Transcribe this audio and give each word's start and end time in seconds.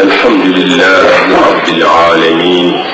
الحمد 0.00 0.46
لله 0.58 1.08
رب 1.48 1.68
العالمين 1.68 2.84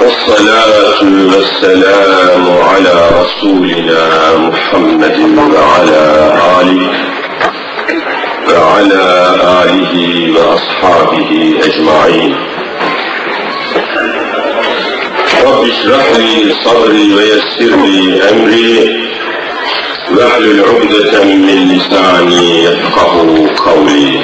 والصلاة 0.00 1.02
والسلام 1.32 2.44
على 2.70 2.94
رسولنا 3.20 4.02
محمد 4.38 5.18
وعلى 5.54 6.04
آله 6.60 6.90
وعلى 8.48 9.04
آله 9.64 9.94
وأصحابه 10.36 11.30
أجمعين. 11.68 12.36
رب 15.44 15.64
اشرح 15.72 16.06
لي 16.16 16.54
صدري 16.64 17.14
ويسر 17.14 17.76
لي 17.86 18.30
أمري 18.30 18.74
واحلل 20.16 20.60
عقدة 20.68 21.24
من 21.24 21.58
لساني 21.72 22.64
يفقه 22.64 23.48
قولي. 23.66 24.20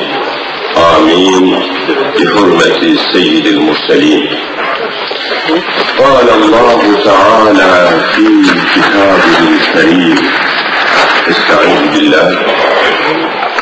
آمين 0.77 1.63
بحرمة 2.19 2.96
سيد 3.13 3.46
المرسلين. 3.46 4.27
قال 5.99 6.29
الله 6.43 6.81
تعالى 7.05 8.01
في 8.15 8.27
كتابه 8.75 9.39
الكريم 9.49 10.18
استعيذ 11.31 11.82
بالله. 11.93 12.39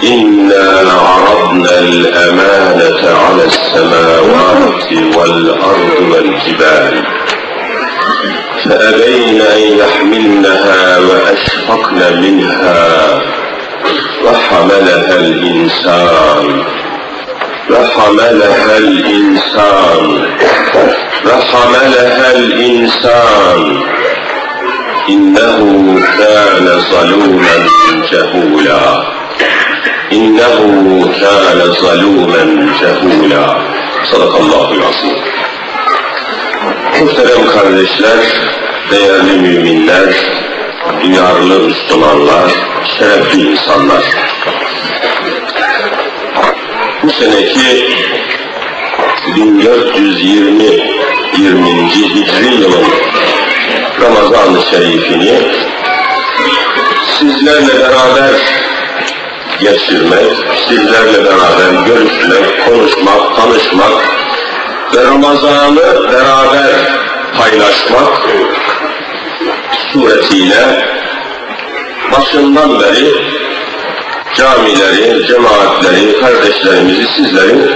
إنا 0.04 0.92
عرضنا 0.92 1.78
الأمانة 1.78 3.02
على 3.24 3.44
السماوات 3.44 4.92
والأرض 5.16 5.96
والجبال 6.10 7.04
فأبين 8.64 9.40
أن 9.40 9.62
يحملنها 9.78 10.98
وأشفقن 10.98 12.22
منها 12.22 13.20
وحملها 14.24 15.16
الإنسان. 15.16 16.64
ve 17.70 17.78
hamelehel 17.86 19.04
insan 19.04 20.22
ve 21.26 21.32
hamelehel 21.52 22.50
insan 22.50 23.82
innehu 25.08 26.00
kâne 26.16 26.76
zalûmen 26.90 27.62
cehûlâ 28.10 29.04
innehu 30.10 31.10
kâne 31.20 31.68
zalûmen 31.82 32.50
cehûlâ 32.80 33.46
sadakallahu 34.10 34.74
azim. 34.88 35.16
Muhterem 37.00 37.46
kardeşler, 37.54 38.18
değerli 38.90 39.38
müminler, 39.38 40.14
duyarlı 41.02 41.58
Müslümanlar, 41.58 42.50
şerefli 42.98 43.50
insanlar. 43.50 44.02
Bu 47.02 47.10
seneki 47.10 47.88
1420 49.36 50.64
20. 51.38 51.90
Hicri 51.90 52.54
yılın 52.54 52.84
Ramazan-ı 54.00 54.62
Şerifini 54.70 55.42
sizlerle 57.18 57.80
beraber 57.80 58.30
geçirmek, 59.60 60.36
sizlerle 60.68 61.24
beraber 61.24 61.86
görüşmek, 61.86 62.66
konuşmak, 62.66 63.36
tanışmak 63.36 63.92
ve 64.94 65.04
Ramazan'ı 65.04 66.12
beraber 66.12 66.72
paylaşmak 67.38 68.28
suretiyle 69.92 70.88
başından 72.12 72.80
beri 72.80 73.31
camileri, 74.34 75.26
cemaatleri, 75.26 76.20
kardeşlerimizi 76.20 77.06
sizlerin 77.16 77.70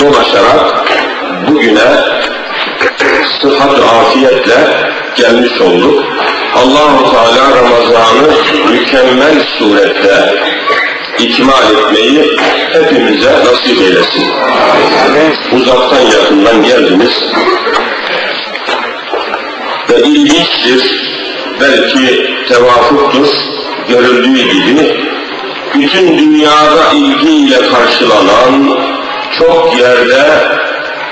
dolaşarak 0.00 0.84
bugüne 1.48 1.90
sıhhat 3.40 3.78
afiyetle 3.78 4.90
gelmiş 5.16 5.60
olduk. 5.60 6.04
Allahu 6.56 7.10
Teala 7.10 7.50
Ramazan'ı 7.56 8.32
mükemmel 8.72 9.34
surette 9.58 10.34
ikmal 11.18 11.70
etmeyi 11.70 12.36
hepimize 12.72 13.32
nasip 13.32 13.80
eylesin. 13.80 14.24
Uzaktan 15.52 16.00
yakından 16.00 16.62
geldiniz 16.62 17.12
ve 19.90 20.00
ilginçtir, 20.02 21.02
belki 21.60 22.30
tevafuktur, 22.48 23.28
görüldüğü 23.88 24.52
gibi 24.52 25.11
bütün 25.74 26.18
dünyada 26.18 26.92
ilgiyle 26.94 27.58
karşılanan, 27.68 28.78
çok 29.38 29.78
yerde 29.78 30.24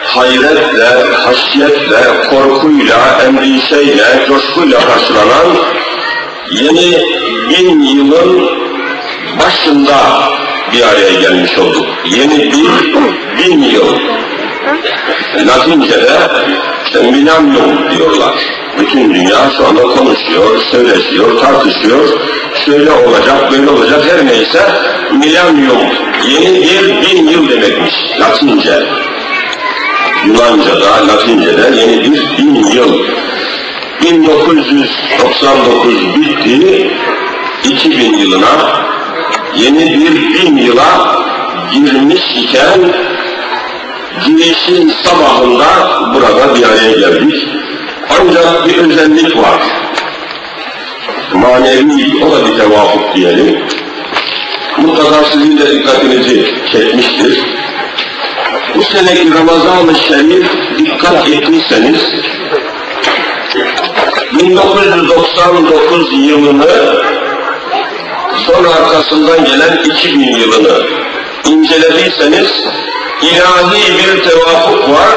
hayretle, 0.05 1.15
haşyetle, 1.15 2.29
korkuyla, 2.31 3.21
endişeyle, 3.27 4.27
coşkuyla 4.29 4.81
karşılanan 4.81 5.57
yeni 6.51 7.03
bin 7.51 7.83
yılın 7.83 8.51
başında 9.39 9.97
bir 10.73 10.83
araya 10.83 11.21
gelmiş 11.21 11.59
olduk. 11.59 11.87
Yeni 12.05 12.53
bir 12.53 12.95
bin 13.39 13.63
yıl. 13.63 13.99
Latince'de 15.47 16.19
işte 16.85 17.03
millennium 17.03 17.91
diyorlar. 17.97 18.35
Bütün 18.79 19.15
dünya 19.15 19.51
şu 19.57 19.67
anda 19.67 19.83
konuşuyor, 19.83 20.59
söyleşiyor, 20.71 21.41
tartışıyor. 21.41 22.09
Şöyle 22.65 22.93
olacak, 22.93 23.53
böyle 23.53 23.71
olacak 23.71 24.05
her 24.11 24.27
neyse 24.27 24.73
millennium. 25.13 25.79
Yeni 26.29 26.63
bir 26.63 27.03
bin 27.03 27.29
yıl 27.29 27.49
demekmiş 27.49 27.95
Latince. 28.21 28.83
Yunanca'da, 30.27 31.07
Latince'de 31.09 31.81
yeni 31.81 32.05
bir 32.05 32.39
bin 32.39 32.55
yıl. 32.55 33.05
1999 34.03 35.95
bitti, 36.17 36.91
2000 37.65 38.19
yılına 38.19 38.81
yeni 39.57 40.01
bir 40.01 40.15
bin 40.35 40.57
yıla 40.57 41.17
girmiş 41.73 42.23
iken 42.37 42.81
girişin 44.27 44.93
sabahında 45.05 45.67
burada 46.15 46.55
bir 46.55 46.63
araya 46.65 46.93
geldik. 46.93 47.49
Ancak 48.21 48.69
bir 48.69 48.79
özellik 48.79 49.37
var. 49.37 49.63
Manevi, 51.35 52.25
o 52.25 52.33
da 52.33 52.47
bir 52.47 52.59
tevafuk 52.59 53.15
diyelim. 53.15 53.59
Mutlaka 54.77 55.25
sizin 55.25 55.59
de 55.59 55.71
dikkatinizi 55.71 56.55
çekmiştir. 56.73 57.43
Bu 58.75 58.83
seneki 58.83 59.35
Ramazan-ı 59.35 59.95
Şerif 59.95 60.47
dikkat 60.79 61.29
ettiyseniz 61.29 62.01
1999 64.33 66.13
yılını 66.13 66.97
sonra 68.47 68.75
arkasından 68.75 69.45
gelen 69.45 69.83
2000 69.85 70.37
yılını 70.37 70.87
incelediyseniz 71.45 72.51
ilahi 73.23 73.99
bir 73.99 74.23
tevafuk 74.23 74.89
var. 74.91 75.17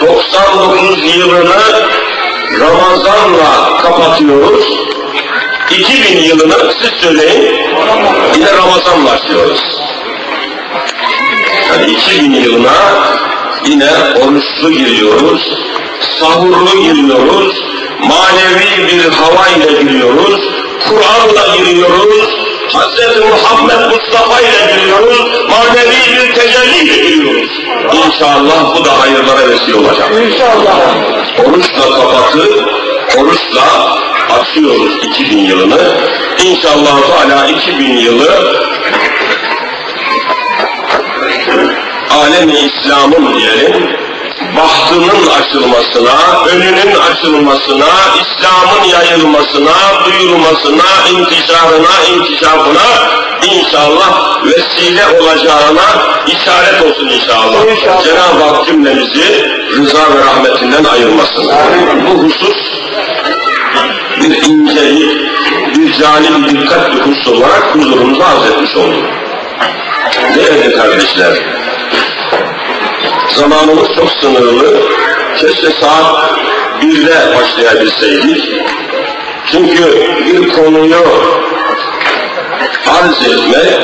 99 0.00 1.16
yılını 1.16 1.62
Ramazan'la 2.60 3.78
kapatıyoruz. 3.82 4.91
2000 5.78 6.22
yılını 6.22 6.74
siz 6.82 6.90
söyleyin 6.90 7.56
yine 8.34 8.52
Ramazan 8.52 9.06
başlıyoruz. 9.06 9.60
Yani 11.68 11.92
2000 11.92 12.32
yılına 12.32 12.72
yine 13.66 13.90
oruçlu 14.20 14.70
giriyoruz, 14.70 15.52
sahurlu 16.20 16.82
giriyoruz, 16.82 17.56
manevi 18.00 18.88
bir 18.88 19.10
havayla 19.10 19.82
giriyoruz, 19.82 20.40
Kur'an'la 20.88 21.56
giriyoruz, 21.56 22.28
Hz. 22.68 23.18
Muhammed 23.18 23.90
Mustafa 23.90 24.40
ile 24.40 24.74
giriyoruz, 24.76 25.20
manevi 25.50 25.96
bir 26.12 26.34
tecelli 26.34 26.84
ile 26.84 27.08
giriyoruz. 27.08 27.50
İnşallah 27.92 28.76
bu 28.76 28.84
da 28.84 29.00
hayırlara 29.00 29.48
vesile 29.48 29.74
olacak. 29.74 30.10
İnşallah. 30.26 30.94
Oruçla 31.38 31.90
kapatır, 31.90 32.66
oruçla 33.16 33.98
açıyoruz 34.40 34.92
2000 35.02 35.38
yılını. 35.38 35.80
İnşallah 36.44 37.00
Teala 37.28 37.46
2000 37.46 37.96
yılı 37.96 38.62
alemi 42.10 42.52
İslam'ın 42.52 43.38
diyelim, 43.38 43.96
bahtının 44.56 45.26
açılmasına, 45.26 46.44
önünün 46.46 46.94
açılmasına, 47.10 47.86
İslam'ın 48.22 48.84
yayılmasına, 48.88 49.74
duyulmasına, 50.04 50.84
intişarına, 51.10 52.04
inkişafına 52.14 53.12
inşallah 53.42 54.44
vesile 54.44 55.06
olacağına 55.20 56.02
işaret 56.26 56.82
olsun 56.82 57.08
inşallah. 57.08 57.64
İnşallah. 57.76 58.04
Cenab-ı 58.04 58.44
Hak 58.44 58.66
cümlemizi 58.66 59.50
rıza 59.76 59.98
ve 59.98 60.24
rahmetinden 60.24 60.84
ayırmasın. 60.84 61.50
Bu 62.06 62.22
husus 62.22 62.82
bir 64.20 64.48
incelik, 64.48 65.30
bir 65.76 65.92
cani 65.92 66.28
bir 66.44 66.60
dikkat 66.60 66.90
olarak 67.28 67.74
huzurumuza 67.74 68.24
arz 68.24 68.50
etmiş 68.50 68.76
olduk. 68.76 69.04
Değerli 70.36 70.76
kardeşler, 70.76 71.32
Zamanımız 73.36 73.88
çok 73.96 74.10
sınırlı. 74.10 74.82
Keşke 75.36 75.70
saat 75.70 76.30
birde 76.82 77.36
başlayabilseydik. 77.36 78.44
Çünkü 79.46 80.08
bir 80.26 80.48
konuyu 80.48 81.04
arz 82.86 83.28
etmek, 83.28 83.80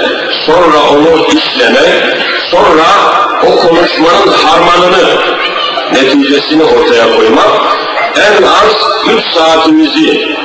sonra 0.47 0.81
onu 0.91 1.27
işlemek, 1.27 2.05
sonra 2.51 2.87
o 3.47 3.57
konuşmanın 3.57 4.33
harmanını, 4.33 5.21
neticesini 5.93 6.65
ortaya 6.65 7.17
koymak 7.17 7.51
en 8.19 8.43
az 8.43 8.75
üç 9.15 9.25
saatimizi 9.35 10.37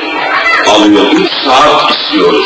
alıyor. 0.69 1.05
Üç 1.13 1.31
saat 1.45 1.91
istiyoruz. 1.91 2.45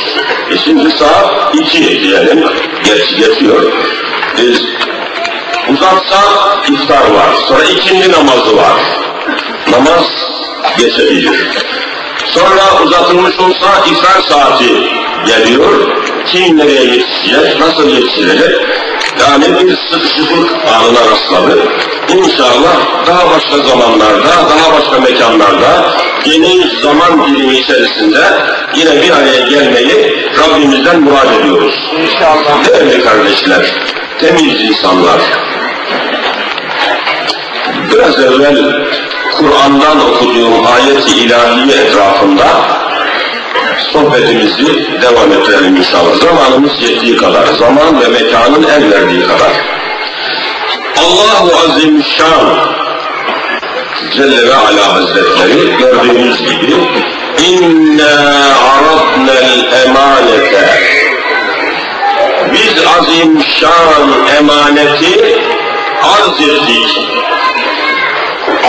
E 0.51 0.57
şimdi 0.57 0.91
saat 0.91 1.55
iki 1.55 2.01
diyelim. 2.03 2.43
Geç, 2.83 3.15
geçiyor. 3.17 3.71
Biz 4.37 4.61
uzatsa 5.69 6.19
iftar 6.71 7.11
var. 7.11 7.35
Sonra 7.47 7.63
ikindi 7.63 8.11
namazı 8.11 8.57
var. 8.57 8.73
Namaz 9.71 10.05
geçebilir. 10.77 11.47
Sonra 12.25 12.83
uzatılmış 12.83 13.39
olsa 13.39 13.85
iftar 13.91 14.21
saati 14.29 14.89
geliyor. 15.25 15.97
Kim 16.25 16.57
nereye 16.57 16.83
yetişecek, 16.83 17.59
nasıl 17.59 17.89
yetişilecek? 17.89 18.55
Yani 19.21 19.59
bir 19.59 19.77
sıkışıklık 19.91 20.49
anına 20.73 21.11
rastladı. 21.11 21.69
İnşallah 22.09 22.75
daha 23.07 23.31
başka 23.31 23.57
zamanlarda, 23.57 24.27
daha 24.27 24.79
başka 24.79 24.99
mekanlarda, 24.99 25.93
geniş 26.25 26.81
zaman 26.83 27.27
dilimi 27.27 27.57
içerisinde 27.57 28.23
yine 28.75 29.01
bir 29.01 29.09
araya 29.11 29.41
gelmeyi 29.49 30.29
Rabbimizden 30.39 31.01
murad 31.01 31.39
ediyoruz. 31.39 31.91
İnşallah. 32.01 32.65
Değerli 32.67 33.03
kardeşler, 33.03 33.65
temiz 34.19 34.61
insanlar, 34.61 35.21
biraz 37.93 38.19
evvel 38.19 38.85
Kur'an'dan 39.37 40.09
okuduğum 40.09 40.65
ayet-i 40.67 41.17
ilahiye 41.17 41.77
etrafında 41.77 42.47
sohbetimizi 43.93 45.01
devam 45.01 45.31
ettirelim 45.31 45.75
inşallah. 45.75 46.15
Zamanımız 46.15 46.81
yettiği 46.81 47.17
kadar, 47.17 47.45
zaman 47.45 48.01
ve 48.01 48.07
mekanın 48.07 48.63
el 48.63 48.91
verdiği 48.91 49.21
kadar. 49.21 49.51
Allahu 50.97 51.51
Azimüşşan 51.57 52.77
Celle 54.15 54.49
ve 54.49 54.55
Ala 54.55 54.93
Hazretleri 54.93 55.77
gördüğünüz 55.77 56.41
gibi 56.41 56.75
İnna 57.47 58.43
aradnel 58.73 59.73
emanete 59.85 60.69
Biz 62.53 62.85
azimşan 62.99 64.25
emaneti 64.39 65.39
arz 66.03 66.41
ettik. 66.41 66.99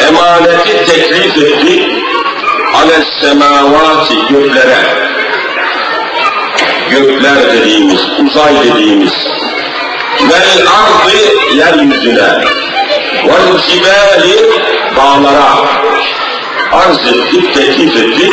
Emaneti 0.08 0.84
teklif 0.86 1.36
ettik. 1.36 1.82
Ales 2.74 3.06
semavati 3.20 4.14
göklere 4.30 5.07
gökler 6.90 7.52
dediğimiz, 7.52 8.00
uzay 8.26 8.54
dediğimiz, 8.64 9.12
vel 10.20 10.66
ardı 10.66 11.16
yeryüzüne, 11.54 12.44
vel 13.24 13.62
cibali 13.68 14.50
dağlara, 14.96 15.54
arz 16.72 17.06
ettik, 17.06 17.54
teklif 17.54 17.96
ettik, 17.96 18.32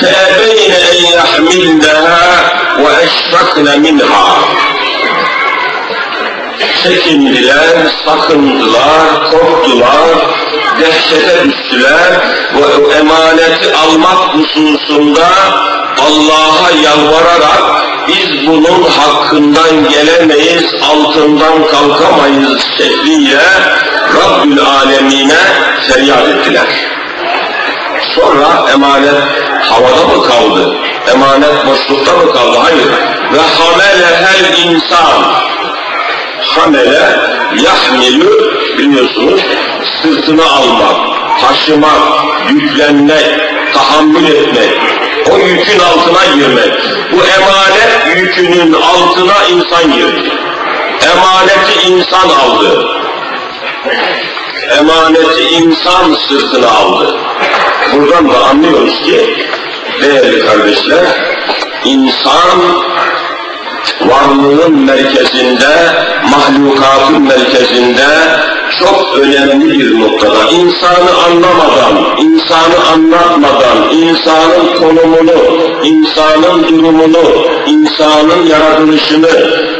feebeyne 0.00 0.74
en 0.74 1.12
yahmilneha 1.12 2.44
ve 2.78 3.04
eşrakne 3.04 3.76
minha. 3.78 4.38
Çekindiler, 6.82 7.76
sakındılar, 8.04 9.30
korktular, 9.30 10.08
dehşete 10.80 11.44
düştüler 11.44 12.20
ve 12.54 12.64
o 12.66 12.92
emaneti 12.92 13.74
almak 13.76 14.34
hususunda 14.34 15.28
Allah'a 15.98 16.70
yalvararak 16.84 17.86
biz 18.08 18.46
bunun 18.46 18.82
hakkından 18.82 19.88
gelemeyiz, 19.90 20.74
altından 20.82 21.66
kalkamayız 21.66 22.62
şekliyle 22.78 23.40
Rabbül 24.14 24.60
Alemine 24.60 25.38
feryat 25.88 26.28
ettiler. 26.28 26.66
Sonra 28.14 28.70
emanet 28.72 29.22
havada 29.60 30.16
mı 30.16 30.28
kaldı? 30.28 30.76
Emanet 31.12 31.66
boşlukta 31.66 32.12
mı 32.12 32.32
kaldı? 32.32 32.58
Hayır. 32.62 32.88
Ve 33.32 33.40
hamele 33.58 34.06
her 34.06 34.64
insan 34.64 35.46
hamele 36.40 37.16
yahmilü 37.64 38.56
biliyorsunuz 38.78 39.40
sırtına 40.02 40.44
almak, 40.44 40.96
taşımak, 41.40 42.02
yüklenmek, 42.50 43.26
tahammül 43.74 44.24
etmek, 44.24 44.70
o 45.30 45.38
yükün 45.38 45.78
altına 45.78 46.34
girmek. 46.34 46.72
Bu 47.12 47.16
emanet 47.16 48.16
yükünün 48.16 48.72
altına 48.72 49.44
insan 49.50 49.92
girdi. 49.92 50.30
Emaneti 51.12 51.88
insan 51.88 52.28
aldı. 52.28 52.88
Emaneti 54.78 55.42
insan 55.42 56.14
sırtına 56.28 56.70
aldı. 56.70 57.16
Buradan 57.92 58.30
da 58.30 58.44
anlıyoruz 58.44 59.02
ki 59.02 59.46
değerli 60.02 60.46
kardeşler, 60.46 61.04
insan 61.84 62.85
varlığın 64.00 64.78
merkezinde, 64.78 65.76
mahlukatın 66.30 67.22
merkezinde 67.22 68.06
çok 68.78 69.18
önemli 69.18 69.78
bir 69.78 70.00
noktada. 70.00 70.50
İnsanı 70.50 71.10
anlamadan, 71.26 72.18
insanı 72.18 72.86
anlatmadan, 72.92 73.92
insanın 73.92 74.76
konumunu, 74.78 75.32
insanın 75.84 76.68
durumunu, 76.68 77.46
insanın 77.66 78.46
yaratılışını, 78.46 79.30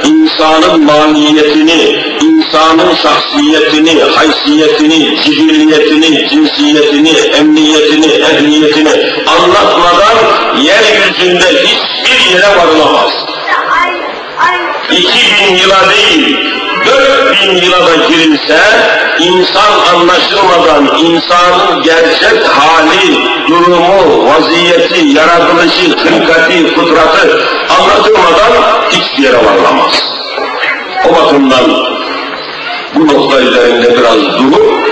insanın 0.05 0.85
mahiyetini, 0.85 1.97
insanın 2.23 2.95
şahsiyetini, 2.95 4.03
haysiyetini, 4.03 5.17
cibilliyetini, 5.25 6.29
cinsiyetini, 6.29 7.11
emniyetini, 7.11 8.07
ehliyetini 8.07 8.91
anlatmadan 9.27 10.17
yeryüzünde 10.63 11.63
hiçbir 11.65 12.35
yere 12.35 12.49
varılamaz. 12.59 13.26
İki 14.91 15.35
bin 15.41 15.57
yıla 15.57 15.91
değil, 15.91 16.37
dört 16.87 17.43
bin 17.43 17.57
yıla 17.57 17.87
da 17.87 17.95
girilse, 18.09 18.61
insan 19.19 19.73
anlaşılmadan 19.95 20.99
insanın 20.99 21.83
gerçek 21.83 22.49
hali, 22.49 23.19
durumu, 23.49 24.29
vaziyeti, 24.29 25.07
yaratılışı, 25.07 25.97
hırkati, 25.97 26.75
kudratı 26.75 27.43
anlatılmadan 27.79 28.53
hiçbir 28.91 29.23
yere 29.23 29.37
varılamaz. 29.37 29.93
O 31.09 31.15
bakımdan 31.15 31.71
bu 32.95 33.07
nokta 33.07 33.41
üzerinde 33.41 33.99
biraz 33.99 34.39
durup, 34.39 34.87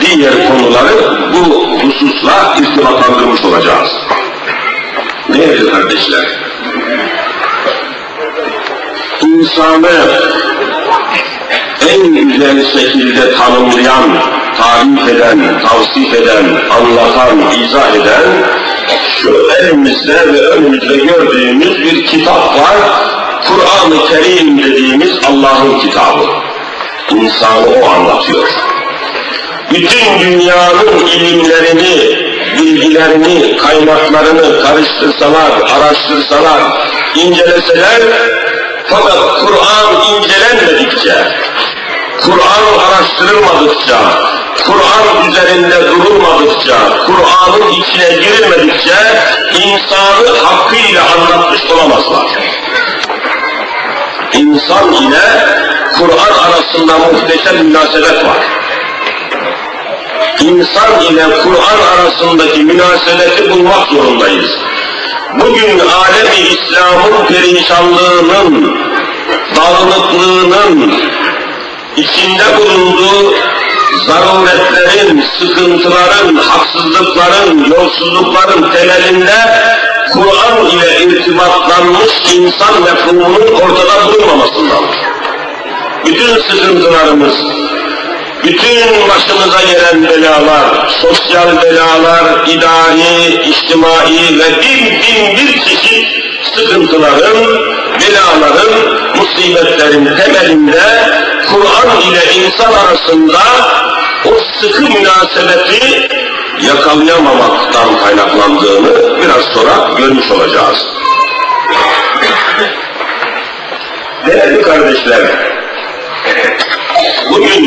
diğer 0.00 0.48
konuları 0.48 1.18
bu 1.32 1.66
hususla 1.82 2.56
irtibatlandırmış 2.60 3.44
olacağız. 3.44 3.90
Değerli 5.28 5.70
kardeşler, 5.70 6.26
insanı 9.22 9.90
en 11.88 12.14
güzel 12.14 12.64
şekilde 12.72 13.34
tanımlayan, 13.34 14.18
tarif 14.58 15.08
eden, 15.08 15.60
tavsif 15.68 16.14
eden, 16.14 16.44
anlatan, 16.70 17.38
izah 17.64 17.94
eden 17.94 18.50
şu 19.22 19.50
elimizde 19.60 20.32
ve 20.32 20.40
önümüzde 20.40 20.96
gördüğümüz 20.96 21.80
bir 21.80 22.06
kitap 22.06 22.60
var. 22.60 22.76
Kur'an-ı 23.48 24.08
Kerim 24.08 24.58
dediğimiz 24.58 25.10
Allah'ın 25.28 25.78
kitabı. 25.78 26.24
İnsanı 27.10 27.66
o 27.66 27.88
anlatıyor. 27.90 28.48
Bütün 29.70 30.20
dünyanın 30.20 31.06
ilimlerini, 31.06 32.18
bilgilerini, 32.58 33.56
kaynaklarını 33.56 34.62
karıştırsalar, 34.62 35.52
araştırsalar, 35.76 36.62
inceleseler 37.14 38.00
fakat 38.90 39.40
Kur'an 39.40 40.14
incelenmedikçe, 40.14 41.14
Kur'an 42.20 42.64
araştırılmadıkça, 42.78 43.98
Kur'an 44.66 45.30
üzerinde 45.30 45.88
durulmadıkça, 45.90 46.76
Kur'an'ın 47.06 47.68
içine 47.68 48.08
girilmedikçe 48.08 48.96
insanı 49.54 50.38
hakkıyla 50.44 51.02
anlatmış 51.04 51.60
olamazlar. 51.70 52.26
İnsan 54.32 54.92
ile 54.92 55.46
Kur'an 55.98 56.34
arasında 56.44 56.98
muhteşem 56.98 57.56
münasebet 57.56 58.24
var. 58.24 58.38
İnsan 60.40 61.00
ile 61.00 61.24
Kur'an 61.42 61.80
arasındaki 61.94 62.60
münasebeti 62.64 63.50
bulmak 63.50 63.88
zorundayız. 63.88 64.50
Bugün 65.34 65.78
alemi 65.78 66.49
İslam'ın 67.00 67.26
perişanlığının, 67.26 68.76
dağınıklığının, 69.56 70.94
içinde 71.96 72.44
bulunduğu 72.58 73.34
zaruretlerin, 74.06 75.24
sıkıntıların, 75.38 76.34
haksızlıkların, 76.36 77.70
yolsuzlukların 77.70 78.70
temelinde 78.70 79.34
Kur'an 80.12 80.66
ile 80.66 81.04
irtibatlanmış 81.04 82.34
insan 82.34 82.82
mefhumunun 82.82 83.52
ortada 83.54 84.06
bulunmamasındandır. 84.06 84.98
Bütün 86.06 86.34
sıkıntılarımız, 86.34 87.34
bütün 88.44 89.08
başımıza 89.08 89.60
gelen 89.62 90.08
belalar, 90.08 90.88
sosyal 91.02 91.62
belalar, 91.62 92.48
idari, 92.48 93.50
içtimai 93.50 94.38
ve 94.38 94.62
bin 94.62 94.84
bin 94.86 95.36
bir 95.36 95.60
çeşit 95.60 96.29
sıkıntıların, 96.60 97.36
belaların, 98.00 98.68
musibetlerin 99.16 100.16
temelinde 100.16 100.82
Kur'an 101.50 102.00
ile 102.00 102.34
insan 102.34 102.72
arasında 102.72 103.40
o 104.24 104.30
sıkı 104.60 104.82
münasebeti 104.82 106.08
yakalayamamaktan 106.60 107.98
kaynaklandığını 108.04 109.22
biraz 109.22 109.44
sonra 109.44 109.94
görmüş 109.98 110.30
olacağız. 110.30 110.86
Değerli 114.26 114.62
kardeşler, 114.62 115.22
bugün 117.30 117.64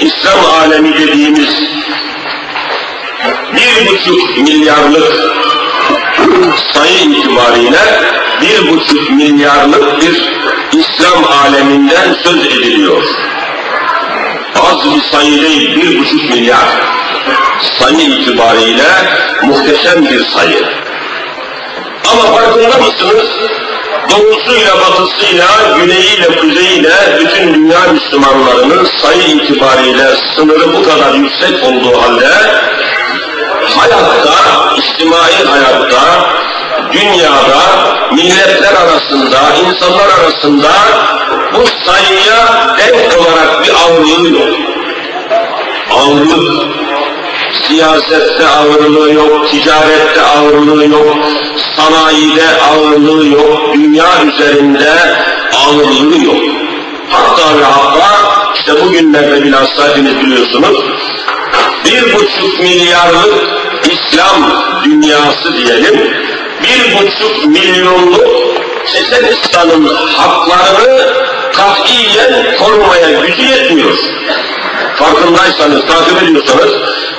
İslam 0.00 0.44
alemi 0.62 0.94
dediğimiz 0.94 1.48
bir 3.56 3.86
buçuk 3.86 4.38
milyarlık 4.38 5.43
sayı 6.72 6.98
itibariyle 6.98 8.00
bir 8.40 8.70
buçuk 8.70 9.10
milyarlık 9.10 10.00
bir 10.00 10.32
İslam 10.78 11.24
aleminden 11.24 12.16
söz 12.24 12.46
ediliyor. 12.46 13.02
Az 14.62 14.94
bir 14.94 15.00
sayı 15.00 15.42
değil, 15.42 15.76
bir 15.76 16.00
buçuk 16.00 16.30
milyar. 16.30 16.68
Sayı 17.78 18.08
itibariyle 18.08 18.88
muhteşem 19.42 20.02
bir 20.02 20.24
sayı. 20.24 20.64
Ama 22.12 22.22
farkında 22.22 22.78
mısınız? 22.78 23.28
Doğusuyla 24.10 24.74
batısıyla, 24.80 25.46
güneyiyle 25.80 26.26
kuzeyiyle 26.40 26.94
bütün 27.20 27.54
dünya 27.54 27.80
Müslümanlarının 27.92 28.88
sayı 29.02 29.22
itibariyle 29.22 30.16
sınırı 30.36 30.72
bu 30.76 30.82
kadar 30.82 31.14
yüksek 31.14 31.64
olduğu 31.64 32.02
halde 32.02 32.30
hayatta, 33.70 34.74
içtimai 34.76 35.44
hayatta, 35.44 36.30
dünyada, 36.92 37.60
milletler 38.12 38.74
arasında, 38.74 39.38
insanlar 39.66 40.08
arasında 40.20 40.70
bu 41.54 41.64
sayıya 41.86 42.74
denk 42.78 43.20
olarak 43.20 43.64
bir 43.64 43.72
ağırlığı 43.74 44.28
yok. 44.28 44.58
Ağırlık, 45.90 46.74
siyasette 47.68 48.48
ağırlığı 48.48 49.12
yok, 49.12 49.50
ticarette 49.50 50.22
ağırlığı 50.22 50.86
yok, 50.86 51.16
sanayide 51.76 52.44
ağırlığı 52.70 53.26
yok, 53.26 53.74
dünya 53.74 54.24
üzerinde 54.24 54.92
ağırlığı 55.66 56.24
yok. 56.24 56.42
Hatta 57.10 57.58
ve 57.58 57.64
hatta 57.64 58.06
işte 58.54 58.84
bugünlerde 58.84 59.42
bilhassa 59.42 59.88
hepiniz 59.88 60.20
biliyorsunuz, 60.20 60.76
bir 61.84 62.14
buçuk 62.14 62.60
milyarlık 62.60 63.34
İslam 63.84 64.64
dünyası 64.84 65.56
diyelim, 65.56 66.14
bir 66.62 66.96
buçuk 66.96 67.46
milyonluk 67.46 68.24
Çeçenistan'ın 68.86 69.94
haklarını 69.94 71.14
katiyen 71.52 72.56
korumaya 72.58 73.10
gücü 73.20 73.42
yetmiyor. 73.42 73.96
Farkındaysanız, 74.96 75.86
takip 75.86 76.22
ediyorsanız, 76.22 76.72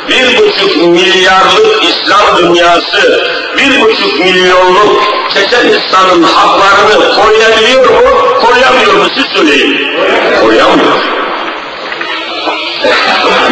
bir 0.10 0.38
buçuk 0.38 0.78
milyarlık 0.78 1.84
İslam 1.84 2.38
dünyası, 2.38 3.24
bir 3.58 3.82
buçuk 3.82 4.20
milyonluk 4.20 5.04
Çeçenistan'ın 5.34 6.24
haklarını 6.24 7.16
koruyabiliyor 7.16 7.90
mu, 7.90 8.02
koruyamıyor 8.42 8.94
mu 8.94 9.06
siz 9.16 9.26
söyleyin. 9.26 9.98
Koruyamıyor. 10.42 11.25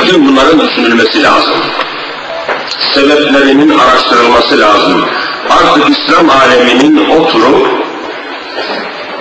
Bütün 0.01 0.27
bunların 0.27 0.59
düşünülmesi 0.59 1.23
lazım. 1.23 1.55
Sebeplerinin 2.93 3.79
araştırılması 3.79 4.59
lazım. 4.59 5.05
Artık 5.49 5.97
İslam 5.97 6.29
aleminin 6.29 7.09
oturup 7.09 7.83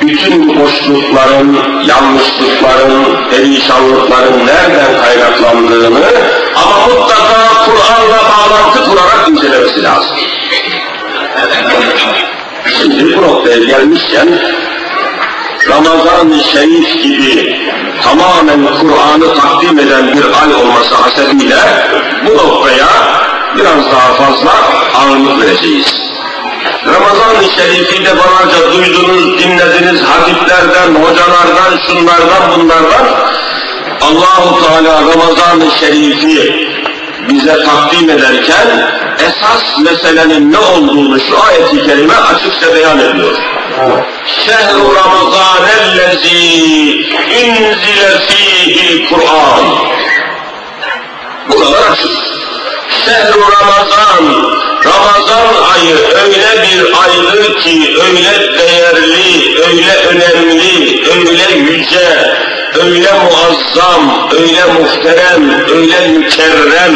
bütün 0.03 0.49
boşlukların, 0.49 1.57
yanlışlıkların, 1.87 3.31
perişanlıkların 3.31 4.47
nereden 4.47 5.03
kaynaklandığını 5.03 6.05
ama 6.57 6.87
mutlaka 6.87 7.65
Kur'an'la 7.65 8.19
bağlantı 8.31 8.91
kurarak 8.91 9.29
incelemesi 9.29 9.83
lazım. 9.83 10.17
Şimdi 12.79 13.17
bu 13.17 13.23
noktaya 13.23 13.59
gelmişken 13.59 14.29
Ramazan-ı 15.69 16.45
Şerif 16.53 17.03
gibi 17.03 17.57
tamamen 18.03 18.67
Kur'an'ı 18.67 19.35
takdim 19.35 19.79
eden 19.79 20.17
bir 20.17 20.25
ay 20.25 20.55
olması 20.55 20.95
hasebiyle 20.95 21.57
bu 22.27 22.37
noktaya 22.37 22.89
biraz 23.57 23.93
daha 23.93 24.15
fazla 24.15 24.53
ağırlık 24.95 25.41
vereceğiz. 25.41 26.03
Ramazan-ı 26.87 27.45
Şerif'i 27.57 28.05
defalarca 28.05 28.73
duydunuz, 28.73 29.39
dinlediniz 29.39 30.03
hatiplerden, 30.03 30.95
hocalardan, 30.95 31.79
şunlardan, 31.87 32.61
bunlardan. 32.61 33.07
Allahu 34.01 34.65
Teala 34.65 35.01
Ramazan-ı 35.01 35.71
Şerif'i 35.81 36.72
bize 37.29 37.65
takdim 37.65 38.11
ederken 38.11 38.69
esas 39.19 39.79
meselenin 39.79 40.53
ne 40.53 40.59
olduğunu 40.59 41.21
şu 41.21 41.43
ayet-i 41.43 41.87
kerime 41.87 42.15
açıkça 42.15 42.75
beyan 42.75 42.99
ediyor. 42.99 43.37
Şehru 44.27 44.95
Ramazan 44.95 45.69
ellezî 45.79 46.37
inzile 47.41 48.19
fîhil 48.29 49.09
Kur'an. 49.09 49.65
Bu 51.49 51.59
kadar 51.59 51.91
açık. 51.91 52.42
Şehru 53.05 53.41
Ramazan, 53.41 54.53
Ramazan 54.85 55.55
ayı 55.75 55.97
öyle 55.97 56.63
bir 56.63 56.93
aydır 57.03 57.61
ki 57.61 57.97
öyle 58.03 58.59
değerli, 58.59 59.59
öyle 59.69 59.95
önemli, 60.09 61.03
öyle 61.17 61.55
yüce, 61.55 62.35
öyle 62.85 63.13
muazzam, 63.13 64.29
öyle 64.33 64.65
muhterem, 64.65 65.51
öyle 65.71 66.09
mükerrem 66.09 66.95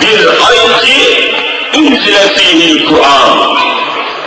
bir 0.00 0.26
ay 0.26 0.80
ki 0.80 1.32
inzile 1.72 2.34
fihil 2.36 2.88
Kur'an. 2.88 3.56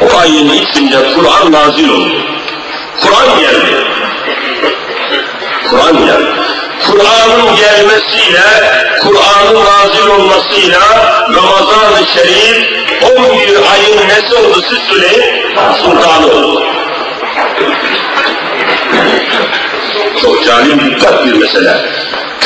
O 0.01 0.17
ayın 0.19 0.49
içinde 0.49 1.13
Kur'an 1.15 1.51
nazil 1.51 1.89
oldu. 1.89 2.21
Kur'an 3.01 3.39
geldi. 3.39 3.87
Kur'an 5.69 6.05
geldi. 6.05 6.48
Kur'an'ın 6.87 7.55
gelmesiyle, 7.55 8.43
Kur'an'ın 9.01 9.65
nazil 9.65 10.07
olmasıyla 10.07 10.79
Ramazan-ı 11.35 12.05
Şerif 12.13 12.79
11 13.17 13.39
ayın 13.73 14.09
nesi 14.09 14.35
oldu 14.35 14.63
siz 14.69 14.79
söyleyin? 14.79 15.23
Sultanı 15.83 16.27
oldu. 16.27 16.63
Çok 20.21 20.45
calim 20.45 20.79
dikkat 20.79 21.25
bir 21.25 21.33
mesele. 21.33 21.77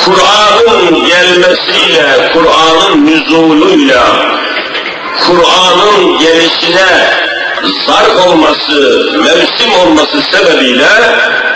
Kur'an'ın 0.06 1.06
gelmesiyle, 1.06 2.32
Kur'an'ın 2.34 3.06
nüzuluyla, 3.06 4.04
Kur'an'ın 5.28 6.20
gelişine 6.20 7.14
zarf 7.88 8.28
olması, 8.28 9.10
mevsim 9.24 9.74
olması 9.74 10.22
sebebiyle 10.22 10.90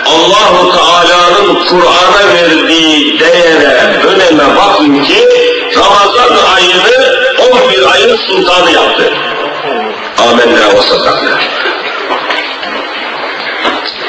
Allahu 0.08 0.72
Teala'nın 0.72 1.66
Kur'an'a 1.66 2.34
verdiği 2.34 3.20
değere, 3.20 4.02
öneme 4.08 4.56
bakın 4.56 5.04
ki 5.04 5.28
Ramazan 5.76 6.38
ayını 6.56 7.18
11 7.52 7.92
ayın 7.94 8.18
sultanı 8.18 8.72
yaptı. 8.72 9.14
Amenna 10.18 10.74
ve 10.74 10.82
sadakna. 10.82 11.40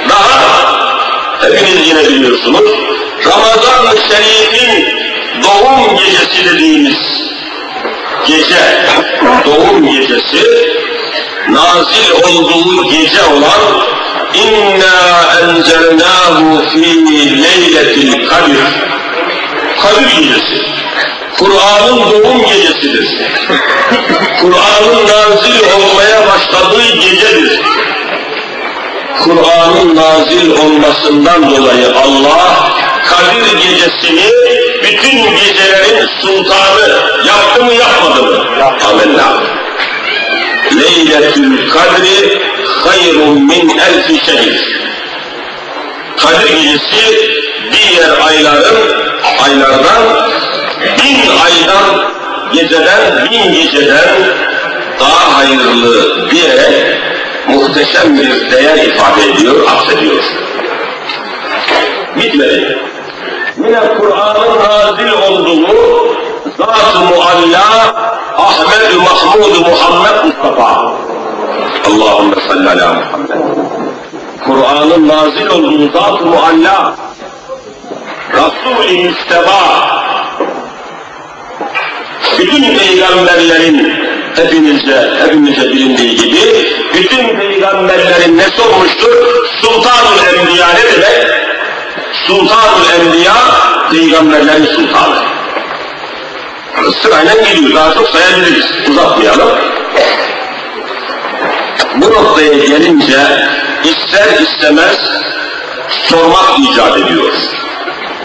Daha 0.09 0.79
hepiniz 1.41 1.89
yine 1.89 2.09
biliyorsunuz 2.09 2.71
Ramazan-ı 3.27 3.99
Şerif'in 4.09 4.99
doğum 5.43 5.97
gecesi 5.97 6.45
dediğimiz 6.45 6.99
gece, 8.27 8.85
doğum 9.45 9.87
gecesi 9.87 10.45
nazil 11.49 12.11
olduğu 12.13 12.85
gece 12.85 13.25
olan 13.25 13.83
İnna 14.35 14.97
enzelnahu 15.43 16.63
fi 16.73 16.83
leyletil 17.43 18.29
kadir. 18.29 18.59
Kadir 19.83 20.17
gecesi. 20.17 20.63
Kur'an'ın 21.39 22.11
doğum 22.11 22.47
gecesidir. 22.47 23.09
Kur'an'ın 24.41 25.07
nazil 25.07 25.61
olmaya 25.77 26.27
başladığı 26.27 26.95
gecedir. 26.95 27.61
Kur'an'ın 29.25 29.97
nazil 29.97 30.51
olmasından 30.51 31.51
dolayı 31.51 31.97
Allah 31.97 32.69
Kadir 33.09 33.59
gecesini 33.59 34.33
bütün 34.83 35.37
gecelerin 35.37 36.09
sultanı 36.21 36.89
yaptı 37.27 37.65
mı 37.65 37.75
yapmadı 37.75 38.23
mı? 38.23 38.45
Amenna. 38.89 39.43
Leyletül 40.81 41.71
kadri 41.71 42.43
hayrun 42.85 43.47
min 43.47 43.79
elfi 43.79 44.27
şehir. 44.27 44.79
Kadir 46.17 46.57
gecesi 46.57 47.31
diğer 47.73 48.27
ayların, 48.27 48.77
aylardan, 49.45 50.31
bin 50.81 51.19
aydan, 51.45 52.13
geceden, 52.53 53.29
bin 53.31 53.53
geceden 53.53 54.09
daha 55.01 55.39
hayırlı 55.39 56.31
diyerek 56.31 56.99
muhteşem 57.49 58.19
bir 58.19 58.51
değer 58.51 58.87
ifade 58.87 59.31
ediyor, 59.31 59.67
aksediyor. 59.67 60.23
Bitmedi. 62.17 62.79
Yine 63.57 63.81
Kur'an'ın 63.99 64.59
nazil 64.59 65.13
olduğu 65.13 66.08
Zat-ı 66.59 66.99
Mualla 66.99 67.95
Ahmed 68.37 68.95
Mahmud 68.97 69.67
Muhammed 69.67 70.25
Mustafa. 70.25 70.93
Allahümme 71.87 72.37
salli 72.49 72.71
ala 72.71 72.95
Muhammed. 72.95 73.31
Kur'an'ın 74.47 75.09
nazil 75.09 75.47
olduğu 75.47 75.93
Zat-ı 75.93 76.27
Mualla 76.27 76.95
Resul-i 78.33 79.09
Mustafa 79.09 79.89
bütün 82.39 82.79
peygamberlerin 82.79 83.93
hepinize, 84.37 85.11
hepimize 85.21 85.63
bilindiği 85.63 86.17
gibi 86.17 86.73
bütün 86.95 87.37
peygamberlerin 87.37 88.39
nesi 88.39 88.63
olmuştur? 88.63 89.47
Sultanul 89.61 90.19
Enbiya 90.39 90.69
ne 90.69 90.93
demek? 90.93 91.27
Sultanul 92.27 92.91
Enbiya 93.01 93.35
peygamberlerin 93.91 94.67
sultanı. 94.67 95.38
Sırayla 97.03 97.35
gidiyor, 97.35 97.75
daha 97.75 97.95
çok 97.95 98.09
sayabiliriz, 98.09 98.67
uzatmayalım. 98.91 99.49
Bu 101.95 102.11
noktaya 102.11 102.55
gelince 102.55 103.21
ister 103.85 104.41
istemez 104.41 104.97
sormak 105.89 106.59
icat 106.59 106.99
ediyor. 106.99 107.33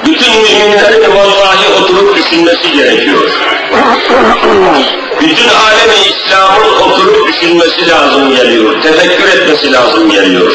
Bütün 0.05 0.41
müminlerin 0.41 1.15
vallahi 1.15 1.74
oturup 1.81 2.15
düşünmesi 2.15 2.72
gerekiyor. 2.72 3.31
Bütün 5.22 5.50
alemi 5.50 5.95
İslam'ın 6.10 6.81
oturup 6.81 7.27
düşünmesi 7.27 7.89
lazım 7.89 8.36
geliyor, 8.36 8.81
tefekkür 8.81 9.27
etmesi 9.27 9.72
lazım 9.72 10.10
geliyor. 10.10 10.51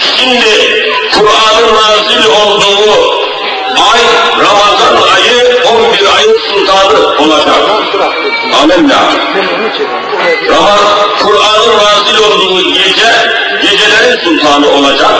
Şimdi 0.00 0.84
Kur'an'ın 1.12 1.74
nazil 1.74 2.30
olduğu 2.30 3.24
ay 3.92 4.00
Ramazan 4.38 5.08
ayı 5.14 5.63
11 6.24 6.30
ayın 6.30 6.38
sultanı 6.38 7.18
olacak. 7.18 7.54
Amenna. 8.62 9.12
Ramazan 10.48 11.08
Kur'an'ın 11.22 11.78
nazil 11.78 12.18
olduğu 12.18 12.62
gece 12.74 13.12
gecelerin 13.62 14.18
sultanı 14.24 14.70
olacak. 14.70 15.10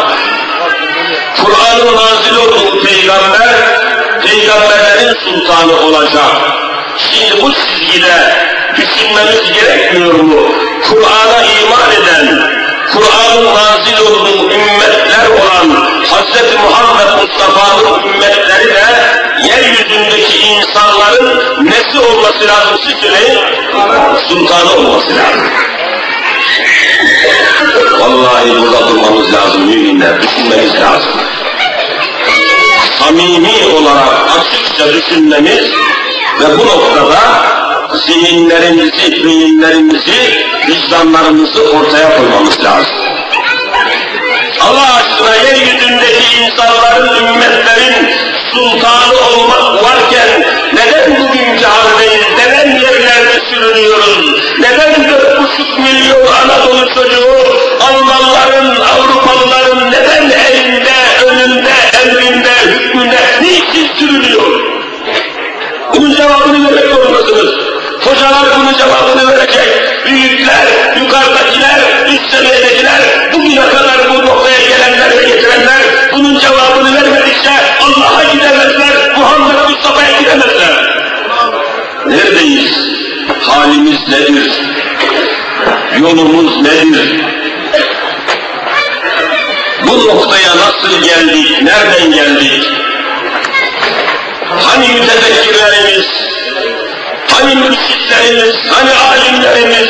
Kur'an'ın 1.44 1.96
nazil 1.96 2.36
olduğu 2.36 2.84
peygamber 2.84 3.54
peygamberlerin 4.22 5.14
sultanı 5.24 5.80
olacak. 5.80 6.30
Şimdi 6.96 7.42
bu 7.42 7.52
çizgide 7.52 8.34
düşünmemiz 8.76 9.52
gerekmiyor 9.52 10.14
mu? 10.14 10.54
Kur'an'a 10.90 11.44
iman 11.44 11.90
eden, 12.02 12.40
Kur'an'ın 12.94 13.54
nazil 13.54 13.98
olduğu 14.00 14.50
ümmetler 14.50 15.26
olan 15.30 15.86
Hz. 16.04 16.54
Muhammed 16.62 17.22
Mustafa'nın 17.22 18.08
ümmetleri 18.08 18.74
de 18.74 18.84
yeryüzündeki 19.48 20.38
insanların 20.46 21.64
nesi 21.64 21.98
olması 21.98 22.48
lazım 22.48 22.78
siz 22.86 22.94
söyleyin? 22.94 23.38
Sultanı 24.28 24.72
olması 24.72 25.16
lazım. 25.16 25.50
Vallahi 28.00 28.62
burada 28.62 28.88
durmamız 28.88 29.32
lazım 29.32 29.66
müminler, 29.66 30.22
düşünmemiz 30.22 30.74
lazım. 30.74 31.12
Samimi 32.98 33.74
olarak 33.74 34.14
açıkça 34.38 34.92
düşünmemiz 34.92 35.70
ve 36.40 36.58
bu 36.58 36.66
noktada 36.66 37.20
zihinlerimizi, 37.92 39.24
beyinlerimizi, 39.24 40.44
vicdanlarımızı 40.68 41.62
ortaya 41.62 42.16
koymamız 42.16 42.64
lazım. 42.64 42.96
Allah 44.60 44.94
aşkına 44.96 45.34
yeryüzündeki 45.34 46.36
insanların, 46.42 47.26
ümmetlerin 47.26 48.08
sultanı 48.50 49.14
olmak 49.28 49.84
varken 49.84 50.44
neden 50.72 51.20
bugünkü 51.20 51.64
haldeyiz, 51.64 52.24
neden 52.38 52.80
yerlerde 52.80 53.40
sürünüyoruz, 53.50 54.42
neden 54.58 55.10
dört 55.10 55.42
buçuk 55.42 55.78
milyon 55.78 56.26
Anadolu 56.26 56.94
çocuğu 56.94 57.64
Almanların, 57.80 58.80
Avrupalıların 58.80 59.90
neden 59.90 60.30
elinde, 60.30 60.92
önünde, 61.26 61.72
emrinde, 62.04 62.50
hükmünde, 62.64 63.18
niçin 63.42 63.94
sürünüyor? 63.98 64.60
Bunun 65.94 66.14
cevabını 66.16 66.66
vermek 66.66 66.94
zorundasınız. 66.94 67.53
Hocalar 68.24 68.58
bunun 68.58 68.74
cevabını 68.78 69.28
verecek. 69.28 69.68
Büyükler, 70.06 70.66
yukarıdakiler, 71.00 71.80
üst 72.08 72.30
seviyedekiler, 72.30 73.00
bugüne 73.32 73.68
kadar 73.68 74.10
bu 74.10 74.26
noktaya 74.26 74.60
gelenler 74.68 75.18
ve 75.18 75.24
getirenler 75.28 75.82
bunun 76.12 76.38
cevabını 76.38 76.94
vermedikçe 76.94 77.50
Allah'a 77.80 78.32
gidemezler, 78.32 79.16
Muhammed 79.16 79.70
Mustafa'ya 79.70 80.20
gidemezler. 80.20 81.00
Neredeyiz? 82.06 82.72
Halimiz 83.42 84.08
nedir? 84.08 84.52
Yolumuz 86.00 86.62
nedir? 86.62 87.24
Bu 89.86 90.06
noktaya 90.08 90.56
nasıl 90.56 91.02
geldik? 91.02 91.62
Nereden 91.62 92.12
geldik? 92.12 92.64
Hani 94.62 94.88
mütefekkirlerimiz, 94.88 96.06
hani 97.44 97.54
mürşitlerimiz, 97.54 98.56
hani 98.70 98.90
alimlerimiz, 98.94 99.88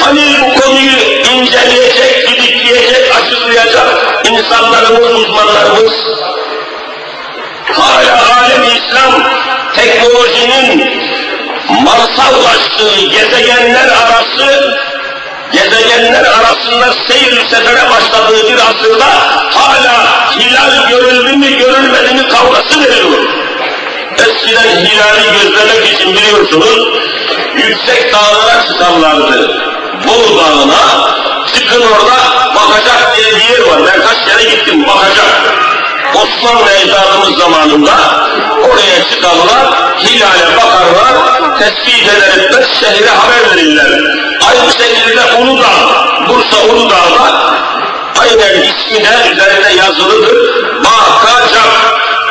hani 0.00 0.22
bu 0.40 0.60
konuyu 0.60 0.92
inceleyecek, 1.32 2.28
didikleyecek, 2.28 3.16
açıklayacak 3.16 3.86
insanlarımız, 4.30 5.14
uzmanlarımız, 5.14 5.92
hala 7.72 8.40
alem 8.40 8.62
İslam 8.62 9.22
teknolojinin 9.76 11.02
Mars'a 11.68 12.38
ulaştığı 12.38 13.00
gezegenler 13.00 13.88
arası 13.88 14.78
gezegenler 15.52 16.24
arasında 16.24 16.94
seyir 17.08 17.46
sefere 17.50 17.90
başladığı 17.90 18.48
bir 18.48 18.56
asırda 18.56 19.06
hala 19.54 20.06
hilal 20.38 20.88
görüldü 20.88 21.36
mü 21.36 21.58
görülmedi 21.58 22.14
mi 22.14 22.28
kavgası 22.28 22.80
veriyor. 22.80 23.41
Eskiden 24.22 24.84
hilali 24.84 25.22
gözlemek 25.32 25.92
için 25.94 26.16
biliyorsunuz 26.16 26.88
yüksek 27.56 28.12
dağlara 28.12 28.66
çıkarlardı. 28.68 29.60
Bolu 30.06 30.38
Dağı'na 30.38 31.12
çıkın 31.54 31.82
orada 31.82 32.16
bakacak 32.54 33.16
diye 33.16 33.26
bir 33.36 33.44
yer 33.44 33.60
var. 33.60 33.80
Ben 33.86 34.02
kaç 34.02 34.24
kere 34.24 34.50
gittim 34.50 34.86
bakacak. 34.86 35.28
Osmanlı 36.14 36.70
ecdadımız 36.72 37.38
zamanında 37.38 37.92
oraya 38.64 39.04
çıkarlar, 39.10 39.96
hilale 39.98 40.56
bakarlar, 40.56 41.14
tespit 41.58 42.08
eder 42.08 42.38
etmez 42.38 42.66
şehre 42.80 43.08
haber 43.08 43.56
verirler. 43.56 44.00
Aynı 44.48 44.72
şekilde 44.72 45.20
Uludağ, 45.40 45.74
Bursa 46.28 46.72
Uludağ'da 46.72 47.52
aynen 48.20 48.60
ismi 48.60 49.04
de 49.04 49.32
üzerinde 49.32 49.72
yazılıdır. 49.78 50.36
Bakacak, 50.84 51.21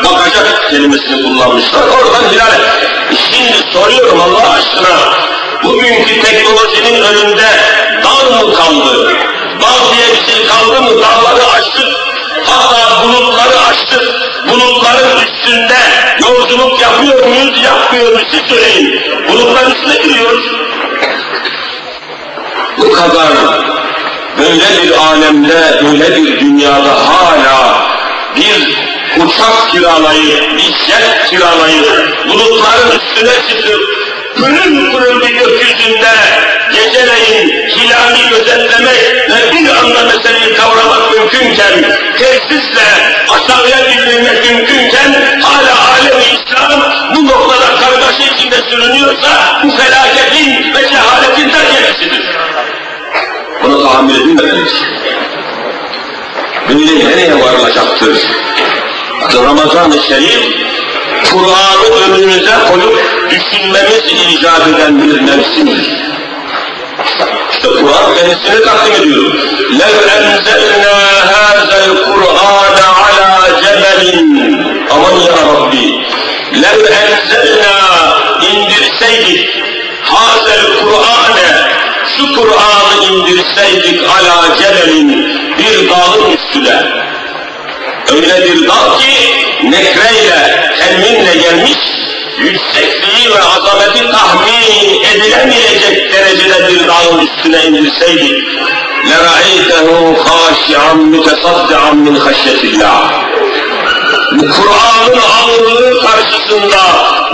bakacak 0.04 0.70
kelimesini 0.70 1.24
kullanmışlar. 1.24 1.82
Oradan 1.82 2.30
hilal. 2.32 2.52
Şimdi 3.32 3.58
soruyorum 3.74 4.22
Allah 4.22 4.52
aşkına, 4.52 4.98
bugünkü 5.64 6.22
teknolojinin 6.22 7.02
önünde 7.02 7.48
dağ 8.04 8.30
mı 8.30 8.54
kaldı? 8.54 9.14
Dağ 9.62 9.94
diye 9.94 10.08
bir 10.16 10.32
şey 10.32 10.48
kaldı 10.48 10.82
mı? 10.82 11.02
Dağları 11.02 11.48
aştık. 11.48 11.88
Hatta 12.46 13.04
bulutları 13.04 13.60
aştık. 13.70 14.02
Bulutların 14.50 15.18
üstünde 15.18 15.78
yolculuk 16.22 16.82
yapıyor 16.82 17.28
muyuz, 17.28 17.64
yapmıyor 17.64 18.14
muyuz? 18.14 18.28
Siz 18.32 18.42
söyleyin. 18.42 19.02
Bulutların 19.30 19.72
üstüne 19.72 19.96
gidiyoruz. 19.96 20.46
Bu 22.78 22.92
kadar 22.92 23.30
böyle 24.38 24.84
bir 24.84 24.92
alemde, 24.92 25.82
böyle 25.84 26.16
bir 26.16 26.40
dünyada 26.40 27.08
hala 27.08 27.82
bir 28.36 28.81
uçak 29.18 29.72
kiralayıp, 29.72 30.60
jet 30.60 31.30
kiralayıp, 31.30 32.28
bulutların 32.30 33.00
üstüne 33.00 33.34
çıkıp, 33.50 33.82
pırıl 34.36 34.92
pırıl 34.92 35.22
bir 35.22 35.30
gökyüzünde 35.30 36.12
geceleyin 36.74 37.70
hilali 37.70 38.30
gözetlemek 38.30 39.30
ve 39.30 39.52
bir 39.52 39.70
anda 39.70 40.04
meseleyi 40.04 40.56
kavramak 40.56 41.12
mümkünken, 41.12 41.98
tesisle 42.18 42.88
aşağıya 43.30 43.90
bildirmek 43.90 44.52
mümkünken 44.52 45.42
hala 45.42 45.74
alem 45.92 46.20
İslam 46.20 46.82
bu 47.16 47.26
noktada 47.26 47.80
kargaşa 47.80 48.24
içinde 48.36 48.56
sürünüyorsa 48.70 49.62
bu 49.64 49.72
felaketin 49.72 50.74
ve 50.74 50.90
cehaletin 50.90 51.50
tercihesidir. 51.50 52.30
Bunu 53.64 53.84
tahammül 53.84 54.16
edilmemelidir. 54.16 54.82
Böyle 56.70 57.06
nereye 57.06 57.40
varılacaktır? 57.40 58.18
Ramazan-ı 59.45 60.03
Şerif, 60.09 60.57
Kur'an'ı 61.33 62.15
önümüze 62.15 62.55
koyup 62.69 63.03
düşünmemiz 63.31 64.35
icap 64.39 64.69
eden 64.69 65.03
bir 65.03 65.21
mevsimdir. 65.21 65.91
İşte 67.53 67.69
Kur'an 67.69 68.15
kendisini 68.15 68.65
takdim 68.65 68.93
ediyor. 68.93 69.33
لَوْ 69.81 69.95
اَنْزَلْنَا 70.17 70.97
هَذَا 71.35 71.79
الْقُرْآنَ 71.89 72.79
عَلَى 73.01 73.31
جَبَلٍ 73.63 74.03
Aman 74.93 75.17
ya 75.27 75.37
Rabbi! 75.51 75.87
لَوْ 76.65 76.79
اَنْزَلْنَا 77.01 77.77
indirseydik 78.51 79.49
hazel 80.03 80.63
Kur'an'e 80.81 81.51
şu 82.17 82.35
Kur'an'ı 82.35 83.05
indirseydik 83.11 84.01
ala 84.03 84.57
cebelin 84.59 85.09
bir 85.59 85.91
dağın 85.91 86.33
üstüne 86.33 86.83
öyle 88.13 88.45
bir 88.45 88.69
dağ 88.69 88.99
ki 88.99 89.35
nekreyle, 89.63 90.73
tenminle 90.79 91.37
gelmiş 91.37 91.79
yüksekliği 92.39 93.31
ve 93.31 93.43
azameti 93.43 94.11
tahmin 94.13 95.03
edilemeyecek 95.05 96.13
derecede 96.13 96.69
bir 96.69 96.89
dağın 96.89 97.27
üstüne 97.27 97.65
indirseydik 97.65 98.47
لَرَأَيْتَهُ 99.11 99.89
خَاشِعًا 100.27 100.93
مُتَصَدِّعًا 101.13 101.91
مِنْ 102.05 102.15
خَشْيَةِ 102.25 102.61
اللّٰهِ 102.71 103.27
bu 104.33 104.43
Kur'an'ın 104.51 105.21
ağırlığı 105.21 106.01
karşısında, 106.01 106.83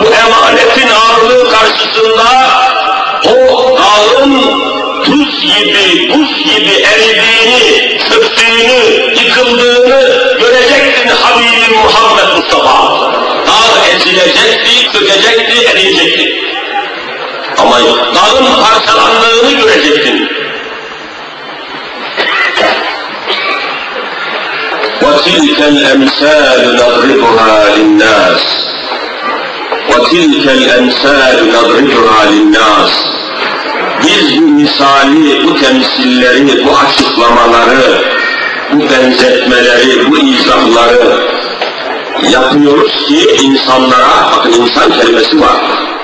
bu 0.01 0.07
emanetin 0.07 0.89
ağırlığı 0.89 1.51
karşısında 1.51 2.25
o 3.27 3.77
dağın 3.79 4.43
tuz 5.07 5.41
gibi, 5.43 6.13
buz 6.15 6.45
gibi 6.45 6.75
eridiğini, 6.93 7.99
çöktüğünü, 8.09 9.13
yıkıldığını 9.25 10.39
görecektin 10.41 11.09
Habibim 11.09 11.77
Muhammed 11.77 12.37
Mustafa. 12.37 13.11
Dağ 13.47 13.87
ezilecekti, 13.97 14.93
çökecekti, 14.93 15.67
eriyecekti. 15.67 16.43
Ama 17.59 17.81
dağın 18.15 18.47
parçalandığını 18.63 19.53
görecektin. 19.53 20.33
وتلك 25.03 25.61
الأمثال 25.73 26.61
نضربها 26.81 27.77
للناس 27.77 28.43
وتلك 29.91 30.47
الأمثال 30.59 31.37
نضربها 31.55 32.21
للناس 32.31 32.93
biz 34.03 34.43
bu 34.43 34.47
misali, 34.47 35.45
bu 35.45 35.61
temsilleri, 35.61 36.65
bu 36.67 36.71
açıklamaları, 36.77 38.05
bu 38.73 38.81
benzetmeleri, 38.91 40.11
bu 40.11 40.19
izahları 40.19 41.33
yapıyoruz 42.31 42.93
ki 43.09 43.29
insanlara, 43.43 44.33
bakın 44.37 44.53
insan 44.53 44.93
kelimesi 44.93 45.41
var. 45.41 45.57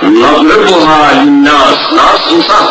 Nadribuha 0.02 1.08
linnas, 1.24 1.92
nas 1.92 2.32
insan. 2.32 2.66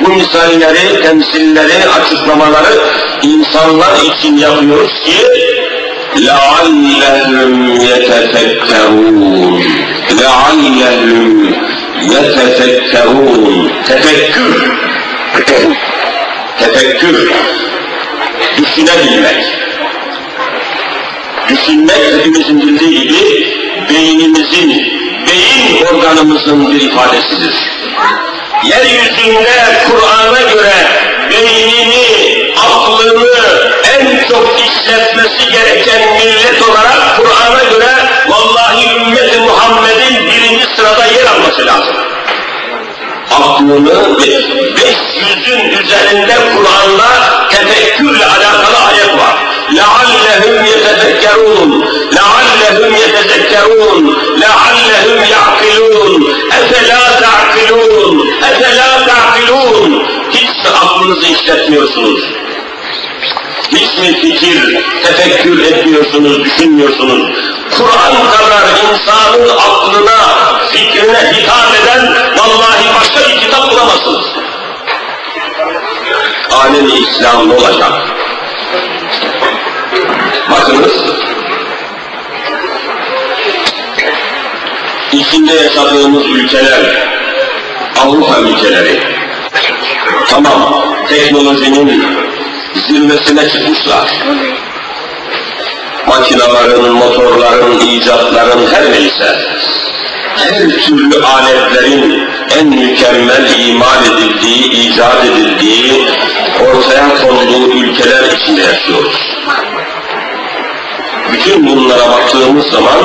Bu 0.00 0.08
misalleri, 0.08 1.02
temsilleri, 1.02 1.88
açıklamaları 2.00 2.78
insanlar 3.22 3.92
için 4.00 4.36
yapıyoruz 4.36 4.92
ki 5.04 5.16
لَعَلَّهُمْ 6.16 7.52
يَتَفَكَّرُونَ 7.90 9.62
لَعَلَّهُمْ 10.20 11.26
يَتَفَكَّرُونَ 12.02 13.70
Tefekkür. 13.84 14.76
Tefekkür. 16.58 17.32
Düşünebilmek. 18.58 19.44
Düşünmek 21.48 21.96
hepimizin 22.18 22.60
bildiği 22.60 23.02
gibi 23.02 23.56
beynimizin, 23.90 24.70
beyin 25.26 25.84
organımızın 25.86 26.74
bir 26.74 26.80
ifadesidir. 26.80 27.54
Yeryüzünde 28.64 29.82
Kur'an'a 29.86 30.52
göre 30.52 30.72
beynini, 31.30 32.06
aklını 32.56 33.28
en 33.98 34.28
çok 34.28 34.60
işletmesi 34.60 35.50
gereken 35.52 36.14
millet 36.14 36.62
olarak 36.62 37.16
Kur'an'a 37.16 37.64
göre 37.64 37.94
vallahi 38.28 38.96
ümmeti 38.96 39.40
Muhammed'in 39.40 40.26
birinci 40.26 40.66
sırada 40.76 41.04
yer 41.04 41.26
alması 41.26 41.66
lazım. 41.66 41.96
Aklını 43.30 44.18
500'ün 44.76 45.70
üzerinde 45.70 46.34
Kur'an'da 46.56 47.08
tefekkürle 47.50 48.26
alakalı 48.26 48.76
ayet 48.88 49.14
var. 49.18 49.46
لَعَلَّهُمْ 49.70 50.54
يَتَذَكَّرُونَ 50.72 51.70
لَعَلَّهُمْ 52.18 52.90
يَتَذَكَّرُونَ 53.04 54.04
لَعَلَّهُمْ 54.44 55.18
يَعْقِلُونَ 55.34 56.20
اَفَلَا 56.58 57.02
تَعْقِلُونَ 57.24 58.14
اَفَلَا 58.50 58.90
تَعْقِلُونَ 59.10 59.90
Aklınızı 61.01 61.27
işletmiyorsunuz? 61.27 62.23
Hiç 63.71 63.97
mi 63.97 64.21
fikir, 64.21 64.85
tefekkür 65.03 65.59
etmiyorsunuz, 65.59 66.43
düşünmüyorsunuz? 66.43 67.37
Kur'an 67.77 68.31
kadar 68.31 68.63
insanın 68.93 69.49
aklına, 69.49 70.17
fikrine 70.71 71.31
hitap 71.33 71.75
eden 71.83 72.13
vallahi 72.37 72.95
başka 72.99 73.29
bir 73.29 73.39
kitap 73.39 73.71
bulamazsınız. 73.71 74.25
Alem-i 76.51 76.93
İslam 76.93 77.49
ne 77.49 77.53
olacak? 77.53 77.91
Bakınız, 80.51 80.93
içinde 85.11 85.53
yaşadığımız 85.53 86.25
ülkeler, 86.25 87.07
Avrupa 87.99 88.39
ülkeleri, 88.39 89.11
tamam 90.29 90.83
teknolojinin 91.09 92.03
zirvesine 92.87 93.49
çıkmışlar. 93.49 94.23
Makinaların, 96.07 96.91
motorların, 96.91 97.79
icatların 97.79 98.67
her 98.73 98.91
neyse, 98.91 99.37
her 100.35 100.69
türlü 100.69 101.25
aletlerin 101.25 102.27
en 102.59 102.67
mükemmel 102.67 103.59
imal 103.59 104.05
edildiği, 104.05 104.71
icat 104.71 105.25
edildiği, 105.25 106.07
ortaya 106.59 107.09
konduğu 107.21 107.73
ülkeler 107.73 108.23
içinde 108.23 108.61
yaşıyoruz. 108.61 109.31
Bütün 111.33 111.67
bunlara 111.67 112.09
baktığımız 112.09 112.65
zaman 112.65 112.99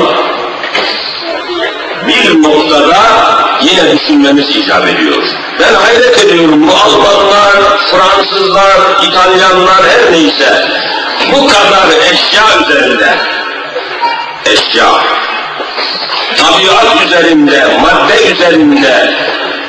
bir 2.07 2.43
noktada 2.43 2.97
yine 3.61 3.91
düşünmemiz 3.91 4.49
icap 4.49 4.87
ediyor. 4.87 5.23
Ben 5.59 5.73
hayret 5.73 6.25
ediyorum 6.25 6.67
bu 6.67 6.71
Almanlar, 6.71 7.77
Fransızlar, 7.91 8.77
İtalyanlar 9.03 9.83
her 9.83 10.11
neyse 10.11 10.67
bu 11.31 11.47
kadar 11.47 11.87
eşya 12.11 12.43
üzerinde 12.61 13.15
eşya 14.45 14.87
tabiat 16.37 17.05
üzerinde, 17.05 17.67
madde 17.81 18.31
üzerinde, 18.31 19.13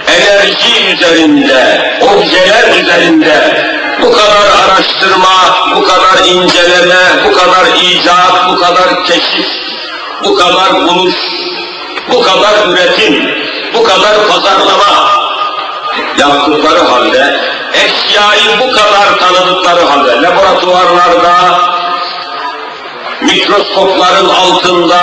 enerji 0.08 0.94
üzerinde, 0.94 1.92
objeler 2.00 2.82
üzerinde 2.82 3.64
bu 4.02 4.12
kadar 4.12 4.46
araştırma, 4.64 5.56
bu 5.76 5.82
kadar 5.82 6.24
inceleme, 6.24 7.24
bu 7.24 7.32
kadar 7.32 7.66
icat, 7.82 8.48
bu 8.48 8.56
kadar 8.56 9.04
keşif, 9.04 9.46
bu 10.24 10.34
kadar 10.34 10.88
buluş, 10.88 11.14
bu 12.12 12.22
kadar 12.22 12.68
üretim, 12.68 13.34
bu 13.74 13.82
kadar 13.82 14.28
pazarlama 14.28 15.08
yaptıkları 16.18 16.78
halde, 16.78 17.40
eşyayı 17.72 18.58
bu 18.60 18.72
kadar 18.72 19.18
tanıdıkları 19.18 19.84
halde, 19.84 20.22
laboratuvarlarda, 20.22 21.60
mikroskopların 23.20 24.28
altında 24.28 25.00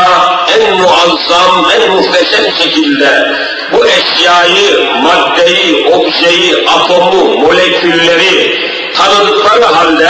en 0.60 0.73
muazzam, 0.73 1.65
en 1.75 1.91
muhteşem 1.91 2.51
şekilde 2.58 3.36
bu 3.71 3.86
eşyayı, 3.86 4.91
maddeyi, 5.04 5.88
objeyi, 5.88 6.67
atomu, 6.69 7.38
molekülleri 7.38 8.62
tanıdıkları 8.97 9.65
halde 9.65 10.10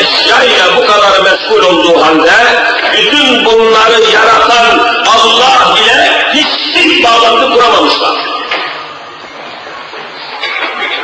eşyayla 0.00 0.76
bu 0.76 0.86
kadar 0.86 1.20
meşgul 1.20 1.62
olduğu 1.62 2.02
halde 2.02 2.32
bütün 2.92 3.44
bunları 3.44 4.02
yaratan 4.12 4.78
Allah 5.06 5.78
ile 5.78 6.19
hiçbir 6.34 7.04
bağlantı 7.04 7.52
kuramamışlar. 7.52 8.16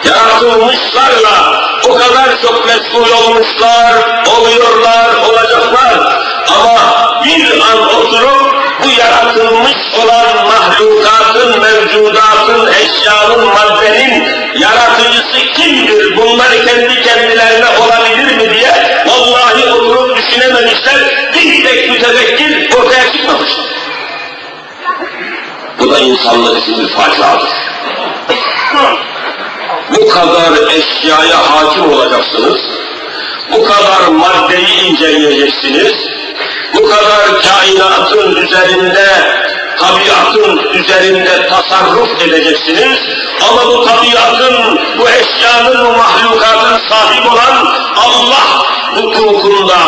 Yaratılmışlarla 0.04 1.66
o 1.88 1.94
kadar 1.94 2.42
çok 2.42 2.66
meşgul 2.66 3.10
olmuşlar, 3.10 3.94
oluyorlar, 4.38 5.14
olacaklar. 5.28 6.22
Ama 6.48 6.78
bir 7.24 7.60
an 7.60 7.94
oturup 7.94 8.56
bu 8.82 8.88
yaratılmış 9.00 9.76
olan 10.04 10.46
mahlukatın, 10.46 11.60
mevcudatın, 11.60 12.72
eşyanın, 12.72 13.46
maddenin 13.46 14.24
yaratıcısı 14.58 15.52
kimdir? 15.54 16.16
Bunları 16.16 16.66
kendi 16.66 17.02
kendilerine 17.02 17.66
olabilir 17.80 18.36
mi 18.36 18.54
diye 18.54 19.04
vallahi 19.06 19.72
oturup 19.72 20.16
düşünememişler. 20.16 21.30
Bir 21.34 21.64
tek 21.64 21.90
mütevekkil 21.90 22.74
ortaya 22.76 23.12
çıkmamışlar. 23.12 23.66
Bu 25.78 25.90
da 25.90 25.98
insanlık 25.98 26.62
için 26.62 26.78
bir 26.78 26.88
faciadır. 26.88 27.50
Bu 29.90 30.08
kadar 30.08 30.52
eşyaya 30.68 31.50
hakim 31.50 31.92
olacaksınız. 31.92 32.60
Bu 33.52 33.64
kadar 33.64 34.08
maddeyi 34.08 34.82
inceleyeceksiniz. 34.82 35.94
Bu 36.74 36.88
kadar 36.88 37.42
kainatın 37.42 38.36
üzerinde, 38.36 39.06
tabiatın 39.78 40.72
üzerinde 40.74 41.48
tasarruf 41.48 42.22
edeceksiniz. 42.22 42.98
Ama 43.50 43.66
bu 43.66 43.86
tabiatın, 43.86 44.78
bu 44.98 45.08
eşyanın, 45.08 45.86
bu 45.86 45.96
mahlukatın 45.96 46.88
sahip 46.88 47.32
olan 47.32 47.74
Allah 47.96 48.66
hukukunda, 48.94 49.78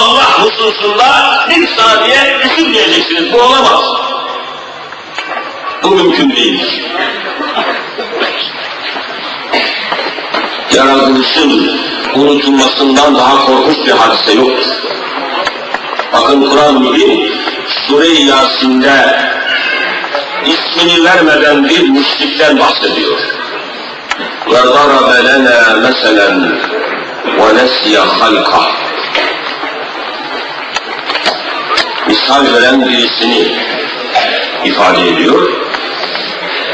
Allah 0.00 0.42
hususunda 0.42 1.06
bir 1.50 1.68
saniye 1.76 2.38
düşünmeyeceksiniz. 2.44 3.32
Bu 3.32 3.42
olamaz. 3.42 3.95
Bu 5.85 5.89
mümkün 5.89 6.35
değil. 6.35 6.81
Yaratılışın 10.75 11.81
unutulmasından 12.15 13.15
daha 13.15 13.45
korkunç 13.45 13.77
bir 13.87 13.91
hadise 13.91 14.33
yoktur. 14.33 14.67
Bakın 16.13 16.49
Kur'an-ı 16.49 16.79
Mübin 16.79 17.31
Sure-i 17.67 18.25
Yasin'de 18.27 19.19
ismini 20.45 21.03
vermeden 21.03 21.69
bir 21.69 21.89
müşrikten 21.89 22.59
bahsediyor. 22.59 23.19
وَضَرَبَ 24.47 25.09
لَنَا 25.27 25.59
مَسَلًا 25.85 26.29
وَنَسْيَ 27.39 27.95
خَلْقَهُ 28.19 28.65
Misal 32.07 32.53
veren 32.53 32.89
birisini 32.89 33.55
ifade 34.65 35.09
ediyor. 35.09 35.49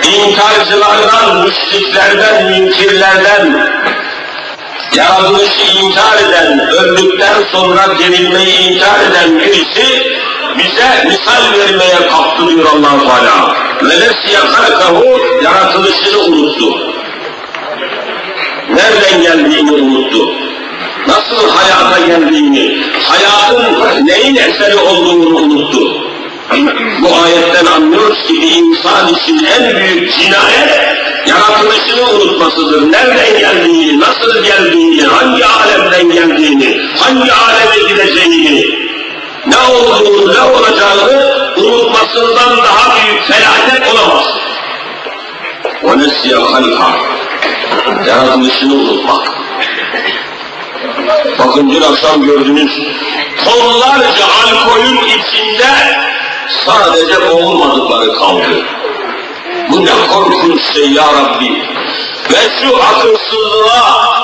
İnkarcılardan, 0.04 1.36
müşriklerden, 1.36 2.44
münkirlerden, 2.44 3.70
yaratılışı 4.96 5.78
inkar 5.82 6.18
eden, 6.28 6.60
öldükten 6.68 7.42
sonra 7.52 7.98
dirilmeyi 7.98 8.58
inkar 8.58 9.00
eden 9.00 9.38
birisi 9.40 10.12
bize 10.58 11.04
misal 11.08 11.58
vermeye 11.58 12.08
kalktı 12.08 12.48
diyor 12.48 12.66
allah 12.72 13.06
Teala. 13.06 13.56
Velesiye 13.82 14.38
halkahu 14.38 15.20
yaratılışını 15.44 16.18
unuttu. 16.18 16.78
Nereden 18.70 19.22
geldiğini 19.22 19.72
unuttu. 19.72 20.34
Nasıl 21.06 21.50
hayata 21.50 22.06
geldiğini, 22.06 22.84
hayatın 23.02 24.06
neyin 24.06 24.36
eseri 24.36 24.76
olduğunu 24.76 25.36
unuttu. 25.36 26.11
Bu 27.01 27.07
ayetten 27.23 27.65
anlıyoruz 27.65 28.27
ki 28.27 28.41
bir 28.41 28.51
insan 28.51 29.07
için 29.07 29.45
en 29.45 29.77
büyük 29.77 30.13
cinayet 30.13 30.97
yaratılışını 31.27 32.09
unutmasıdır. 32.09 32.91
Nereden 32.91 33.39
geldiğini, 33.39 33.99
nasıl 33.99 34.43
geldiğini, 34.43 35.01
hangi 35.01 35.45
alemden 35.45 36.11
geldiğini, 36.11 36.81
hangi 36.99 37.33
aleme 37.33 37.89
gideceğini, 37.89 38.65
ne 39.45 39.57
olduğunu, 39.57 40.33
ne 40.33 40.41
olacağını 40.41 41.37
unutmasından 41.57 42.57
daha 42.57 42.95
büyük 42.95 43.23
felaket 43.23 43.93
olamaz. 43.93 44.25
وَنَسْيَ 45.83 46.33
خَلْقَ 46.35 46.79
Yaratılışını 48.07 48.73
unutmak. 48.73 49.31
Bakın 51.39 51.69
dün 51.69 51.81
akşam 51.81 52.25
gördünüz, 52.25 52.71
tonlarca 53.45 54.25
alkolün 54.25 54.97
içinde 55.07 55.67
sadece 56.66 57.30
boğulmadıkları 57.30 58.14
kaldı. 58.14 58.64
Bu 59.70 59.84
ne 59.84 59.90
korkunç 60.12 60.62
şey 60.74 60.90
ya 60.90 61.04
Rabbi. 61.04 61.62
Ve 62.30 62.38
şu 62.60 62.76
akılsızlığa, 62.82 64.22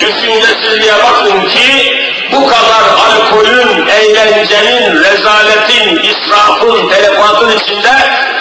düşüncesizliğe 0.00 0.94
bakın 1.02 1.48
ki 1.48 1.96
bu 2.32 2.46
kadar 2.46 2.82
alkolün, 3.08 3.86
eğlencenin, 3.86 5.04
rezaletin, 5.04 6.02
israfın, 6.02 6.88
telefatın 6.88 7.58
içinde 7.58 7.92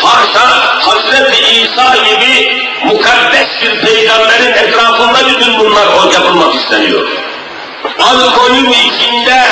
haşa 0.02 0.50
Hazreti 0.80 1.62
İsa 1.62 1.96
gibi 1.96 2.64
mukaddes 2.86 3.48
bir 3.62 3.82
peygamberin 3.82 4.54
etrafında 4.54 5.30
bütün 5.30 5.60
bunlar 5.60 5.88
yapılmak 6.14 6.56
isteniyor. 6.56 7.08
Alkolün 8.00 8.72
içinde, 8.72 9.44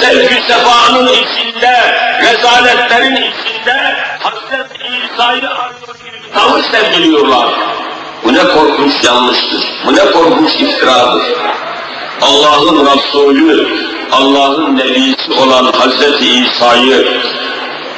zevk-ü 0.00 0.42
sefanın 0.48 1.08
içinde, 1.08 1.97
rezaletlerin 2.32 3.16
içinde 3.16 3.96
Hazreti 4.20 4.78
İsa'yı 5.14 5.50
arıyor 5.50 5.94
gibi 6.04 6.32
tavır 6.34 6.62
sergiliyorlar. 6.62 7.48
Bu 8.24 8.32
ne 8.32 8.44
korkunç 8.44 9.04
yanlıştır, 9.04 9.64
bu 9.86 9.96
ne 9.96 10.10
korkunç 10.10 10.54
iftiradır. 10.54 11.22
Allah'ın 12.22 12.86
Resulü, 12.86 13.68
Allah'ın 14.12 14.76
Nebisi 14.76 15.32
olan 15.32 15.72
Hazreti 15.72 16.26
İsa'yı 16.26 17.22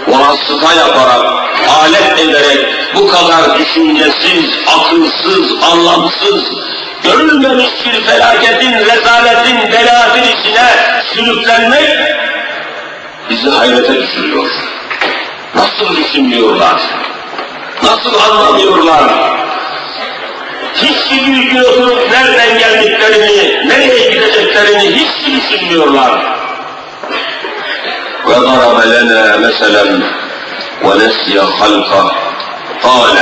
vasıta 0.06 0.74
yaparak, 0.74 1.24
alet 1.80 2.20
ederek 2.20 2.66
bu 2.94 3.08
kadar 3.08 3.58
düşüncesiz, 3.58 4.44
akılsız, 4.78 5.64
anlamsız, 5.72 6.44
görülmemiş 7.02 7.70
bir 7.84 8.04
felaketin, 8.04 8.72
rezaletin, 8.72 9.72
belatin 9.72 10.22
içine 10.22 10.70
sürüklenmek 11.14 12.20
bizi 13.29 13.49
hayrete 13.49 14.01
düşürüyor. 14.01 14.49
Nasıl 15.55 15.95
düşünmüyorlar? 15.95 16.81
Nasıl 17.83 18.19
anlamıyorlar? 18.29 19.03
Hiçbir 20.75 21.27
bilgi 21.27 21.61
oturup 21.61 22.11
nereden 22.11 22.59
geldiklerini, 22.59 23.67
nereye 23.69 24.09
gideceklerini 24.09 24.95
hiç 24.95 25.11
düşünmüyorlar. 25.25 26.35
وضرب 28.25 28.77
لنا 28.85 29.37
مثلا 29.37 29.83
ونسي 30.83 31.41
خلقه 31.59 32.11
قال 32.83 33.17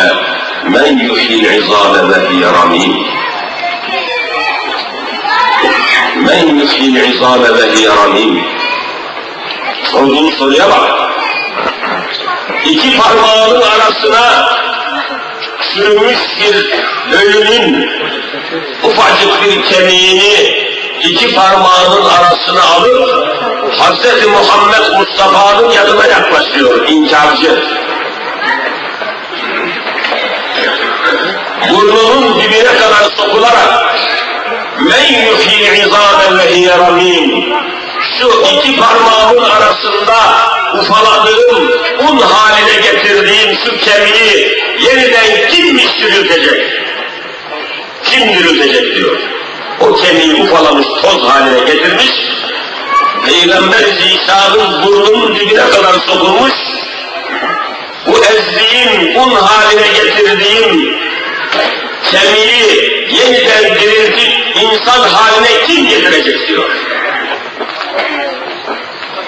من 0.63 0.99
يحيي 1.09 1.35
العظام 1.41 2.09
وهي 2.09 2.43
رميم 2.59 3.05
من 6.15 6.59
يحيي 6.61 6.87
العظام 6.87 7.41
وهي 7.41 7.87
رميم 8.03 8.43
Sorduğun 9.92 10.30
soruya 10.30 10.70
bak. 10.70 11.10
İki 12.64 12.98
parmağının 12.98 13.62
arasına 13.62 14.48
sürmüş 15.60 16.18
bir 16.40 16.74
ölünün 17.12 17.90
ufacık 18.82 19.44
bir 19.44 19.62
kemiğini 19.62 20.68
iki 21.00 21.34
parmağının 21.34 22.04
arasına 22.04 22.62
alıp 22.62 23.28
Hz. 23.72 24.26
Muhammed 24.26 24.98
Mustafa'nın 24.98 25.70
yanına 25.70 26.06
yaklaşıyor 26.06 26.88
inkarcı. 26.88 27.64
Burnunun 31.70 32.40
dibine 32.40 32.64
kadar 32.64 33.10
sokularak 33.16 33.96
men 34.78 35.22
yuhyi 35.22 35.86
izamen 35.86 36.38
ve 36.38 36.54
hiye 36.54 36.78
ramim 36.78 37.44
şu 38.18 38.28
iki 38.28 38.76
parmağımın 38.76 39.50
arasında 39.50 40.16
ufaladığım, 40.80 41.70
un 42.08 42.18
haline 42.18 42.80
getirdiğim 42.82 43.58
şu 43.64 43.78
kemiği 43.78 44.58
yeniden 44.78 45.48
kim 45.50 45.78
diriltecek? 45.78 46.62
Kim 48.04 48.28
diriltecek 48.28 48.96
diyor. 48.96 49.18
O 49.80 49.94
kemiği 49.94 50.34
ufalamış, 50.34 50.86
toz 51.02 51.28
haline 51.28 51.60
getirmiş, 51.60 52.10
Peygamber 53.26 53.84
İsa'nın 54.14 54.86
burnunun 54.86 55.34
dibine 55.34 55.70
kadar 55.70 55.94
sokulmuş, 56.06 56.52
bu 58.06 58.18
ezdiğim, 58.24 59.16
un 59.16 59.34
haline 59.34 59.88
getirdiğim 59.88 60.98
kemiği 62.10 63.06
yeniden 63.10 63.74
diriltip 63.80 64.32
insan 64.62 65.00
haline 65.08 65.66
kim 65.66 65.88
getirecek 65.88 66.48
diyor. 66.48 66.70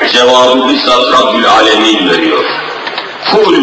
Cevabı 0.08 0.68
bizzat 0.68 1.12
Rabbül 1.12 1.48
Alemin 1.48 2.10
veriyor. 2.10 2.44
Kul 3.32 3.56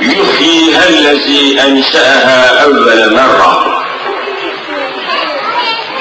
yuhyihellezi 0.00 1.58
enşe'eha 1.58 2.64
evvele 2.64 3.06
merra. 3.06 3.64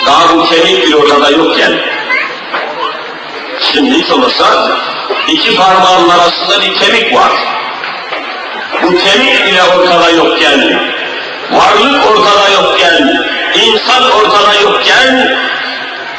Daha 0.05 0.35
bu 0.35 0.45
kemik 0.45 0.88
bir 0.88 0.93
ortada 0.93 1.29
yokken. 1.29 1.71
Şimdi 3.59 3.91
hiç 3.91 4.05
iki 5.27 5.55
parmağın 5.55 6.09
arasında 6.09 6.62
bir 6.62 6.75
kemik 6.75 7.15
var. 7.15 7.31
Bu 8.83 8.97
kemik 8.97 9.45
bile 9.45 9.63
ortada 9.63 10.09
yokken, 10.09 10.91
varlık 11.51 12.05
ortada 12.12 12.49
yokken, 12.49 13.25
insan 13.55 14.12
ortada 14.12 14.55
yokken, 14.63 15.38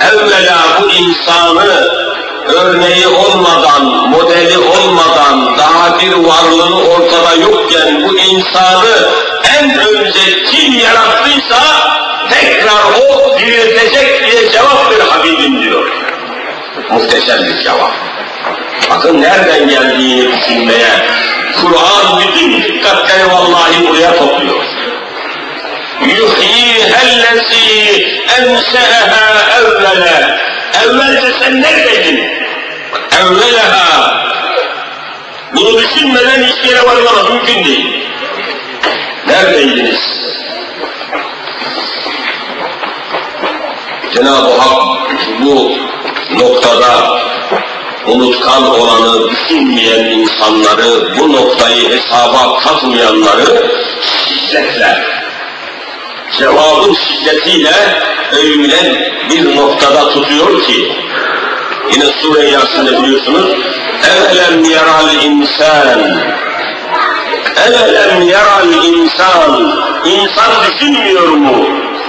evvela 0.01 0.59
bu 0.81 0.91
insanı 0.91 2.10
örneği 2.50 3.08
olmadan, 3.08 3.86
modeli 4.10 4.58
olmadan, 4.58 5.58
daha 5.58 6.00
bir 6.00 6.14
varlığı 6.14 6.90
ortada 6.90 7.36
yokken 7.36 8.04
bu 8.08 8.18
insanı 8.18 9.10
en 9.60 9.80
önce 9.80 10.44
kim 10.52 10.74
yarattıysa 10.74 11.62
tekrar 12.30 12.84
o 13.10 13.40
diriltecek 13.40 14.26
diye 14.26 14.52
cevap 14.52 14.92
ver 14.92 15.06
Habibim 15.10 15.64
diyor. 15.64 15.92
Muhteşem 16.90 17.46
bir 17.46 17.64
cevap. 17.64 17.92
Bakın 18.90 19.22
nereden 19.22 19.70
geldiğini 19.70 20.32
düşünmeye, 20.32 21.08
Kur'an 21.62 22.20
bütün 22.20 22.64
dikkatleri 22.64 23.32
vallahi 23.32 23.88
buraya 23.88 24.16
topluyor. 24.16 24.66
يُحْيِيهَا 26.02 27.02
الَّذ۪ي 27.12 27.72
اَنْشَأَهَا 28.38 29.26
اَوَّلَا 29.60 30.18
Evvelce 30.85 31.33
sen 31.39 31.63
neredeydin? 31.63 32.25
Evvelaha. 33.21 34.21
Bunu 35.57 35.79
düşünmeden 35.79 36.43
hiçbir 36.43 36.69
yere 36.69 36.87
varmamız 36.87 37.31
mümkün 37.31 37.65
değil. 37.65 38.05
Neredeydiniz? 39.27 40.01
Cenab-ı 44.15 44.61
Hak 44.61 44.83
bu 45.41 45.77
noktada 46.31 47.21
unutkan 48.07 48.71
olanı, 48.71 49.31
düşünmeyen 49.31 50.05
insanları, 50.05 51.19
bu 51.19 51.33
noktayı 51.33 51.89
hesaba 51.89 52.59
katmayanları 52.59 53.71
şiddetle, 54.01 55.20
cevabın 56.39 56.95
şiddetiyle 56.95 57.75
öyle 58.33 59.13
bir 59.31 59.57
noktada 59.57 60.11
tutuyor 60.11 60.63
ki 60.63 60.93
yine 61.93 62.05
sure 62.05 62.51
Yasin'de 62.51 63.03
biliyorsunuz 63.03 63.51
evelem 64.11 64.65
yaral 64.65 65.15
insan 65.23 66.23
evelem 67.67 68.23
yaral 68.23 68.73
insan 68.73 69.73
insan 70.05 70.51
düşünmüyor 70.67 71.29
mu? 71.29 71.67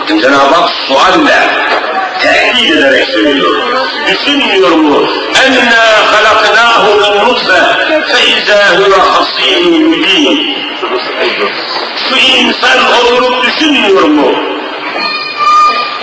Cenab-ı 0.08 0.56
Hak 0.56 0.70
sualle 0.88 1.40
tehdit 2.22 2.72
ederek 2.72 3.08
söylüyor. 3.08 3.62
Düşünmüyor 4.08 4.72
mu? 4.72 5.08
Enna 5.46 6.14
halaknahu 6.14 6.96
min 7.02 7.30
nutfe 7.30 7.62
fe 8.08 8.28
izâ 8.28 8.78
huve 8.78 8.98
hasîn 8.98 9.88
mübîn 9.90 10.56
خَصِيمٌ 10.81 10.87
مُب۪ينٌ 10.91 11.77
Şu 12.09 12.17
insan 12.17 12.79
olup 13.07 13.45
düşünmüyor 13.45 14.03
mu? 14.03 14.33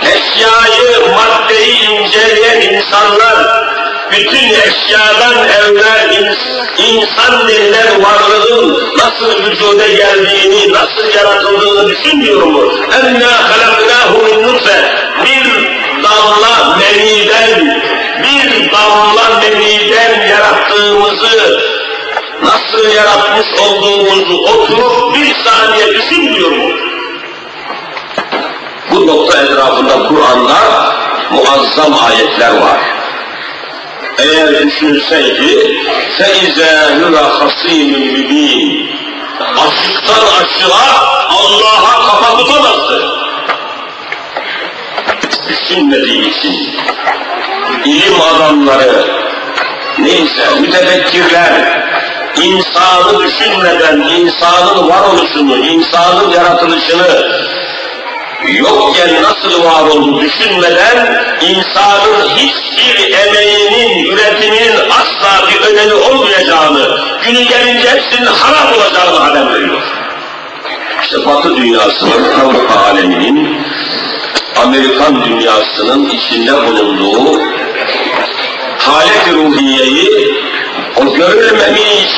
Eşyayı, 0.02 1.14
maddeyi 1.14 1.88
inceleyen 1.88 2.60
insanlar, 2.60 3.64
bütün 4.10 4.48
eşyadan 4.48 5.48
evvel 5.48 6.12
ins 6.12 6.38
insan 6.78 7.48
denilen 7.48 8.02
varlığın 8.04 8.98
nasıl 8.98 9.44
vücuda 9.44 9.88
geldiğini, 9.88 10.72
nasıl 10.72 11.16
yaratıldığını 11.16 11.88
düşünmüyor 11.88 12.42
mu? 12.42 12.72
اَنَّا 12.90 13.34
خَلَقْنَاهُ 13.48 14.10
مِنْ 14.24 14.46
نُطْفَةٍ 14.46 14.84
Bir 15.24 15.44
damla 16.02 16.78
meniden, 16.78 17.82
bir 18.22 18.72
damla 18.72 19.40
meniden 19.40 20.28
yarattığımızı, 20.28 21.67
nasıl 22.42 22.88
yaratmış 22.96 23.46
olduğumuzu 23.60 24.38
oturup 24.42 25.14
bir 25.14 25.34
saniye 25.34 25.94
düşünmüyor 25.94 26.50
mu? 26.50 26.70
Bu 28.90 29.06
nokta 29.06 29.42
etrafında 29.42 30.08
Kur'an'da 30.08 30.56
muazzam 31.30 31.94
ayetler 32.04 32.56
var. 32.56 32.80
Eğer 34.18 34.66
düşünseydi 34.66 35.78
فَاِذَا 36.18 36.74
هُوَ 36.98 37.14
خَصِيمٌ 37.38 37.90
مُب۪ينٌ 38.14 38.94
Açıktan 39.40 40.26
açığa 40.26 41.04
Allah'a 41.28 42.06
kafa 42.06 42.38
tutamazdı. 42.38 43.18
Düşünmediği 45.48 46.30
için 46.30 46.70
ilim 47.84 48.20
adamları, 48.20 49.06
neyse 49.98 50.60
mütefekkirler, 50.60 51.82
insanı 52.35 53.23
düşünmeden 53.23 53.99
insanın 53.99 54.89
varoluşunu, 54.89 55.57
insanın 55.57 56.29
yaratılışını 56.29 57.39
yokken 58.47 59.23
nasıl 59.23 59.63
var 59.63 59.81
oldu 59.81 60.21
düşünmeden 60.21 61.23
insanın 61.41 62.29
hiçbir 62.35 63.13
emeğinin, 63.13 64.11
üretiminin 64.11 64.73
asla 64.89 65.47
bir 65.47 65.61
önemi 65.61 65.93
olmayacağını, 65.93 66.99
günü 67.25 67.41
gelince 67.41 67.89
hepsinin 67.89 68.25
harap 68.25 68.77
olacağını 68.77 69.19
haber 69.19 69.53
veriyor. 69.53 69.81
İşte 71.01 71.25
Batı 71.25 71.57
dünyasının, 71.57 72.39
Avrupa 72.39 72.79
aleminin, 72.79 73.57
Amerikan 74.63 75.25
dünyasının 75.25 76.09
içinde 76.09 76.67
bulunduğu 76.67 77.41
halet 78.77 79.33
ruhiyeyi 79.33 80.39
o 80.99 81.13
görülmemiş 81.13 82.11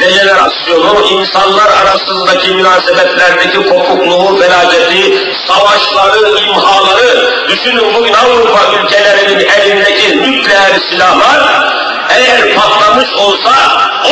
dejenerasyonu, 0.00 1.06
insanlar 1.10 1.70
arasındaki 1.82 2.50
münasebetlerdeki 2.50 3.56
kopukluğu, 3.56 4.36
felaketi, 4.36 5.18
savaşları, 5.48 6.38
imhaları, 6.38 7.30
düşünün 7.48 7.94
bugün 7.94 8.12
Avrupa 8.12 8.60
ülkelerinin 8.82 9.48
elindeki 9.48 10.22
nükleer 10.22 10.72
silahlar, 10.90 11.64
eğer 12.16 12.54
patlamış 12.54 13.12
olsa 13.12 13.52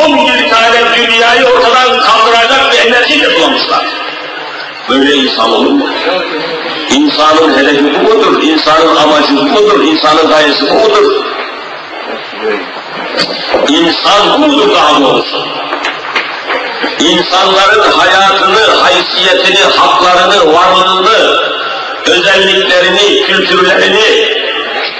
11 0.05 0.49
tane 0.49 0.95
dünyayı 0.95 1.45
ortadan 1.45 1.99
kaldıracak 1.99 2.71
bir 2.71 2.91
enerji 2.91 3.23
toplamışlar. 3.23 3.85
Böyle 4.89 5.15
insan 5.15 5.53
olur 5.53 5.71
mu? 5.71 5.89
İnsanın 6.89 7.57
hedefi 7.57 7.83
bu 7.83 8.13
mudur? 8.13 8.43
İnsanın 8.43 8.95
amacı 8.95 9.37
bu 9.37 9.43
mudur? 9.43 9.83
İnsanın 9.83 10.29
gayesi 10.29 10.69
bu 10.69 10.73
mudur? 10.73 11.23
İnsan 13.67 14.41
budur 14.41 14.75
daha 14.75 15.01
doğrusu. 15.01 15.47
İnsanların 16.99 17.91
hayatını, 17.91 18.75
haysiyetini, 18.81 19.59
haklarını, 19.77 20.53
varlığını, 20.53 21.39
özelliklerini, 22.05 23.23
kültürlerini 23.25 24.33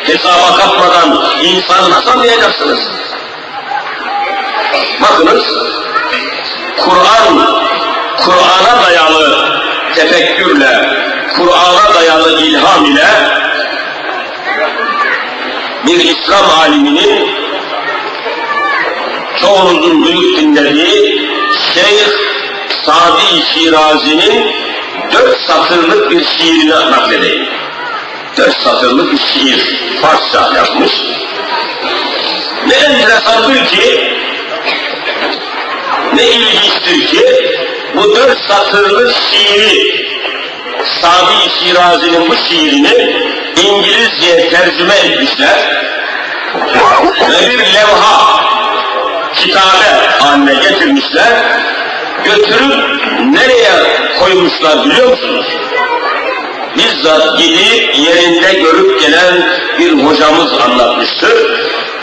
hesaba 0.03 0.55
katmadan 0.57 1.27
insanı 1.41 1.89
nasıl 1.91 2.09
anlayacaksınız? 2.09 2.79
Bakınız, 5.01 5.43
Kur'an, 6.77 7.61
Kur'an'a 8.17 8.83
dayalı 8.83 9.59
tefekkürle, 9.95 10.89
Kur'an'a 11.37 11.93
dayalı 11.93 12.41
ilham 12.41 12.85
ile 12.85 13.07
bir 15.87 15.99
İslam 15.99 16.49
aliminin 16.59 17.42
çoğunuzun 19.41 20.05
duyup 20.05 20.37
dinlediği 20.37 21.29
Şeyh 21.73 22.07
Sadi 22.85 23.43
Şirazi'nin 23.53 24.55
dört 25.13 25.41
satırlık 25.41 26.11
bir 26.11 26.25
şiirini 26.25 26.91
nakledeyim. 26.91 27.49
Dört 28.37 28.61
satırlık 28.61 29.13
bir 29.13 29.17
şiir 29.17 29.77
Farsça 30.01 30.55
yapmış. 30.55 30.91
Ne 32.67 32.73
enteresandır 32.73 33.65
ki, 33.65 34.13
ne 36.13 36.23
ilginçtir 36.23 37.07
ki, 37.07 37.25
bu 37.95 38.15
dört 38.15 38.37
satırlık 38.47 39.15
şiiri, 39.31 40.03
Sadi 41.01 41.49
Şirazi'nin 41.59 42.29
bu 42.29 42.35
şiirini 42.35 43.23
İngilizceye 43.63 44.49
tercüme 44.49 44.95
etmişler 44.95 45.83
ve 47.29 47.49
bir 47.49 47.73
levha, 47.73 48.32
kitabe 49.43 50.09
haline 50.19 50.53
getirmişler, 50.53 51.33
götürüp 52.23 53.01
nereye 53.31 53.71
koymuşlar 54.19 54.85
biliyor 54.85 55.09
musunuz? 55.09 55.45
Bizzat 56.77 57.37
gidip 57.37 57.95
yerinde 57.97 58.53
görüp 58.53 59.01
gelen 59.01 59.43
bir 59.79 59.91
hocamız 59.91 60.53
anlatmıştır. 60.53 61.33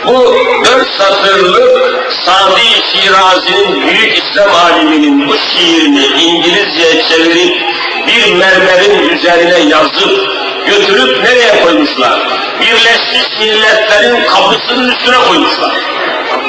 Bu 0.06 0.36
dört 0.64 0.88
satırlık 0.98 2.12
Sadi 2.24 2.60
Şirazi'nin 2.92 3.86
büyük 3.86 4.18
İslam 4.18 4.54
aliminin 4.54 5.28
bu 5.28 5.34
şiirini 5.36 6.06
İngilizceye 6.06 7.02
çevirip 7.08 7.62
bir 8.06 8.34
mermerin 8.34 9.08
üzerine 9.08 9.58
yazıp 9.58 10.39
götürüp 10.70 11.22
nereye 11.22 11.64
koymuşlar? 11.64 12.28
Birleşmiş 12.60 13.38
Milletler'in 13.40 14.26
kapısının 14.26 14.88
üstüne 14.88 15.16
koymuşlar. 15.28 15.72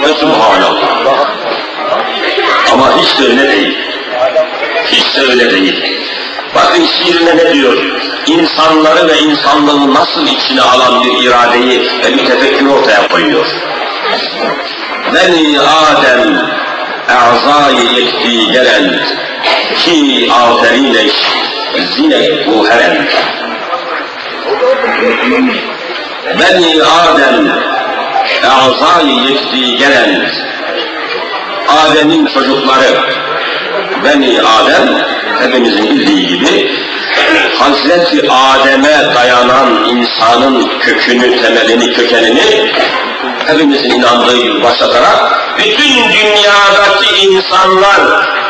Ve 0.02 0.08
subhanallah. 0.14 1.30
Ama 2.74 2.98
hiç 2.98 3.20
de 3.20 3.24
öyle 3.24 3.52
değil. 3.52 3.78
Hiç 4.86 5.16
de 5.16 5.22
öyle 5.22 5.52
değil. 5.52 6.02
Bakın 6.56 6.86
şiirine 6.86 7.38
ne 7.38 7.54
diyor? 7.54 7.78
İnsanları 8.28 9.08
ve 9.08 9.20
insanlığı 9.20 9.94
nasıl 9.94 10.28
içine 10.28 10.62
alan 10.62 11.04
bir 11.04 11.24
iradeyi 11.24 11.90
ve 12.04 12.18
bir 12.18 12.26
tefekkür 12.26 12.66
ortaya 12.66 13.08
koyuyor. 13.08 13.46
Beni 15.14 15.60
Adem 15.60 16.52
e'zayı 17.10 17.92
yekti 17.94 18.52
gelen 18.52 19.00
ki 19.78 20.32
aferineş 20.34 21.14
zine 21.96 22.48
bu 22.48 22.70
heren. 22.70 23.08
Beni 26.40 26.84
Adem 26.84 27.52
e'zayı 28.44 29.16
yekti 29.30 29.78
gelen 29.78 30.32
Adem'in 31.68 32.26
çocukları 32.26 33.00
Beni 34.06 34.42
Adem 34.42 35.06
hepimizin 35.40 35.90
bildiği 35.90 36.28
gibi 36.28 36.72
Hazreti 37.60 38.32
Adem'e 38.32 39.16
dayanan 39.16 39.86
insanın 39.90 40.80
kökünü, 40.80 41.42
temelini, 41.42 41.94
kökenini 41.94 42.72
hepimizin 43.48 43.90
inandığı 43.90 44.38
gibi 44.38 44.64
başlatarak 44.64 45.42
bütün 45.58 45.94
dünyadaki 45.94 47.26
insanlar 47.26 48.00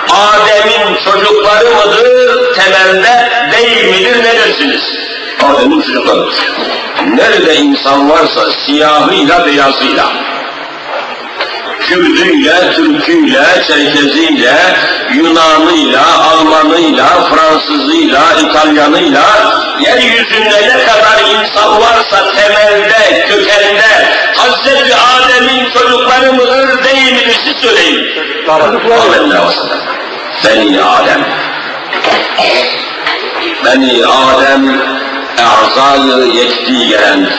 Adem'in 0.09 0.95
çocukları 0.95 1.65
mıdır, 1.65 2.53
temelde 2.55 3.29
değil 3.51 3.85
midir, 3.85 4.19
ne 4.19 4.39
dersiniz? 4.39 5.10
Adem'in 5.43 5.81
çocukları. 5.81 6.29
Nerede 7.15 7.55
insan 7.55 8.09
varsa 8.09 8.41
siyahıyla 8.65 9.45
beyazıyla, 9.45 10.05
Kürdüyle, 11.79 12.73
Türküyle, 12.75 13.43
Çerkeziyle, 13.67 14.55
Yunanıyla, 15.13 16.03
Almanıyla, 16.31 17.07
Fransızıyla, 17.29 18.21
İtalyanıyla, 18.41 19.21
yeryüzünde 19.79 20.61
ne 20.67 20.85
kadar 20.85 21.19
insan 21.31 21.81
varsa 21.81 22.31
temelde, 22.31 23.25
kökende, 23.29 24.07
Hazreti 24.35 24.95
Adem'in 24.95 25.69
çocukları 25.69 26.33
mıdır 26.33 26.83
değil 26.83 27.13
midir 27.13 27.39
siz 27.45 27.55
söyleyin. 27.57 28.31
Amenna 28.49 29.51
Beni 30.45 30.83
Adem. 30.83 31.25
Beni 33.65 34.05
Adem, 34.05 34.81
erzal 35.41 36.27
yekti 36.35 36.87
gelen, 36.87 37.29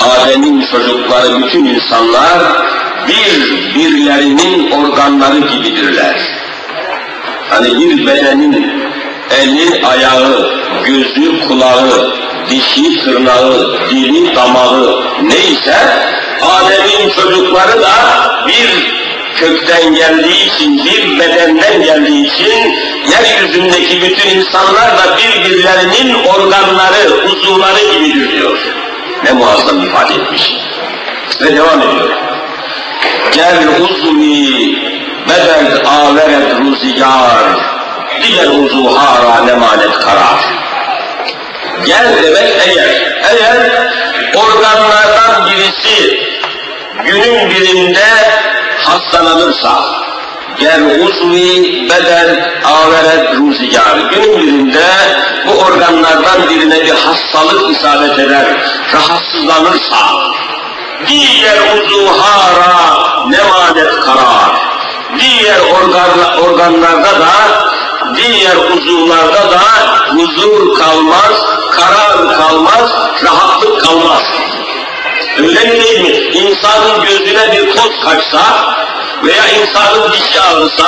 Adem'in 0.00 0.66
çocukları 0.66 1.42
bütün 1.42 1.64
insanlar 1.64 2.38
bir 3.08 3.74
birlerinin 3.74 4.70
organları 4.70 5.38
gibidirler. 5.38 6.16
Hani 7.50 7.80
bir 7.80 8.06
bedenin 8.06 8.72
eli, 9.30 9.86
ayağı, 9.86 10.50
gözü, 10.84 11.48
kulağı, 11.48 12.14
dişi, 12.50 13.04
tırnağı, 13.04 13.78
dili, 13.90 14.36
damağı 14.36 15.02
neyse 15.22 15.76
Adem'in 16.42 17.10
çocukları 17.10 17.82
da 17.82 17.92
bir 18.48 19.03
kökten 19.36 19.94
geldiği 19.94 20.46
için, 20.46 20.84
bir 20.84 21.18
bedenden 21.18 21.82
geldiği 21.82 22.26
için 22.26 22.74
yeryüzündeki 23.10 24.02
bütün 24.02 24.30
insanlar 24.30 24.98
da 24.98 25.16
birbirlerinin 25.16 26.14
organları, 26.14 27.24
uzuvları 27.26 27.92
gibidir 27.92 28.32
diyor. 28.32 28.58
Ne 29.24 29.32
muazzam 29.32 29.80
ifade 29.80 30.14
etmiş. 30.14 30.52
Ve 31.40 31.56
devam 31.56 31.80
ediyor. 31.80 32.10
Gel 33.32 33.68
uzvi 33.80 34.78
bedel 35.28 35.82
averet 35.86 36.60
ruzigar 36.60 37.74
diğer 38.22 38.46
uzuhara 38.46 39.44
nemanet 39.44 39.98
karar. 39.98 40.40
Gel 41.86 42.22
demek 42.22 42.52
eğer, 42.66 43.14
eğer 43.30 43.92
organlardan 44.34 45.50
birisi 45.50 46.20
günün 47.04 47.50
birinde 47.50 48.04
hastalanırsa, 48.86 49.84
gel 50.58 50.82
uzvi 51.04 51.88
bedel 51.90 52.60
averet 52.64 53.36
ruzigar. 53.36 53.96
Günün 54.10 54.38
birinde 54.38 54.86
bu 55.46 55.52
organlardan 55.52 56.48
birine 56.48 56.80
bir 56.84 56.94
hastalık 56.94 57.76
isabet 57.76 58.18
eder, 58.18 58.46
rahatsızlanırsa, 58.94 59.96
diğer 61.06 61.58
uzuhara 61.76 62.74
nemanet 63.28 64.00
karar. 64.00 64.64
Diğer 65.20 65.60
organ, 65.60 66.42
organlarda 66.44 67.20
da, 67.20 67.34
diğer 68.16 68.56
uzuvlarda 68.56 69.50
da 69.50 69.60
huzur 70.08 70.78
kalmaz, 70.78 71.32
karar 71.70 72.36
kalmaz, 72.36 72.90
rahatlık 73.24 73.80
kalmaz. 73.80 74.22
Öyle 75.38 75.82
değil 75.82 76.00
mi? 76.00 76.38
İnsanın 76.38 77.02
gözüne 77.34 77.52
bir 77.52 77.76
toz 77.76 78.00
kaçsa, 78.04 78.74
veya 79.24 79.48
insanın 79.48 80.12
dişi 80.12 80.40
ağrısa, 80.40 80.86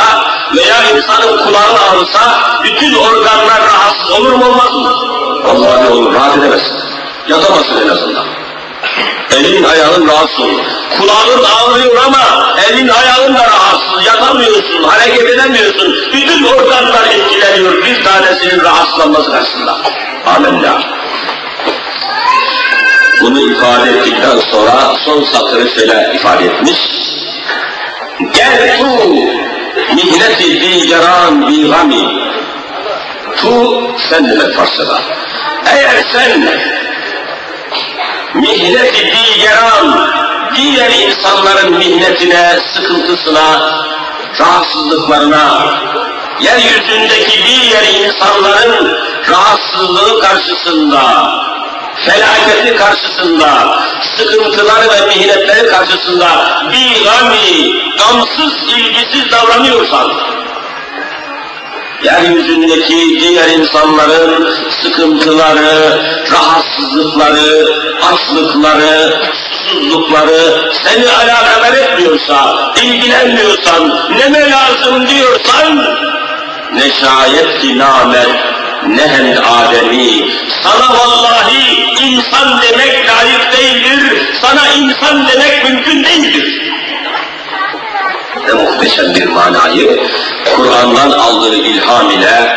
veya 0.57 0.77
insanın 0.97 1.45
kulağı 1.45 1.91
ağrısa, 1.91 2.41
bütün 2.65 2.95
organlar 2.95 3.63
rahatsız 3.63 4.11
olur 4.11 4.33
mu 4.33 4.45
olmaz 4.45 4.73
mı? 4.73 4.93
Vallahi 5.45 5.93
olur, 5.93 6.15
rahat 6.15 6.39
edemezsin. 6.39 6.77
Yatamazsın 7.29 7.83
en 7.85 7.89
azından. 7.89 8.25
Elin 9.37 9.65
ayağın 9.65 10.09
rahatsız 10.09 10.41
olur. 10.41 10.65
Kulağın 10.99 11.45
ağrıyor 11.45 11.97
ama 12.07 12.55
elin 12.69 12.89
ayağın 12.89 13.35
da 13.35 13.45
rahatsız. 13.45 14.07
Yatamıyorsun, 14.07 14.83
hareket 14.83 15.31
edemiyorsun. 15.31 15.97
Bütün 16.13 16.45
organlar 16.45 17.05
etkileniyor 17.11 17.85
bir 17.85 18.05
tanesinin 18.05 18.61
rahatsızlanması 18.65 19.31
karşısında. 19.31 19.77
Amenna. 20.37 20.83
Bunu 23.27 23.41
ifade 23.41 23.91
ettikten 23.91 24.39
sonra 24.51 24.97
son 25.05 25.25
satırı 25.25 25.69
şöyle 25.69 26.13
ifade 26.15 26.45
etmiş. 26.45 26.79
Gel 28.35 28.79
tu 28.79 29.15
mihneti 29.95 30.61
digeran 30.61 31.49
bi 31.49 31.69
gami. 31.69 32.03
Tu 33.37 33.83
sen 34.11 34.31
demek 34.31 34.57
Farsçada. 34.57 35.01
Eğer 35.67 36.05
sen 36.13 36.49
mihneti 38.35 39.13
digeran, 39.13 40.11
diğer 40.57 40.91
insanların 40.91 41.79
mihnetine, 41.79 42.59
sıkıntısına, 42.75 43.77
rahatsızlıklarına, 44.41 45.75
yeryüzündeki 46.41 47.45
diğer 47.45 48.05
insanların 48.05 48.99
rahatsızlığı 49.31 50.21
karşısında, 50.21 51.03
felaketi 52.05 52.77
karşısında, 52.77 53.81
sıkıntıları 54.17 54.89
ve 54.91 55.07
mihnetleri 55.07 55.69
karşısında 55.69 56.29
bir 56.73 57.05
gami, 57.05 57.73
gamsız, 57.99 58.53
ilgisiz 58.77 59.33
davranıyorsan, 59.33 60.13
yeryüzündeki 62.03 63.21
diğer 63.21 63.49
insanların 63.49 64.57
sıkıntıları, 64.83 66.03
rahatsızlıkları, 66.33 67.69
açlıkları, 68.13 69.23
susuzlukları 69.67 70.73
seni 70.85 71.09
alakadar 71.09 71.77
etmiyorsa, 71.77 72.73
ilgilenmiyorsan, 72.83 74.01
neme 74.19 74.51
lazım 74.51 75.09
diyorsan, 75.09 75.99
ne 76.75 76.91
şayet 76.91 77.61
ki 77.61 77.79
namet, 77.79 78.29
ne 78.89 79.09
hem 79.09 79.45
Adem'i, 79.45 80.31
sana 80.63 80.99
vallahi 80.99 81.87
insan 82.03 82.63
demek 82.63 83.09
layık 83.09 83.53
değildir, 83.53 84.23
sana 84.41 84.69
insan 84.69 85.29
demek 85.29 85.65
mümkün 85.65 86.05
değildir. 86.05 86.63
Ne 88.47 88.53
muhteşem 88.53 89.15
bir 89.15 89.27
manayı 89.27 90.01
Kur'an'dan 90.57 91.11
aldığı 91.11 91.57
ilham 91.57 92.11
ile 92.11 92.57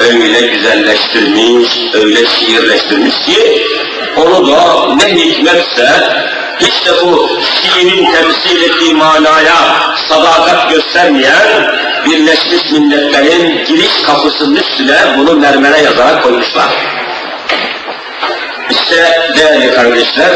öyle 0.00 0.40
güzelleştirmiş, 0.40 1.68
öyle 1.94 2.26
şiirleştirmiş 2.26 3.14
ki 3.20 3.66
onu 4.16 4.50
da 4.50 4.94
ne 4.94 5.14
hikmetse 5.14 5.88
işte 6.60 6.90
bu 7.02 7.28
şiirin 7.40 8.12
temsil 8.12 8.62
ettiği 8.62 8.94
manaya 8.94 9.56
sadakat 10.08 10.70
göstermeyen 10.70 11.76
Birleşmiş 12.04 12.70
Milletler'in 12.70 13.64
giriş 13.64 14.02
kapısının 14.06 14.56
üstüne 14.56 14.98
bunu 15.18 15.32
mermere 15.32 15.82
yazarak 15.82 16.22
koymuşlar. 16.22 16.68
İşte 18.70 19.32
değerli 19.36 19.74
kardeşler, 19.74 20.30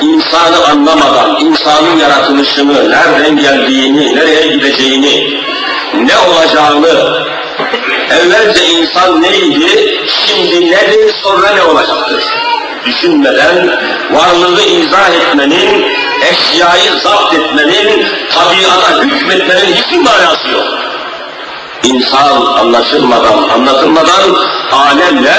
insanı 0.00 0.66
anlamadan, 0.70 1.40
insanın 1.40 1.98
yaratılışını, 1.98 2.90
nereden 2.90 3.36
geldiğini, 3.36 4.16
nereye 4.16 4.46
gideceğini, 4.46 5.40
ne 5.94 6.18
olacağını 6.18 7.24
Evvelce 8.10 8.66
insan 8.66 9.22
neydi, 9.22 10.00
şimdi 10.26 10.70
nedir, 10.70 11.14
sonra 11.22 11.50
ne 11.54 11.62
olacaktır? 11.62 12.24
Düşünmeden 12.86 13.80
varlığı 14.12 14.62
izah 14.62 15.10
etmenin, 15.10 15.86
eşyayı 16.30 16.92
zapt 17.02 17.34
etmenin, 17.34 18.06
tabiata 18.34 19.02
hükmetmenin 19.02 19.74
hiçbir 19.74 19.98
manası 19.98 20.48
yok. 20.48 20.64
İnsan 21.84 22.46
anlaşılmadan, 22.46 23.48
anlatılmadan 23.54 24.36
alemle 24.72 25.34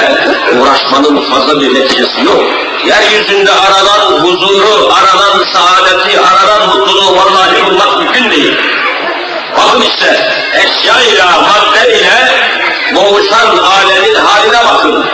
uğraşmanın 0.60 1.30
fazla 1.30 1.60
bir 1.60 1.74
neticesi 1.74 2.24
yok. 2.24 2.42
Yeryüzünde 2.84 3.50
aradan 3.52 4.12
huzuru, 4.22 4.92
aradan 4.92 5.44
saadeti, 5.52 6.20
aradan 6.20 6.68
mutluluğu 6.68 7.16
vallahi 7.16 7.66
bulmak 7.66 7.98
mümkün 7.98 8.30
değil. 8.30 8.54
Bakın 9.56 9.80
işte 9.80 10.30
eşyayla, 10.54 11.26
maddeyle 11.26 12.28
boğuşan 12.94 13.56
alemin 13.56 14.14
haline 14.14 14.64
bakın. 14.68 15.04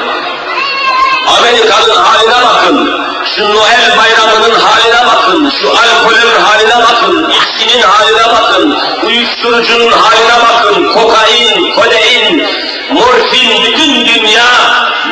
Amerika'nın 1.38 1.96
haline 1.96 2.46
bakın. 2.46 3.02
Şu 3.36 3.54
Noel 3.54 3.98
bayramının 3.98 4.60
haline 4.60 5.06
bakın. 5.06 5.52
Şu 5.60 5.70
alkolün 5.70 6.42
haline 6.42 6.76
bakın. 6.82 7.30
İçkinin 7.30 7.82
haline 7.82 8.24
bakın. 8.28 8.78
Uyuşturucunun 9.06 9.92
haline 9.92 10.34
bakın. 10.48 10.92
Kokain, 10.92 11.74
kodein, 11.74 12.46
morfin, 12.92 13.64
bütün 13.64 14.06
dünya 14.06 14.44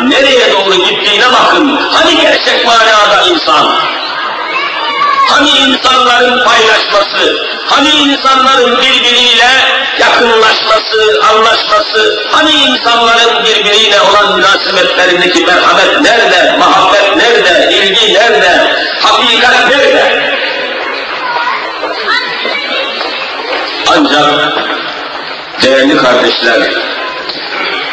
nereye 0.03 0.53
doğru 0.53 0.75
gittiğine 0.75 1.33
bakın. 1.33 1.81
Hani 1.93 2.16
gerçek 2.16 2.66
manada 2.66 3.23
insan? 3.31 3.77
Hani 5.31 5.51
insanların 5.51 6.45
paylaşması, 6.45 7.47
hani 7.66 7.91
insanların 7.91 8.76
birbiriyle 8.76 9.51
yakınlaşması, 10.01 11.22
anlaşması, 11.31 12.22
hani 12.33 12.51
insanların 12.51 13.45
birbiriyle 13.45 13.97
olan 14.01 14.37
münasebetlerindeki 14.37 15.47
merhamet 15.47 16.01
nerede, 16.01 16.57
muhabbet 16.59 17.16
nerede, 17.16 17.72
ilgi 17.72 18.14
nerede, 18.14 18.76
hakikat 19.03 19.68
nerede? 19.70 20.35
Ancak 23.87 24.53
değerli 25.62 25.97
kardeşler, 25.97 26.61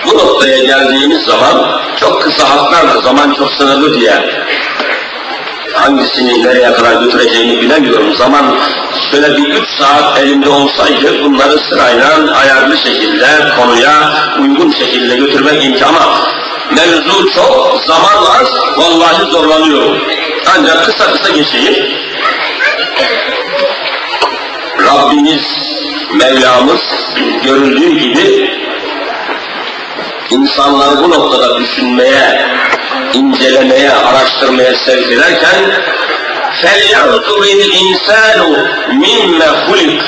bu 0.06 0.18
noktaya 0.18 0.64
geldiğimiz 0.64 1.24
zaman 1.24 1.82
çok 2.00 2.22
kısa 2.22 2.50
hatlarla 2.50 3.02
zaman 3.02 3.34
çok 3.34 3.52
sınırlı 3.52 4.00
diye 4.00 4.44
hangisini 5.74 6.44
nereye 6.44 6.74
kadar 6.74 7.02
götüreceğini 7.04 7.62
bilemiyorum. 7.62 8.14
Zaman 8.14 8.56
şöyle 9.12 9.38
bir 9.38 9.50
üç 9.50 9.70
saat 9.80 10.20
elimde 10.20 10.50
olsaydı 10.50 11.24
bunları 11.24 11.60
sırayla 11.70 12.36
ayarlı 12.42 12.78
şekilde 12.78 13.28
konuya 13.58 14.14
uygun 14.42 14.72
şekilde 14.72 15.16
götürmek 15.16 15.66
imkanı 15.66 15.98
mevzu 16.72 17.30
çok, 17.36 17.82
zaman 17.86 18.26
az, 18.40 18.48
vallahi 18.78 19.32
zorlanıyorum. 19.32 19.98
Ancak 20.58 20.86
kısa 20.86 21.12
kısa 21.12 21.30
geçeyim. 21.30 21.98
Rabbimiz, 24.80 25.42
Mevlamız 26.14 26.82
görüldüğü 27.44 28.00
gibi 28.00 28.50
insanları 30.30 31.04
bu 31.04 31.10
noktada 31.10 31.60
düşünmeye, 31.60 32.50
incelemeye, 33.15 33.93
araştırmaya 33.93 34.75
sevk 34.75 35.13
ederken 35.13 35.61
فَلْيَنْظُرِ 36.63 37.43
الْاِنْسَانُ 37.59 38.41
مِمَّ 39.03 39.41
خُلِقٍ 39.67 40.03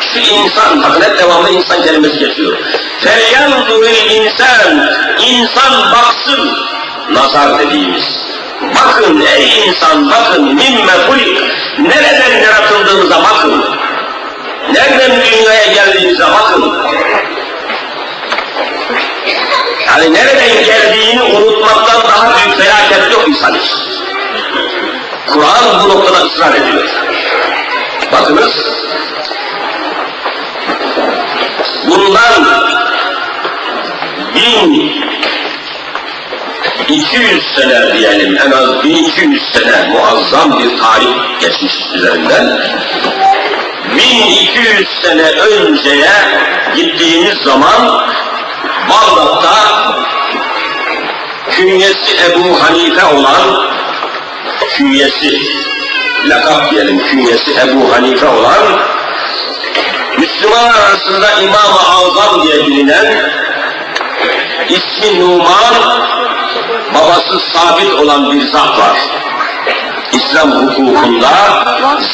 Şu 0.00 0.18
insan, 0.18 0.82
bakın 0.82 1.02
hep 1.02 1.18
devamlı 1.18 1.50
insan 1.50 1.82
kelimesi 1.82 2.18
geçiyor. 2.18 2.58
فَلْيَنْظُرِ 3.04 3.84
الْاِنْسَانُ 3.84 4.96
İnsan 5.20 5.92
baksın, 5.92 6.58
nazar 7.10 7.58
dediğimiz. 7.58 8.04
Bakın 8.74 9.20
ey 9.36 9.68
insan, 9.68 10.10
bakın 10.10 10.44
mimme 10.44 10.92
hulik. 11.08 11.42
Nereden 11.78 12.42
yaratıldığınıza 12.42 13.22
bakın. 13.22 13.64
Nereden 14.72 15.10
dünyaya 15.10 15.72
geldiğinize 15.72 16.24
bakın. 16.24 16.72
Yani 19.91 20.13
nereden 20.13 20.63
geldiğini 20.65 21.21
unutmaktan 21.23 22.03
daha 22.03 22.35
büyük 22.35 22.57
felaket 22.57 23.11
yok 23.11 23.27
insan. 23.27 23.57
Kur'an 25.27 25.83
bu 25.83 25.89
noktada 25.89 26.25
ısrar 26.25 26.53
ediyor. 26.53 26.89
Bakınız, 28.11 28.53
bundan 31.87 32.45
bin 34.35 34.93
200 36.87 37.43
sene 37.55 37.93
diyelim, 37.93 38.37
en 38.37 38.51
az 38.51 38.83
1200 38.83 39.51
sene 39.53 39.87
muazzam 39.87 40.59
bir 40.59 40.79
tarih 40.79 41.39
geçmiş 41.39 41.73
üzerinden. 41.95 42.61
1200 43.95 44.87
sene 45.01 45.31
önceye 45.31 46.11
gittiğimiz 46.75 47.37
zaman 47.37 48.11
Bağdat'ta 48.89 49.93
künyesi 51.49 52.17
Ebu 52.29 52.63
Hanife 52.63 53.05
olan 53.05 53.71
künyesi 54.69 55.41
lakap 56.25 56.71
diyelim 56.71 57.03
künyesi 57.03 57.51
Ebu 57.51 57.93
Hanife 57.93 58.27
olan 58.27 58.79
Müslüman 60.17 60.63
arasında 60.63 61.31
İmam-ı 61.41 61.79
Azam 61.97 62.43
diye 62.43 62.67
bilinen 62.67 63.31
ismi 64.69 65.19
Numan 65.19 65.75
babası 66.93 67.39
sabit 67.39 67.93
olan 67.93 68.31
bir 68.31 68.41
zat 68.41 68.79
var. 68.79 68.97
İslam 70.11 70.51
hukukunda 70.51 71.29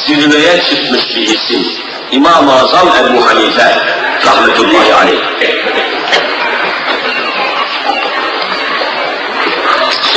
zirveye 0.05 0.63
çıkmış 0.63 1.15
bir 1.15 1.21
isim. 1.21 1.67
İmam-ı 2.11 2.53
Azam 2.53 2.87
Ebu 2.87 3.27
Hanife 3.27 3.77
rahmetullahi 4.25 4.93
aleyh. 4.93 5.19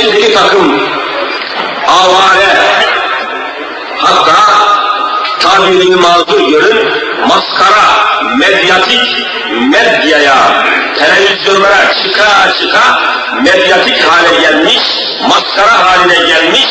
Şimdiki 0.01 0.33
takım. 0.33 0.81
Avare. 1.87 2.55
Hatta 3.97 4.35
tabirini 5.39 5.95
mazur 5.95 6.49
görün 6.49 6.89
maskara, 7.27 7.87
medyatik 8.37 9.27
medyaya, 9.71 10.65
televizyonlara 10.99 11.93
çıka 12.03 12.53
çıka 12.59 13.01
medyatik 13.43 14.03
hale 14.03 14.41
gelmiş, 14.41 14.79
maskara 15.29 15.85
haline 15.85 16.27
gelmiş, 16.27 16.67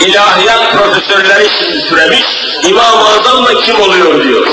ilahiyat 0.00 0.72
profesörleri 0.72 1.48
şimdi 1.58 1.88
türemiş, 1.88 2.22
İmam-ı 2.68 3.08
Azam 3.08 3.46
da 3.46 3.60
kim 3.60 3.80
oluyor 3.80 4.24
diyor. 4.24 4.46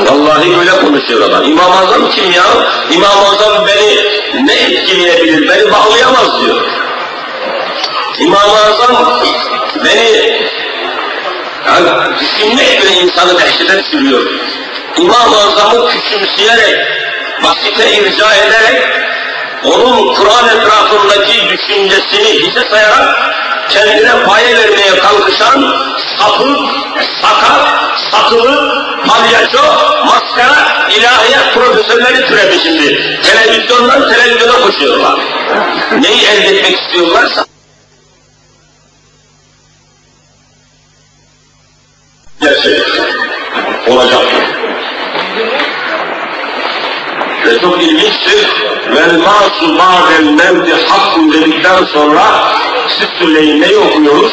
Vallahi 0.00 0.58
böyle 0.58 0.70
konuşuyorlar. 0.70 1.44
İmam-ı 1.44 1.78
Azam 1.78 2.10
kim 2.10 2.30
ya? 2.30 2.44
İmam-ı 2.90 3.28
Azam 3.28 3.66
beni 3.66 3.96
ne 4.46 4.54
etkileyebilir, 4.54 5.48
beni 5.48 5.72
bağlayamaz 5.72 6.40
diyor. 6.40 6.56
İmam-ı 8.18 8.56
Azam 8.70 9.22
beni 9.84 10.42
yani 11.66 12.18
düşünmek 12.20 12.84
insanı 13.02 13.38
dehşete 13.38 13.82
sürüyor. 13.82 14.30
İmam-ı 14.96 15.36
Azam'ı 15.36 15.88
küçümseyerek, 15.88 16.86
basite 17.44 17.92
irca 17.92 18.34
ederek, 18.34 18.82
onun 19.64 20.14
Kur'an 20.14 20.48
etrafındaki 20.48 21.48
düşüncesini 21.48 22.48
hiçe 22.48 22.60
sayarak 22.70 23.32
kendine 23.72 24.24
paye 24.24 24.56
vermeye 24.56 24.98
kalkışan 24.98 25.76
sapık, 26.18 26.58
sakat, 27.22 27.60
satılı, 28.10 28.84
palyaço, 29.06 29.62
maskara, 30.06 30.88
ilahiyat 30.90 31.54
profesörleri 31.54 32.26
türedi 32.26 32.58
şimdi. 32.62 33.20
Televizyondan 33.22 34.12
televizyona 34.12 34.60
koşuyorlar. 34.60 35.20
Neyi 36.00 36.26
elde 36.26 36.48
etmek 36.48 36.78
istiyorlarsa 36.80 37.44
gerçek 42.40 42.82
olacak. 43.88 44.24
Ve 47.46 47.58
çok 47.60 47.82
ilginçtir. 47.82 48.46
Vel 48.94 49.18
masu 49.18 49.78
ba'del 49.78 50.24
mevdi 50.24 50.72
hakkun 50.88 51.32
dedikten 51.32 51.84
sonra 51.84 52.52
Süley'i 53.18 53.60
neyi 53.60 53.76
okuyoruz? 53.76 54.32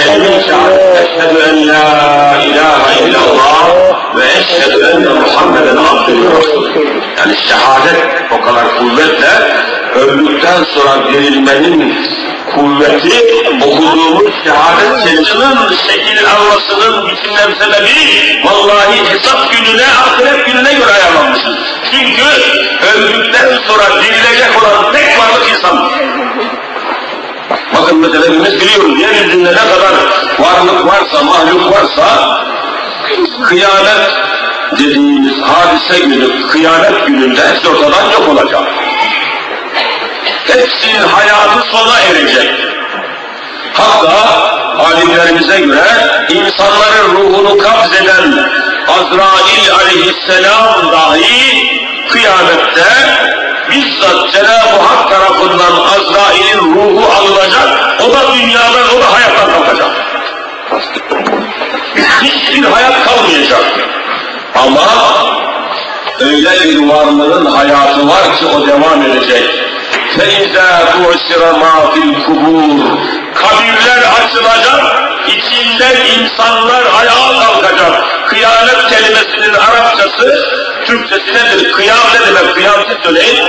Kelime-i 0.00 0.44
şehadet. 0.46 0.96
Eşhedü 0.96 1.38
en 1.50 1.68
la 1.68 2.42
ilahe 2.42 3.08
illallah 3.08 3.68
ve 4.16 4.22
eşhedü 4.38 4.84
enne 4.84 5.20
Muhammeden 5.20 5.76
abdühü 5.76 6.24
Yani 7.18 7.36
şehadet 7.48 8.22
o 8.30 8.40
kadar 8.40 8.78
kuvvetle 8.78 9.64
öldükten 9.94 10.64
sonra 10.64 11.12
dirilmenin 11.12 11.94
kuvveti 12.54 13.44
okuduğumuz 13.62 14.32
şehadet 14.44 15.04
kelimesinin 15.04 15.76
şekil 15.86 16.26
almasının 16.36 17.08
biçimlem 17.08 17.54
sebebi 17.60 18.44
vallahi 18.44 19.10
hesap 19.10 19.52
gününe, 19.52 19.86
ahiret 19.86 20.46
gününe 20.46 20.72
göre 20.72 20.92
ayarlanmışız. 20.92 21.56
Çünkü 21.90 22.22
öldükten 22.94 23.58
sonra 23.66 24.02
dirilecek 24.02 24.62
olan 24.62 24.92
tek 24.92 25.18
varlık 25.18 25.50
insan. 25.50 25.90
Bakın 27.50 27.98
mesela 27.98 28.24
hepimiz 28.24 28.60
biliyoruz 28.60 29.00
yeryüzünde 29.00 29.50
ne 29.50 29.56
kadar 29.56 29.94
varlık 30.38 30.86
varsa, 30.86 31.22
mahluk 31.22 31.72
varsa 31.72 32.38
kıyamet 33.44 34.10
dediğimiz 34.72 35.42
hadise 35.42 35.98
günü, 35.98 36.48
kıyamet 36.48 37.06
gününde 37.06 37.48
hepsi 37.48 37.68
ortadan 37.68 38.10
yok 38.10 38.28
olacak. 38.28 38.62
Hepsinin 40.46 41.08
hayatı 41.08 41.68
sona 41.70 42.00
erecek. 42.00 42.50
Hatta 43.72 44.54
alimlerimize 44.78 45.60
göre 45.60 45.86
insanların 46.28 47.14
ruhunu 47.14 47.58
kabzeden 47.58 48.48
Azrail 48.88 49.70
aleyhisselam 49.80 50.92
dahi 50.92 51.68
kıyamette 52.08 52.84
bizzat 53.73 54.31
Cenab-ı 54.33 54.79
Hak 54.87 55.11
tarafından 55.11 55.73
Azrail'in 55.95 56.59
ruhu 56.75 57.11
alınacak, 57.13 57.69
o 58.01 58.13
da 58.13 58.33
dünyadan, 58.33 58.97
o 58.97 59.01
da 59.01 59.13
hayattan 59.13 59.51
kalkacak. 59.51 59.91
Hiçbir 62.23 62.63
hayat 62.63 63.03
kalmayacak. 63.05 63.63
Ama 64.55 64.85
öyle 66.19 66.63
bir 66.63 66.87
varlığın 66.87 67.45
hayatı 67.45 68.07
var 68.07 68.37
ki 68.37 68.45
o 68.45 68.67
devam 68.67 69.01
edecek. 69.01 69.69
فَاِذَا 70.17 70.69
بُعْسِرَ 70.97 71.41
مَا 71.63 71.75
فِي 71.91 72.01
الْكُبُورِ 72.09 72.79
Kabirler 73.35 74.01
açılacak, 74.19 74.81
içinden 75.27 75.95
insanlar 76.19 76.83
ayağa 76.99 77.39
kalkacak. 77.39 78.12
Kıyamet 78.28 78.88
kelimesinin 78.88 79.54
Arapçası, 79.54 80.46
Türkçesi 80.86 81.34
nedir? 81.34 81.72
Kıyam 81.72 81.98
ne 82.14 82.26
demek? 82.26 82.54
Kıyam 82.54 82.84
siz 82.88 82.96
söyleyin. 83.02 83.44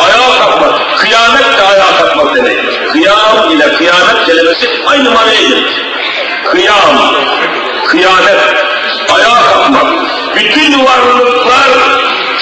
Ayağa 0.00 0.38
kalkmak. 0.38 0.98
Kıyamet 0.98 1.58
de 1.58 1.62
ayağa 1.62 1.96
kalkmak 1.98 2.36
demek. 2.36 2.58
Kıyam 2.92 3.50
ile 3.50 3.74
kıyamet 3.74 4.26
kelimesi 4.26 4.68
aynı 4.86 5.10
manaya. 5.10 5.50
Kıyam, 6.50 7.14
kıyamet, 7.86 8.40
ayağa 9.14 9.42
kalkmak. 9.52 9.86
Bütün 10.36 10.84
varlıklar 10.84 11.70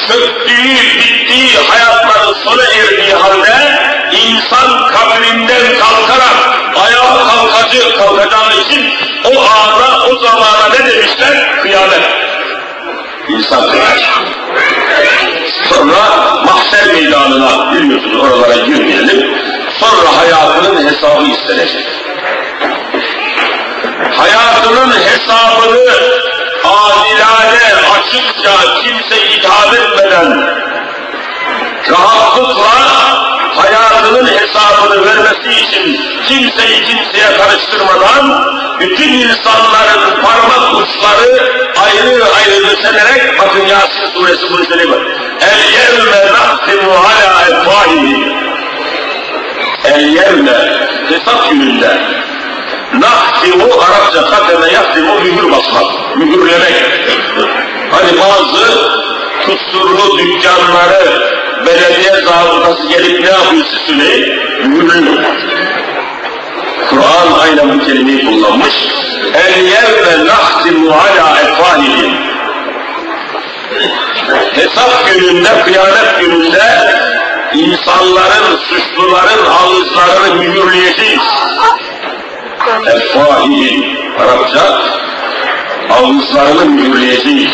çöktüğü, 0.08 0.98
bittiği, 0.98 1.56
hayatları 1.68 2.34
sona 2.44 2.64
erdiği 2.64 3.14
halde 3.14 3.84
insan 4.12 4.88
kabrinden 4.88 5.78
kalkarak 5.78 6.53
ayağa 6.76 7.26
kalkacı, 7.28 7.96
kalkacağı 7.96 8.60
için 8.60 8.90
o 9.24 9.40
ana, 9.40 10.06
o 10.06 10.18
zamana 10.18 10.68
ne 10.68 10.86
demişler? 10.86 11.62
Kıyamet. 11.62 12.02
İnsan 13.28 13.70
kıyacak. 13.70 14.18
Sonra 15.68 15.98
mahşer 16.44 16.86
meydanına, 16.86 17.72
bilmiyorsunuz 17.72 18.20
oralara 18.20 18.56
girmeyelim. 18.56 19.34
Sonra 19.80 20.16
hayatının 20.16 20.88
hesabı 20.88 21.24
istenecek. 21.24 21.86
Hayatının 24.16 24.92
hesabını 24.92 25.94
adilane, 26.64 27.74
açıkça, 27.94 28.82
kimse 28.82 29.26
itham 29.26 29.74
etmeden, 29.74 30.54
rahatlıkla 31.90 32.93
hayatının 34.04 34.26
hesabını 34.26 35.06
vermesi 35.06 35.64
için 35.64 36.00
kimseyi 36.28 36.84
kimseye 36.84 37.36
karıştırmadan 37.38 38.44
bütün 38.80 39.12
insanların 39.12 40.22
parmak 40.22 40.74
uçları 40.74 41.52
ayrı 41.84 42.24
ayrı 42.24 42.64
döşenerek 42.64 43.38
bakın 43.38 43.66
Yasin 43.66 44.06
suresi 44.14 44.50
bunu 44.50 44.64
söylüyor. 44.64 45.06
El 45.40 45.72
yevme 45.72 46.32
nahtimu 46.32 46.92
ala 46.92 47.42
efvahihim. 47.42 48.32
El 49.84 50.00
yevme 50.00 50.88
hesap 51.08 51.50
gününde 51.50 51.98
nahtimu 52.94 53.64
Arapça 53.64 54.30
kateme 54.30 54.72
yahtimu 54.72 55.20
mühür 55.20 55.50
basmak, 55.50 56.16
mühürlemek. 56.16 56.74
Hani 57.90 58.18
bazı 58.20 58.90
kusurlu 59.46 60.18
dükkanları 60.18 61.43
belediye 61.66 62.12
zabıtası 62.24 62.88
gelip 62.88 63.20
ne 63.20 63.30
yapıyor 63.30 63.64
söyleyin? 63.86 64.34
Mühürlüyor. 64.68 65.24
Kur'an 66.90 67.38
aynen 67.42 67.80
bu 67.80 67.84
kelimeyi 67.84 68.26
kullanmış. 68.26 68.74
El 69.34 69.64
yevme 69.64 70.26
nahtimu 70.26 70.90
ala 70.90 71.40
efvahihim. 71.40 72.14
Hesap 74.54 75.06
gününde, 75.06 75.62
kıyamet 75.64 76.20
gününde 76.20 76.62
insanların, 77.52 78.58
suçluların 78.68 79.46
ağızlarını 79.46 80.34
mühürleyeceğiz. 80.34 81.22
Efvahihim. 82.86 83.84
Arapça 84.18 84.80
ağızlarını 85.90 86.64
mühürleyeceğiz. 86.64 87.52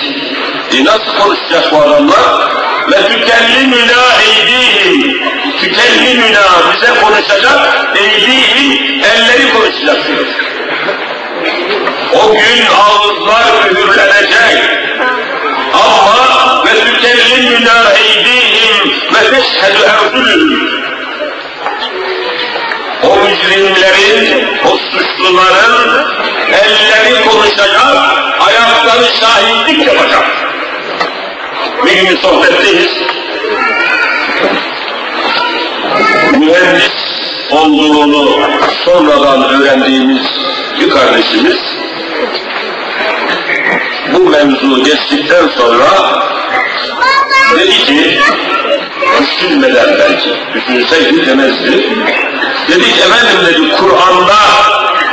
E 0.72 0.84
nasıl 0.84 1.18
konuşacak 1.18 1.72
bu 1.72 1.76
adamlar? 1.76 2.50
Ve 2.88 3.08
tükellimüna 3.08 4.02
eydihim. 4.26 5.22
Tükellimüna 5.60 6.46
bize 6.74 7.00
konuşacak, 7.00 7.86
eydihim 7.96 9.02
elleri 9.04 9.52
konuşacak. 9.52 9.98
O 12.14 12.32
gün 12.32 12.66
ağızlar 12.76 13.70
mühürlenecek. 13.70 14.64
Ama 15.74 16.64
ve 16.64 16.84
tükellimüna 16.84 17.92
eydihim 17.92 18.92
ve 19.14 19.30
teşhedü 19.30 19.82
erzulüm. 19.82 20.70
O 23.02 23.16
mücrimlerin, 23.16 24.48
o 24.64 24.76
suçluların 24.76 26.06
elleri 26.52 27.24
konuşacak, 27.24 27.96
ayakları 28.40 29.04
şahitlik 29.20 29.86
yapacak. 29.86 30.49
Bir 31.86 32.08
gün 32.08 32.16
sohbetteyiz. 32.16 32.90
Mühendis 36.38 36.92
olduğunu 37.50 38.40
sonradan 38.84 39.42
öğrendiğimiz 39.42 40.26
bir 40.80 40.90
kardeşimiz 40.90 41.58
bu 44.12 44.18
mevzu 44.18 44.82
geçtikten 44.84 45.48
sonra 45.48 46.20
dedi 47.56 47.70
ki 47.70 48.20
düşünmeden 49.20 49.98
belki 49.98 50.34
düşünseydi 50.54 51.26
demezdi 51.26 51.88
dedi 52.68 52.92
ki 52.92 53.00
efendim 53.00 53.46
dedi 53.46 53.76
Kur'an'da 53.76 54.36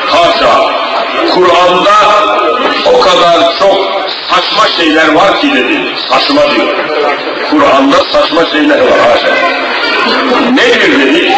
haşa 0.07 0.71
Kur'an'da 1.33 1.95
o 2.85 2.99
kadar 2.99 3.59
çok 3.59 3.96
saçma 4.29 4.67
şeyler 4.77 5.13
var 5.13 5.41
ki 5.41 5.53
dedi. 5.53 5.95
Saçma 6.09 6.51
diyor. 6.51 6.75
Kur'an'da 7.49 7.97
saçma 8.11 8.45
şeyler 8.45 8.79
var 8.79 8.99
haşa. 8.99 9.35
Nedir 10.51 10.99
dedi? 10.99 11.33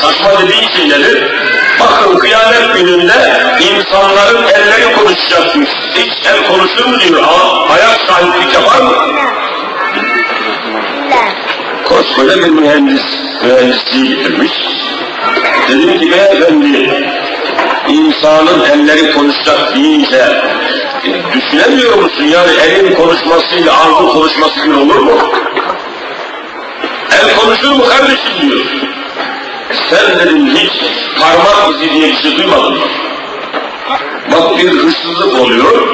Saçma 0.00 0.42
dediği 0.42 0.68
şey 0.76 0.88
nedir? 0.88 1.28
Bakın 1.80 2.18
kıyamet 2.18 2.74
gününde 2.74 3.40
insanların 3.60 4.42
elleri 4.42 4.92
konuşacakmış. 4.96 5.68
Hiç 5.94 6.12
el 6.26 6.46
konuşur 6.46 6.84
mu 6.84 7.00
diyor. 7.00 7.22
Aa, 7.22 7.72
ayak 7.72 8.00
şahitlik 8.06 8.54
yapar 8.54 8.82
mı? 8.82 8.92
Koskoca 11.84 12.36
bir 12.36 12.50
mühendis, 12.50 13.02
mühendisliği 13.42 14.16
getirmiş. 14.16 14.52
Dedim 15.68 15.98
ki 15.98 16.10
beyefendi, 16.12 17.08
insanın 17.88 18.64
elleri 18.64 19.12
konuşacak 19.12 19.74
deyince 19.74 20.42
düşünemiyor 21.34 21.94
musun? 21.94 22.24
Yani 22.24 22.50
elin 22.62 22.94
konuşmasıyla 22.94 23.72
ağzın 23.80 24.08
konuşması 24.08 24.64
bir 24.64 24.74
olur 24.74 24.96
mu? 24.96 25.12
El 27.12 27.36
konuşur 27.36 27.70
mu 27.70 27.84
kardeşim 27.88 28.40
diyor. 28.40 28.66
Sen 29.90 30.18
dedim 30.18 30.46
hiç 30.56 30.72
parmak 31.20 31.74
izi 31.74 31.92
diye 31.94 32.08
bir 32.08 32.16
şey 32.16 32.36
duymadın 32.36 32.72
mı? 32.72 32.86
Bak 34.32 34.58
bir 34.58 34.70
hırsızlık 34.70 35.40
oluyor, 35.40 35.88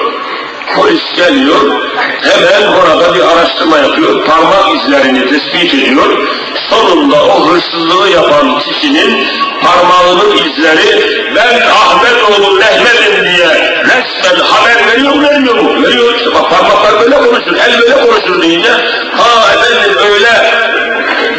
polis 0.76 1.02
geliyor, 1.16 1.82
hemen 2.20 2.72
orada 2.72 3.14
bir 3.14 3.20
araştırma 3.20 3.78
yapıyor, 3.78 4.24
parmak 4.24 4.76
izlerini 4.76 5.28
tespit 5.30 5.74
ediyor, 5.74 6.28
sonunda 6.70 7.24
o 7.24 7.48
hırsızlığı 7.48 8.10
yapan 8.10 8.58
kişinin 8.58 9.26
parmağının 9.62 10.36
izleri 10.36 11.24
ben 11.36 11.60
Ahmetoğlu 11.70 12.56
Mehmet'im 12.56 13.24
diye 13.24 13.48
resmen 13.84 14.44
haber 14.44 14.86
veriyor 14.86 15.14
mu 15.14 15.22
vermiyor 15.22 15.58
mu? 15.58 15.82
Veriyor 15.82 16.14
işte 16.16 16.34
bak 16.34 16.50
parmaklar 16.50 17.00
böyle 17.00 17.16
konuşur, 17.16 17.56
el 17.56 17.80
böyle 17.80 18.06
konuşur 18.06 18.42
deyince 18.42 18.70
ha 19.16 19.52
efendim 19.54 19.98
öyle 20.12 20.30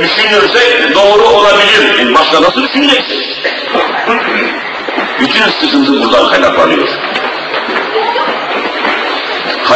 düşünürsek 0.03 0.95
doğru 0.95 1.23
olabilir. 1.23 2.15
Başka 2.15 2.41
nasıl 2.41 2.63
düşüneceksin? 2.63 3.23
Bütün 5.19 5.43
sıkıntı 5.59 6.03
buradan 6.03 6.29
kaynaklanıyor 6.29 6.87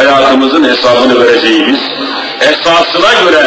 hayatımızın 0.00 0.64
hesabını 0.64 1.24
vereceğimiz, 1.24 1.80
esasına 2.40 3.22
göre 3.24 3.44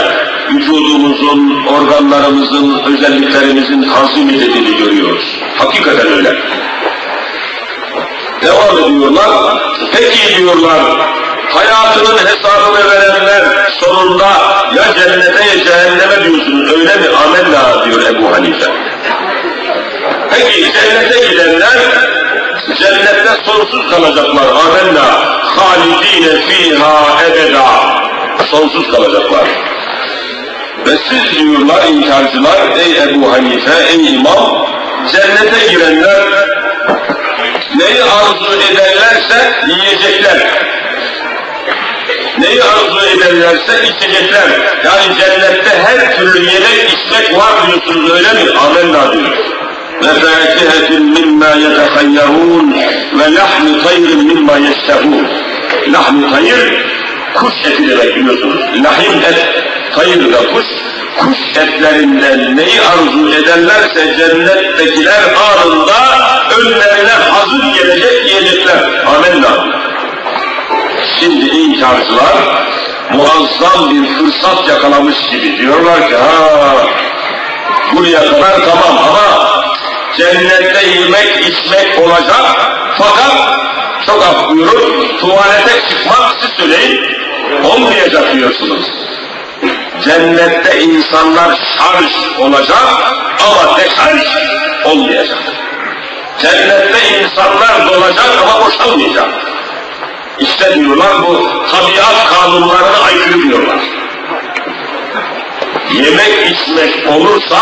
vücudumuzun, 0.54 1.66
organlarımızın, 1.66 2.80
özelliklerimizin 2.80 3.90
tanzim 3.94 4.30
edildiğini 4.30 4.78
görüyoruz. 4.78 5.42
Hakikaten 5.58 6.08
öyle. 6.08 6.36
Devam 8.42 8.78
ediyorlar. 8.78 9.58
Peki 9.92 10.38
diyorlar, 10.38 10.82
hayatının 11.50 12.18
hesabını 12.18 12.92
verenler 12.92 13.72
sonunda 13.80 14.28
ya 14.76 14.84
cennete 14.96 15.46
ya 15.46 15.64
cehenneme 15.64 16.24
diyorsunuz 16.24 16.72
öyle 16.72 16.96
mi? 16.96 17.08
Amenna 17.26 17.86
diyor 17.86 18.02
Ebu 18.02 18.36
Hanife. 18.36 18.72
Peki 20.30 20.72
cennete 20.74 21.28
gidenler 21.28 22.23
cennette 22.68 23.44
sonsuz 23.46 23.90
kalacaklar. 23.90 24.48
Amenna. 24.48 25.08
Halidine 25.56 26.42
fiha 26.48 27.24
ebeda. 27.28 27.66
Sonsuz 28.52 28.92
kalacaklar. 28.92 29.48
Ve 30.86 30.98
siz 31.10 31.38
diyorlar 31.38 31.84
inkarcılar, 31.88 32.78
ey 32.78 33.04
Ebu 33.04 33.32
Hanife, 33.32 33.84
ey 33.90 34.16
imam, 34.16 34.68
cennete 35.12 35.72
girenler 35.72 36.24
neyi 37.76 38.04
arzu 38.04 38.72
ederlerse 38.72 39.54
yiyecekler. 39.68 40.38
Neyi 42.40 42.64
arzu 42.64 43.00
ederlerse 43.08 43.84
içecekler. 43.84 44.50
Yani 44.86 45.18
cennette 45.20 45.84
her 45.84 46.18
türlü 46.18 46.40
yemek 46.40 46.94
içmek 46.94 47.38
var 47.38 47.68
diyorsunuz 47.68 48.12
öyle 48.12 48.34
mi? 48.34 48.60
Amenna 48.60 49.14
diyor. 49.14 49.38
وفاكهة 50.03 50.99
مما 50.99 51.55
يتخيرون 51.55 52.73
ولحم 53.15 53.81
طير 53.89 54.17
مما 54.17 54.57
يشتهون 54.57 55.27
لحم 55.87 56.37
طير 56.37 56.89
kuş 57.35 57.55
eti 57.65 57.89
demek 57.89 58.17
biliyorsunuz. 58.17 58.61
Lahim 58.85 59.13
et, 59.13 59.65
tayır 59.95 60.33
da 60.33 60.53
kuş. 60.53 60.67
Kuş 61.19 61.39
etlerinden 61.57 62.57
neyi 62.57 62.81
arzu 62.81 63.35
ederlerse 63.43 64.17
cennettekiler 64.19 65.23
anında 65.49 65.97
önlerine 66.59 67.11
hazır 67.11 67.75
gelecek 67.75 68.27
yiyecekler. 68.27 69.05
Amenna. 69.07 69.79
Şimdi 71.21 71.47
inkarcılar 71.47 72.37
muazzam 73.13 73.91
bir 73.91 74.09
fırsat 74.15 74.69
yakalamış 74.69 75.17
gibi 75.31 75.59
diyorlar 75.59 76.09
ki 76.09 76.17
ha 76.17 76.87
buraya 77.93 78.21
kadar 78.21 78.55
tamam 78.65 78.99
ama 79.09 79.52
cennette 80.18 80.88
yemek 80.88 81.40
içmek 81.40 82.00
olacak 82.00 82.42
fakat 82.98 83.34
çok 84.06 84.24
af 84.24 84.50
buyurun 84.50 85.18
tuvalete 85.18 85.90
çıkmak 85.90 86.36
siz 86.42 86.50
söyleyin 86.50 87.18
olmayacak 87.64 88.34
diyorsunuz. 88.34 88.86
Cennette 90.04 90.82
insanlar 90.82 91.60
şarj 91.78 92.40
olacak 92.40 92.84
ama 93.50 93.78
deşarj 93.78 94.22
olmayacak. 94.86 95.38
Cennette 96.42 97.20
insanlar 97.22 97.88
dolacak 97.88 98.30
ama 98.42 98.66
boşalmayacak. 98.66 99.30
İşte 100.40 100.76
diyorlar 100.76 101.22
bu 101.22 101.50
tabiat 101.72 102.34
kanunlarına 102.34 102.98
aykırı 103.06 103.42
diyorlar 103.42 104.03
yemek 105.94 106.52
içmek 106.52 107.08
olursa 107.08 107.58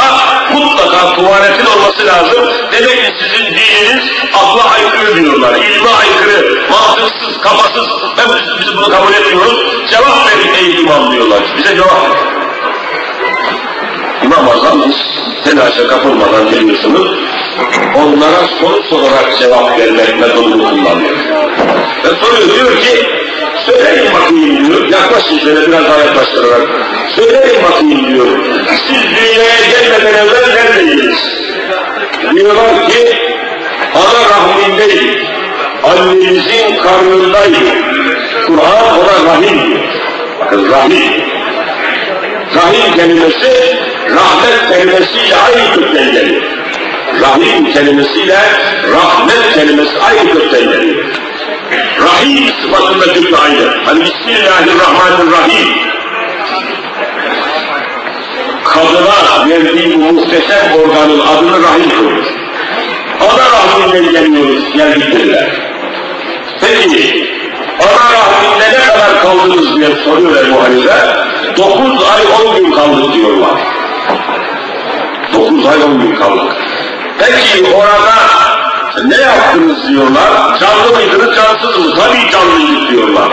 mutlaka 0.54 1.16
tuvaletin 1.16 1.66
olması 1.66 2.06
lazım. 2.06 2.50
Demek 2.72 3.06
ki 3.06 3.14
sizin 3.20 3.46
dininiz 3.46 4.04
akla 4.34 4.72
aykırı 4.72 5.16
diyorlar. 5.16 5.56
İlme 5.56 5.90
aykırı, 5.90 6.62
mantıksız, 6.70 7.42
kafasız. 7.42 7.88
Ben 8.18 8.28
biz 8.60 8.78
bunu 8.78 8.90
kabul 8.90 9.14
etmiyoruz. 9.14 9.90
Cevap 9.90 10.28
verin 10.28 10.54
ey 10.54 10.82
imam 10.82 11.12
diyorlar. 11.12 11.40
Bize 11.58 11.76
cevap 11.76 12.04
verin. 12.04 12.32
İmam 14.24 14.50
Azam 14.50 14.94
telaşa 15.44 15.88
kapılmadan 15.88 16.52
biliyorsunuz. 16.52 17.20
Onlara 17.96 18.48
soru 18.60 18.84
sorarak 18.84 19.40
cevap 19.40 19.80
vermek 19.80 20.20
metodunu 20.20 20.70
kullanıyor. 20.70 21.18
Ve 22.04 22.10
soruyor 22.10 22.56
diyor 22.56 22.82
ki 22.82 23.21
Söyleyin 23.66 24.14
bakayım 24.14 24.68
diyor. 24.68 24.88
Yaklaşın 24.90 25.40
şöyle 25.40 25.68
biraz 25.68 25.84
daha 25.84 26.00
yaklaştırarak. 26.00 26.68
Söyleyin 27.16 27.64
bakayım 27.64 28.14
diyor. 28.14 28.28
Siz 28.88 29.04
dünyaya 29.04 29.60
gelmeden 29.72 30.14
evvel 30.14 30.54
neredeydiniz? 30.54 31.18
Diyorlar 32.36 32.90
ki 32.90 33.18
ana 33.96 34.30
rahmindeydik. 34.30 35.26
Annemizin 35.84 36.78
karnındaydı. 36.84 37.58
Kur'an 38.48 39.00
ona 39.00 39.34
rahim. 39.34 39.78
Bakın 40.40 40.72
rahim. 40.72 41.24
Rahim 42.56 42.96
kelimesi 42.96 43.78
rahmet 44.10 44.70
kelimesiyle 44.70 45.36
aynı 45.36 45.76
kökten 45.76 46.12
geliyor. 46.12 46.42
Rahim 47.22 47.74
kelimesiyle 47.74 48.38
rahmet 48.94 49.54
kelimesi 49.54 49.92
aynı 50.02 50.34
kökten 50.34 50.62
geliyor. 50.62 51.06
Rahim 52.02 52.48
sıfatında 52.62 53.14
cümle 53.14 53.38
aynı. 53.38 53.86
Hani 53.86 54.04
Bismillahirrahmanirrahim. 54.04 55.68
Kadına 58.64 59.50
verdiği 59.50 59.96
bu 59.96 60.14
muhteşem 60.14 60.74
organın 60.74 61.20
adını 61.20 61.64
rahim 61.64 61.90
koymuş. 61.90 62.28
Ana 63.22 63.46
rahmine 63.52 64.12
geliyoruz, 64.12 64.64
geldiklerine. 64.74 65.50
Peki, 66.62 67.30
ana 67.80 68.14
rahminde 68.14 68.80
ne 68.80 68.86
kadar 68.86 69.22
kaldınız 69.22 69.76
diye 69.76 69.90
soruyor 70.06 70.46
Ebu 70.46 70.64
Hanife. 70.64 71.16
Dokuz 71.58 72.04
ay 72.04 72.46
on 72.46 72.56
gün 72.56 72.72
kaldık 72.72 73.14
diyorlar. 73.14 73.58
Dokuz 75.34 75.66
ay 75.66 75.84
on 75.84 76.00
gün 76.00 76.16
kaldık. 76.16 76.56
Peki 77.20 77.74
orada 77.74 78.41
ne 79.06 79.22
yaptınız 79.22 79.90
diyorlar. 79.90 80.60
Canlı 80.60 80.96
mıydınız, 80.96 81.36
cansız 81.36 81.78
mı? 81.80 81.96
Tabii 81.96 82.32
canlıydık 82.32 82.92
diyorlar. 82.92 83.30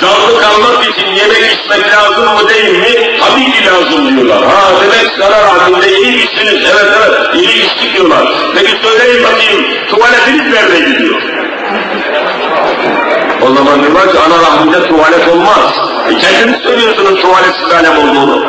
Canlı 0.00 0.40
kalmak 0.40 0.84
için 0.84 1.06
yemek 1.06 1.52
içmek 1.52 1.92
lazım 1.92 2.24
mı 2.34 2.48
değil 2.48 2.78
mi? 2.78 3.18
Tabii 3.20 3.52
ki 3.52 3.66
lazım 3.66 4.16
diyorlar. 4.16 4.42
Ha 4.42 4.72
demek 4.80 5.12
sana 5.18 5.42
rahminde 5.42 5.98
iyi 5.98 6.24
içtiniz. 6.24 6.54
Evet 6.54 6.92
evet 6.98 7.34
iyi 7.34 7.66
içtik 7.66 7.94
diyorlar. 7.94 8.28
Peki 8.54 8.72
söyleyin 8.82 9.24
bakayım 9.24 9.64
tuvaletiniz 9.88 10.52
nerede 10.52 10.78
gidiyor? 10.90 11.22
O 13.42 13.54
zaman 13.54 13.82
diyorlar 13.82 14.12
ki 14.12 14.18
ana 14.18 14.42
rahminde 14.42 14.88
tuvalet 14.88 15.28
olmaz. 15.28 15.72
E 16.10 16.18
kendiniz 16.18 16.62
söylüyorsunuz 16.62 17.20
tuvaletsiz 17.22 17.72
alem 17.72 17.98
olduğunu. 17.98 18.46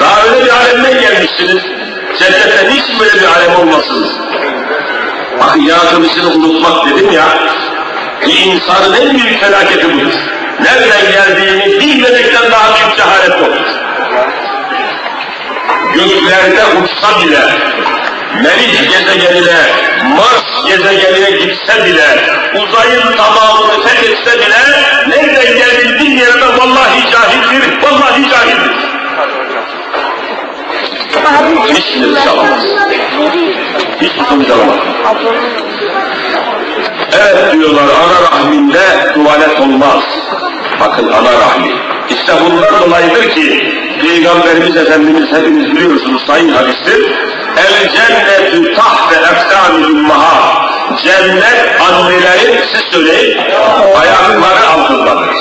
Daha 0.00 0.22
öyle 0.22 0.44
bir 0.44 0.50
alemden 0.50 1.00
gelmişsiniz. 1.00 1.62
Cennette 2.18 2.70
hiç 2.70 3.00
böyle 3.00 3.12
bir 3.14 3.26
alem 3.26 3.60
olmasınız. 3.60 4.10
Bakın 5.40 5.60
yaratılışını 5.60 6.28
unutmak 6.28 6.86
dedim 6.86 7.12
ya, 7.12 7.24
bir 8.26 8.46
insanın 8.46 8.94
en 8.94 9.18
büyük 9.18 9.40
felaketi 9.40 9.94
budur. 9.94 10.12
Nereden 10.60 11.12
geldiğini 11.12 11.80
bilmedikten 11.80 12.52
daha 12.52 12.74
büyük 12.74 12.96
cehalet 12.96 13.40
yoktur. 13.40 13.66
Göklerde 15.94 16.64
uçsa 16.82 17.20
bile, 17.20 17.40
Merih 18.42 18.90
gezegenine, 18.90 19.60
Mars 20.16 20.66
gezegenine 20.66 21.30
gitse 21.30 21.84
bile, 21.84 22.06
uzayın 22.54 23.16
tamamını 23.16 23.82
fethetse 23.86 24.38
bile, 24.38 24.58
nereden 25.08 25.56
geldiğini 25.56 25.69
Hiç 31.68 31.96
nefes 31.96 32.26
alamaz. 32.28 32.60
Hiç 34.00 34.12
sonuç 34.28 34.50
alamaz. 34.50 34.76
Evet 37.12 37.52
diyorlar 37.52 37.82
ana 37.82 38.22
rahminde 38.30 39.12
tuvalet 39.14 39.60
olmaz. 39.60 40.04
Bakın 40.80 41.12
ana 41.12 41.32
rahmi. 41.32 41.72
İşte 42.10 42.32
bundan 42.44 42.80
dolayıdır 42.80 43.30
ki 43.30 43.74
Peygamberimiz 44.00 44.76
Efendimiz 44.76 45.32
hepiniz 45.32 45.76
biliyorsunuz 45.76 46.22
sayın 46.26 46.48
hadistir. 46.48 47.12
El 47.56 47.90
cennetü 47.92 48.74
tahte 48.74 49.16
eftamil 49.16 49.84
ummaha. 49.84 50.70
Cennet 51.02 51.80
annelerin 51.80 52.60
siz 52.72 52.80
söyleyin 52.90 53.38
ayakları 54.00 54.68
altındadır. 54.68 55.36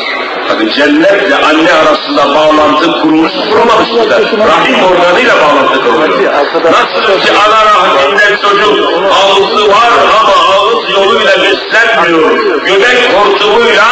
Bakın 0.50 0.70
cennetle 0.70 1.36
anne 1.36 1.74
arasında 1.74 2.36
bağlantı 2.36 3.02
kurulmuş 3.02 3.32
kurulmamış 3.50 3.91
mıdır? 3.91 4.38
Rahim 4.38 4.84
organıyla 4.84 5.36
bağlantı 5.36 5.84
kuruluyor. 5.84 6.34
Nasıl 6.72 7.22
ki 7.22 7.32
ana 7.47 7.66
rahminde 7.66 8.38
çocuk 8.41 8.89
ağzı 9.12 9.68
var 9.70 9.91
ama 10.20 10.34
ağız 10.54 10.89
yoluyla 10.89 11.32
beslenmiyor. 11.41 12.32
Göbek 12.66 13.14
hortumuyla 13.14 13.86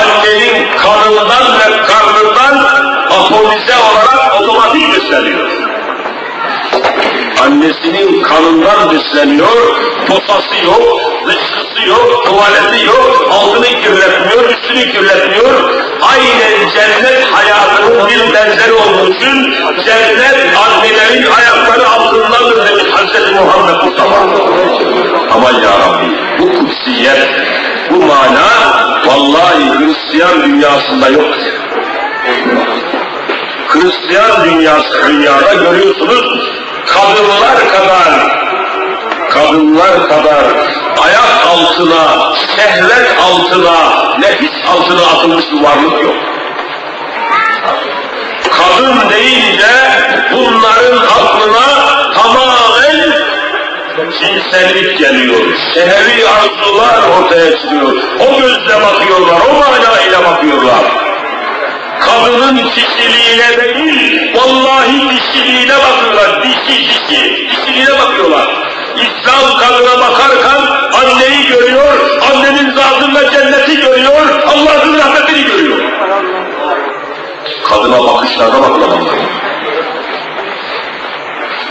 annenin 0.00 0.66
kanından 0.78 1.58
ve 1.58 1.82
karnından 1.86 2.56
aponize 3.10 3.74
olarak 3.76 4.40
otomatik 4.40 4.94
besleniyor. 4.94 5.50
Annesinin 7.42 8.22
kanından 8.22 8.90
besleniyor, 8.90 9.76
posası 10.08 10.64
yok, 10.64 11.00
dışkısı 11.26 11.88
yok, 11.88 12.24
tuvaleti 12.26 12.86
yok, 12.86 13.28
altını 13.32 13.66
kirletmiyor, 13.66 14.50
üstünü 14.50 14.92
kirletmiyor. 14.92 15.70
Aynen 16.02 16.70
cennet 16.74 17.24
hayatının 17.32 18.08
bir 18.08 18.34
benzeri 18.34 18.72
olduğu 18.72 19.12
için 19.12 19.54
cennet 19.84 20.56
annelerin 20.58 21.26
ayakları 21.30 21.88
altındadır 21.88 22.68
demiş 22.68 22.84
Hz. 22.84 23.32
Muhammed 23.32 23.84
Mustafa. 23.84 24.16
Aman 25.34 25.54
ya 25.54 25.70
Rabbi, 25.70 26.06
bu 26.38 26.58
kutsiyet, 26.58 27.28
bu 27.90 28.06
mana 28.06 28.48
vallahi 29.06 29.78
Hristiyan 29.78 30.42
dünyasında 30.42 31.08
yok. 31.08 31.34
Hristiyan 33.68 34.44
dünyası, 34.44 35.08
dünyada 35.08 35.54
görüyorsunuz 35.54 36.58
kadınlar 36.92 37.68
kadar 37.72 38.38
kadınlar 39.30 40.08
kadar 40.08 40.44
ayak 41.04 41.46
altına, 41.46 42.34
şehvet 42.56 43.18
altına, 43.22 43.76
nefis 44.18 44.52
altına 44.70 45.02
atılmış 45.02 45.44
bir 45.52 45.62
varlık 45.62 46.02
yok. 46.02 46.16
Kadın 48.50 49.10
deyince 49.10 49.66
bunların 50.32 50.98
aklına 50.98 51.66
tamamen 52.14 53.12
cinsellik 54.20 54.98
geliyor. 54.98 55.40
Şehri 55.74 56.28
arzular 56.28 57.00
ortaya 57.08 57.58
çıkıyor. 57.58 57.96
O 58.20 58.40
gözle 58.40 58.82
bakıyorlar, 58.82 59.40
o 59.50 59.52
manayla 59.52 60.24
bakıyorlar. 60.24 61.07
Kadının 62.08 62.68
kişiliğine 62.68 63.56
değil, 63.56 64.36
vallahi 64.36 65.10
dişiliğine 65.10 65.74
bakıyorlar. 65.78 66.42
Dişi 66.42 66.88
dişi, 66.88 67.48
dişiliğine 67.50 67.98
bakıyorlar. 67.98 68.46
İslam 68.96 69.58
kadına 69.58 70.00
bakarken 70.00 70.60
anneyi 70.92 71.46
görüyor, 71.48 72.20
annenin 72.30 72.74
zatında 72.74 73.30
cenneti 73.30 73.80
görüyor, 73.80 74.42
Allah'ın 74.46 74.98
rahmetini 74.98 75.44
görüyor. 75.44 75.78
Kadına 77.68 78.04
bakışlarda 78.04 78.62
bakılamaz. 78.62 79.06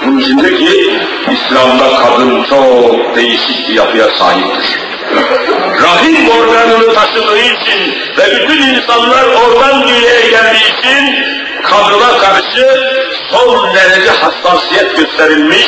Bunun 0.06 0.20
içindeki 0.20 1.00
İslam'da 1.32 1.96
kadın 1.96 2.44
çok 2.44 3.16
değişik 3.16 3.70
bir 3.70 3.74
yapıya 3.74 4.10
sahiptir. 4.20 4.87
Rahim 5.84 6.30
organını 6.30 6.94
taşıdığı 6.94 7.38
için 7.38 7.96
ve 8.18 8.36
bütün 8.36 8.62
insanlar 8.62 9.24
oradan 9.24 9.88
dünyaya 9.88 10.30
geldiği 10.30 10.80
için 10.80 11.26
kadına 11.64 12.18
karşı 12.18 12.68
son 13.32 13.76
derece 13.76 14.10
hassasiyet 14.10 14.98
gösterilmiş, 14.98 15.68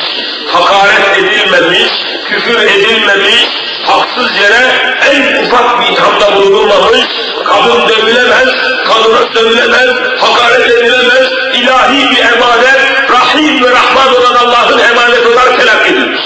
hakaret 0.53 1.17
edilmemiş, 1.17 1.91
küfür 2.29 2.59
edilmemiş, 2.59 3.47
haksız 3.83 4.31
yere 4.41 4.95
en 5.11 5.45
ufak 5.45 5.81
bir 5.81 5.93
ithamda 5.93 6.35
bulunulmamış, 6.35 7.05
kadın 7.45 7.89
dövülemez, 7.89 8.49
kadına 8.87 9.33
sövülemez, 9.33 9.89
hakaret 10.19 10.71
edilemez, 10.71 11.27
ilahi 11.53 12.11
bir 12.11 12.19
emanet, 12.19 12.79
Rahim 13.11 13.63
ve 13.63 13.71
Rahman 13.71 14.15
olan 14.15 14.35
Allah'ın 14.35 14.79
emanet 14.79 15.25
olarak 15.27 15.59
telakki 15.59 15.93
edilmiş. 15.93 16.21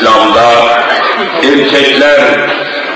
İslam'da 0.00 0.50
erkekler, 1.42 2.20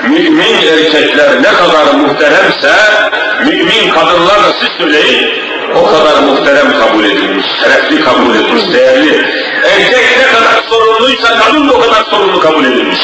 mümin 0.09 0.55
erkekler 0.73 1.43
ne 1.43 1.53
kadar 1.53 1.95
muhteremse, 1.95 2.73
mümin 3.47 3.91
kadınlar 3.91 4.45
da 4.45 4.53
siz 4.61 4.69
söyleyin, 4.79 5.31
o 5.75 5.87
kadar 5.87 6.23
muhterem 6.23 6.73
kabul 6.81 7.05
edilmiş, 7.05 7.47
şerefli 7.61 8.05
kabul 8.05 8.35
edilmiş, 8.35 8.73
değerli. 8.73 9.27
Erkek 9.65 10.19
ne 10.19 10.39
kadar 10.39 10.63
sorumluysa 10.69 11.39
kadın 11.39 11.69
da 11.69 11.73
o 11.73 11.81
kadar 11.81 12.05
sorumlu 12.11 12.41
kabul 12.41 12.65
edilmiş. 12.65 13.01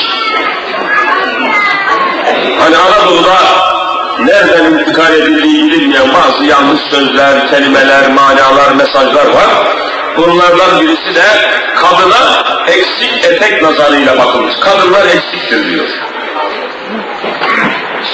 Hani 2.60 2.76
Anadolu'da 2.76 3.36
nereden 4.18 4.64
intikal 4.64 5.14
edildiği 5.14 5.72
bilinmeyen 5.72 6.08
bazı 6.14 6.44
yanlış 6.44 6.80
sözler, 6.80 7.50
kelimeler, 7.50 8.10
manalar, 8.10 8.72
mesajlar 8.72 9.26
var. 9.26 9.80
Bunlardan 10.16 10.80
birisi 10.80 11.14
de 11.14 11.22
kadına 11.76 12.44
eksik 12.66 13.24
etek 13.24 13.62
nazarıyla 13.62 14.18
bakılmış. 14.18 14.54
Kadınlar 14.60 15.06
eksiktir 15.06 15.70
diyor. 15.70 15.86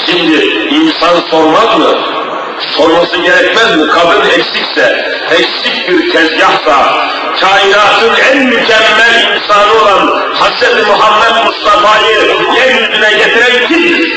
Şimdi 0.06 0.36
insan 0.74 1.20
sormaz 1.30 1.78
mı? 1.78 1.98
Sorması 2.76 3.16
gerekmez 3.16 3.76
mi? 3.76 3.88
Kadın 3.88 4.30
eksikse, 4.30 5.12
eksik 5.30 5.88
bir 5.88 6.12
tezgahsa, 6.12 7.06
kainatın 7.40 8.14
en 8.32 8.38
mükemmel 8.44 9.36
insanı 9.36 9.82
olan 9.82 10.32
Hz. 10.34 10.86
Muhammed 10.86 11.46
Mustafa'yı 11.46 12.36
yeryüzüne 12.56 13.10
getiren 13.10 13.68
kimdir? 13.68 14.12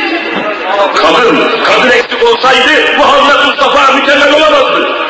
Kadın, 0.95 1.49
kadın 1.63 1.89
eksik 1.89 2.23
olsaydı 2.23 2.97
Muhammed 2.97 3.45
Mustafa 3.45 3.93
mükemmel 3.93 4.33
olamazdı 4.33 5.08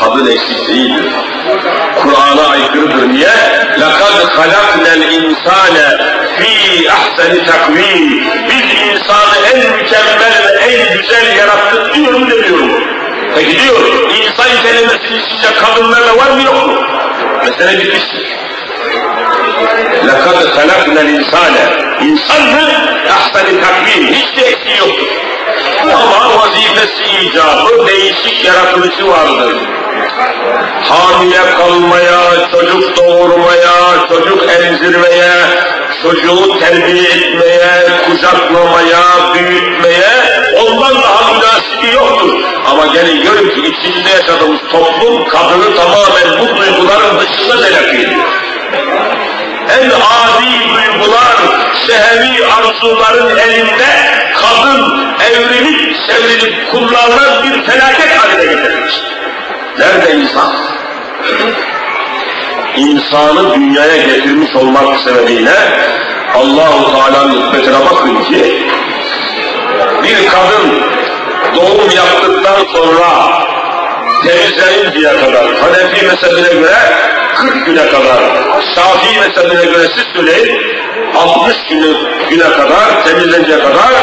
Kadın 0.00 0.26
eksik 0.26 0.68
değildir. 0.68 1.12
Kur'an'a 2.02 2.48
aykırıdır. 2.48 3.08
Niye? 3.08 3.34
لَقَدْ 3.78 4.16
خَلَقْنَا 4.36 4.92
الْاِنْسَانَ 4.98 5.76
ف۪ي 6.38 6.88
اَحْسَنِ 6.96 7.46
takvim. 7.46 8.24
Biz 8.48 8.66
insanı 8.88 9.36
en 9.52 9.58
mükemmel 9.58 10.34
ve 10.44 10.52
en 10.64 10.98
güzel 10.98 11.36
yarattık 11.36 11.94
diyor 11.94 12.12
mu 12.12 12.30
demiyor 12.30 12.58
mu? 12.58 12.78
Peki 13.34 13.60
diyor, 13.60 13.80
insan 14.18 14.62
kelimesinin 14.62 15.22
içinde 15.22 15.54
kadınlarla 15.62 16.16
var 16.16 16.30
mı 16.30 16.42
yok 16.42 16.66
mu? 16.66 16.82
Mesele 17.44 17.78
bitmiştir. 17.78 18.26
لَقَدْ 20.06 20.38
خَلَقْنَا 20.56 21.00
الْاِنْسَانَ 21.00 21.54
İnsan 22.04 22.42
mı? 22.42 22.60
اَحْسَنِ 23.08 23.60
takvim. 23.60 24.14
Hiç 24.14 24.36
de 24.36 24.42
eksiği 24.42 24.78
yoktur. 24.78 25.06
Ama 25.93 26.37
vazifesi 26.37 27.25
icabı 27.25 27.87
değişik 27.87 28.45
yaratılışı 28.45 29.07
vardır. 29.07 29.55
Hamile 30.89 31.51
kalmaya, 31.57 32.49
çocuk 32.51 32.97
doğurmaya, 32.97 34.07
çocuk 34.09 34.43
emzirmeye, 34.49 35.31
çocuğu 36.01 36.59
terbiye 36.59 37.09
etmeye, 37.09 37.83
kucaklamaya, 38.05 39.33
büyütmeye 39.33 40.09
ondan 40.57 41.01
daha 41.01 41.33
münasibi 41.33 41.95
yoktur. 41.95 42.33
Ama 42.71 42.85
gelin 42.85 43.21
görün 43.21 43.49
ki 43.49 43.67
içinde 43.67 44.09
yaşadığımız 44.09 44.59
toplum 44.71 45.27
kadını 45.27 45.75
tamamen 45.75 46.39
bu 46.39 46.57
duyguların 46.57 47.19
dışında 47.19 47.65
telakki 47.65 47.97
ediyor. 47.97 48.25
En 49.69 49.89
adi 49.89 50.59
duygular, 50.69 51.35
şehevi 51.87 52.45
arzuların 52.45 53.37
elinde 53.37 54.14
kadın 54.41 55.05
evrilip 55.31 55.95
çevrilip 56.07 56.71
kullanılan 56.71 57.43
bir 57.43 57.61
felaket 57.63 58.17
haline 58.17 58.45
getirilmiş. 58.45 58.93
Nerede 59.79 60.13
insan? 60.15 60.53
İnsanı 62.77 63.55
dünyaya 63.55 63.97
getirmiş 63.97 64.55
olmak 64.55 65.01
sebebiyle 65.01 65.53
Allahu 66.35 66.91
Teala'nın 66.91 67.41
hikmetine 67.41 67.79
bakın 67.91 68.23
ki 68.23 68.67
bir 70.03 70.27
kadın 70.27 70.81
doğum 71.55 71.89
yaptıktan 71.89 72.65
sonra 72.73 73.41
temizleninceye 74.23 75.19
kadar 75.19 75.45
Hanefi 75.55 76.05
mezhebine 76.05 76.59
göre 76.59 76.77
40 77.35 77.65
güne 77.65 77.89
kadar 77.89 78.23
Şafii 78.75 79.19
mezhebine 79.19 79.65
göre 79.71 79.87
siz 79.95 80.03
söyleyin 80.13 80.61
60 81.15 81.55
günü, 81.69 81.95
güne 82.29 82.51
kadar 82.51 83.05
temizleninceye 83.05 83.59
kadar 83.59 83.93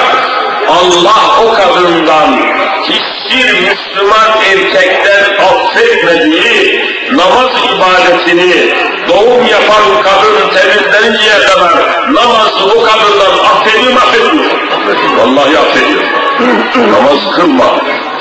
Allah 0.69 1.41
o 1.45 1.55
kadından 1.55 2.41
hiçbir 2.83 3.53
Müslüman 3.61 4.31
erkekten 4.51 5.45
affetmediği 5.45 6.85
namaz 7.13 7.51
ibadetini 7.77 8.75
doğum 9.09 9.47
yapan 9.47 10.03
kadın 10.03 10.49
temizleninceye 10.55 11.39
kadar 11.47 11.73
namazı 12.13 12.65
o 12.65 12.83
kadından 12.83 13.45
affediyor 13.45 13.93
mu 13.93 13.99
affetmiyor? 13.99 14.51
Vallahi 15.17 15.59
affediyor. 15.59 16.03
Namaz 16.77 17.37
kılma. 17.37 17.65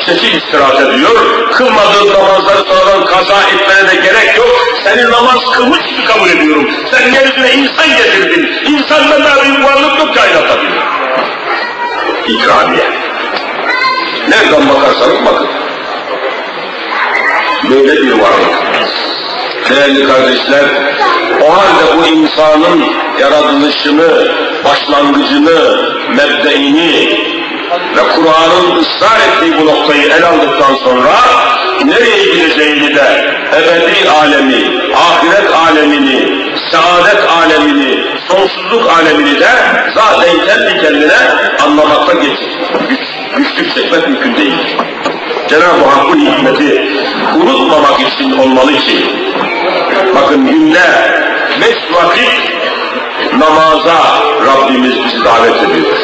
Çeşit 0.06 0.44
istirahat 0.44 0.82
ediyor. 0.82 1.50
Kılmadığın 1.52 2.14
namazları 2.14 2.64
sonradan 2.64 3.06
kaza 3.06 3.42
etmene 3.42 3.92
de 3.92 3.96
gerek 3.96 4.38
yok. 4.38 4.68
Senin 4.84 5.12
namaz 5.12 5.40
kılmış 5.54 5.80
gibi 5.80 6.06
kabul 6.06 6.30
ediyorum. 6.30 6.72
Sen 6.92 7.12
yeryüzüne 7.12 7.52
insan 7.54 7.88
getirdin. 7.98 8.52
İnsandan 8.66 9.24
daha 9.24 9.44
büyük 9.44 9.64
varlık 9.64 10.00
yok 10.00 10.16
kainatta 10.16 10.62
diyor. 10.62 10.84
İkramiye. 12.32 12.90
Nereden 14.30 14.70
bakarsanız 14.70 15.26
bakın. 15.26 15.48
Böyle 17.70 18.02
bir 18.02 18.12
varlık. 18.12 18.62
Değerli 19.70 20.08
kardeşler, 20.08 20.66
o 21.42 21.52
halde 21.54 21.98
bu 21.98 22.08
insanın 22.08 22.84
yaratılışını, 23.20 24.32
başlangıcını, 24.66 25.92
mebdeini 26.10 27.20
ve 27.96 28.02
Kur'an'ın 28.16 28.80
ısrar 28.80 29.20
ettiği 29.20 29.60
bu 29.60 29.66
noktayı 29.66 30.04
el 30.04 30.28
aldıktan 30.28 30.76
sonra 30.76 31.14
nereye 31.86 32.34
gideceğini 32.34 32.96
de 32.96 33.36
ebedi 33.58 34.10
alemi, 34.10 34.82
ahiret 34.96 35.54
alemini, 35.68 36.51
saadet 36.72 37.30
alemini, 37.30 38.04
sonsuzluk 38.28 38.90
alemini 38.90 39.40
de 39.40 39.50
zaten 39.96 40.46
kendi 40.46 40.82
kendine 40.82 41.18
anlamakta 41.64 42.14
geç, 42.14 42.40
güç, 42.90 43.00
güçlük 43.38 43.76
çekmek 43.76 44.08
mümkün 44.08 44.36
değil. 44.36 44.78
Cenab-ı 45.50 45.86
Hakk'ın 45.86 46.20
hikmeti 46.20 46.92
unutmamak 47.36 48.00
için 48.00 48.38
olmalı 48.38 48.74
ki, 48.74 49.06
bakın 50.16 50.48
günde 50.48 50.84
beş 51.62 51.78
vakit 51.94 52.52
namaza 53.34 53.98
Rabbimiz 54.48 55.04
bizi 55.06 55.26
davet 55.26 55.64
ediyor. 55.64 55.98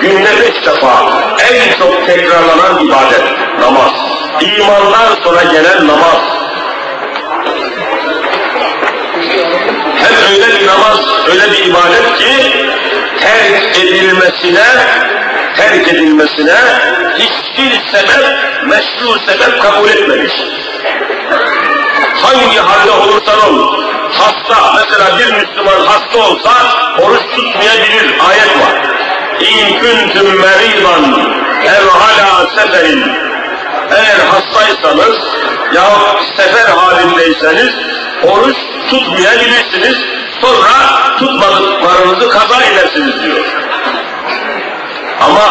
Günde 0.00 0.40
beş 0.40 0.66
defa 0.66 1.12
en 1.52 1.78
çok 1.78 2.06
tekrarlanan 2.06 2.86
ibadet 2.86 3.24
namaz. 3.60 3.90
İmandan 4.40 5.14
sonra 5.24 5.42
gelen 5.42 5.86
namaz. 5.86 6.39
Öyle 10.30 10.60
bir 10.60 10.66
namaz, 10.66 10.98
öyle 11.30 11.52
bir 11.52 11.64
ibadet 11.64 12.18
ki 12.18 12.52
terk 13.20 13.78
edilmesine 13.78 14.64
terk 15.56 15.88
edilmesine 15.88 16.56
hiçbir 17.18 17.80
sebep, 17.92 18.38
meşru 18.66 19.18
sebep 19.26 19.62
kabul 19.62 19.88
etmemiş. 19.88 20.32
Hangi 22.22 22.58
halde 22.58 22.90
olursan 22.90 23.40
ol, 23.48 23.84
hasta, 24.12 24.72
mesela 24.74 25.18
bir 25.18 25.32
Müslüman 25.32 25.86
hasta 25.86 26.18
olsa 26.18 26.50
oruç 27.02 27.20
tutmayabilir, 27.36 28.14
ayet 28.28 28.56
var. 28.60 28.90
İn 29.40 29.78
kuntum 29.78 30.40
meridan 30.40 31.30
ev 31.64 31.88
hala 31.88 32.50
seferin. 32.56 33.12
Eğer 33.90 34.18
hastaysanız 34.18 35.18
ya 35.74 35.90
sefer 36.36 36.70
halindeyseniz 36.70 37.74
oruç 38.22 38.56
tutmayabilirsiniz. 38.90 40.19
Sonra 40.40 41.16
tutmadıklarınızı 41.18 42.28
kaza 42.30 42.64
edersiniz 42.64 43.22
diyor. 43.22 43.44
Ama 45.20 45.48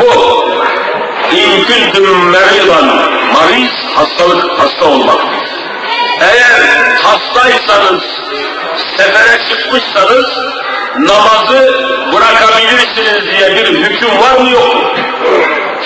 bu 0.00 0.44
in 1.32 1.64
kuntum 1.64 2.30
meridan 2.30 2.86
mariz 3.34 3.72
hastalık 3.94 4.58
hasta 4.58 4.84
olmak. 4.84 5.20
Eğer 6.20 6.62
hastaysanız, 7.02 8.02
sefere 8.96 9.48
çıkmışsanız 9.48 10.26
namazı 10.98 11.84
bırakabilirsiniz 12.12 13.30
diye 13.30 13.56
bir 13.56 13.66
hüküm 13.66 14.20
var 14.20 14.38
mı 14.38 14.50
yok 14.50 14.74
mu? 14.74 14.82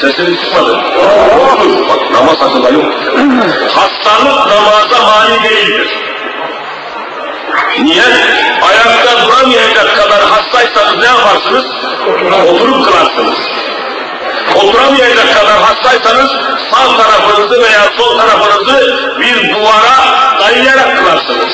Sesiniz 0.01 0.41
çıkmadı. 0.41 0.79
Bak 1.89 2.11
namaz 2.13 2.41
hakkında 2.41 2.69
yok. 2.69 2.95
Hastalık 3.75 4.47
namaza 4.47 5.03
mani 5.03 5.43
değildir. 5.45 6.08
Niye? 7.83 8.05
Ayakta 8.63 9.27
duramayacak 9.27 9.97
kadar 9.97 10.21
hastaysanız 10.23 10.99
ne 10.99 11.07
yaparsınız? 11.07 11.65
Oturup 12.49 12.85
kılarsınız. 12.85 13.39
Oturamayacak 14.55 15.35
kadar 15.41 15.59
hastaysanız 15.63 16.31
sağ 16.71 16.97
tarafınızı 16.97 17.63
veya 17.63 17.83
sol 17.97 18.19
tarafınızı 18.19 18.97
bir 19.21 19.55
duvara 19.55 19.99
dayayarak 20.41 20.99
kılarsınız. 20.99 21.53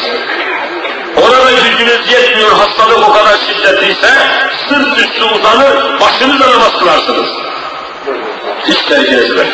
Ona 1.17 1.47
da 1.47 1.53
gücünüz 1.53 2.13
yetmiyor, 2.13 2.53
hastalık 2.53 3.09
o 3.09 3.13
kadar 3.13 3.37
şiddetliyse 3.39 4.09
sırt 4.69 4.99
üstü 4.99 5.25
uzanır, 5.25 6.01
başınızla 6.01 6.51
namaz 6.51 6.73
kılarsınız. 6.79 7.29
Hiç 8.67 8.91
ver. 8.91 9.47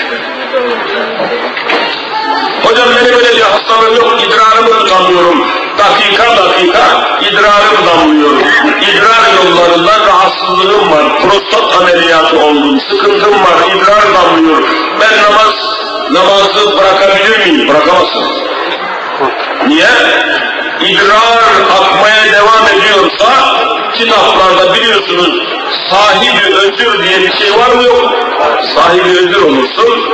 Hocam 2.64 2.88
benim 2.96 3.14
öyle 3.14 3.36
bir 3.36 3.40
hastalığım 3.40 3.96
yok, 3.96 4.22
idrarımı 4.22 4.78
tutamıyorum. 4.78 5.46
Dakika 5.78 6.36
dakika 6.36 6.84
idrarım 7.20 7.86
damlıyor. 7.86 8.40
İdrar 8.82 9.22
yollarından 9.36 10.06
rahatsızlığım 10.06 10.90
var. 10.90 11.22
Prostat 11.22 11.80
ameliyatı 11.80 12.38
oldum, 12.38 12.80
sıkıntım 12.80 13.32
var, 13.32 13.76
idrar 13.76 14.14
damlıyor. 14.14 14.62
Ben 15.00 15.22
namaz, 15.22 15.54
namazı 16.10 16.78
bırakabilir 16.78 17.46
miyim? 17.46 17.68
Bırakamazsınız. 17.68 18.30
Niye? 19.66 19.90
İdrar 20.80 21.42
akmaya 21.80 22.32
devam 22.32 22.66
ediyorsa 22.78 23.26
kitaplarda 23.94 24.74
biliyorsunuz 24.74 25.48
sahibi 25.90 26.54
özür 26.54 27.04
diye 27.04 27.20
bir 27.20 27.32
şey 27.32 27.58
var 27.58 27.70
mı 27.70 27.82
yok? 27.82 28.12
Sahibi 28.74 29.10
özür 29.10 29.42
olursun. 29.42 30.10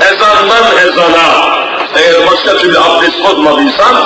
Ezandan 0.00 0.76
ezana 0.86 1.57
eğer 1.98 2.26
başka 2.26 2.58
türlü 2.58 2.78
abdest 2.78 3.24
bozmadıysan 3.24 3.96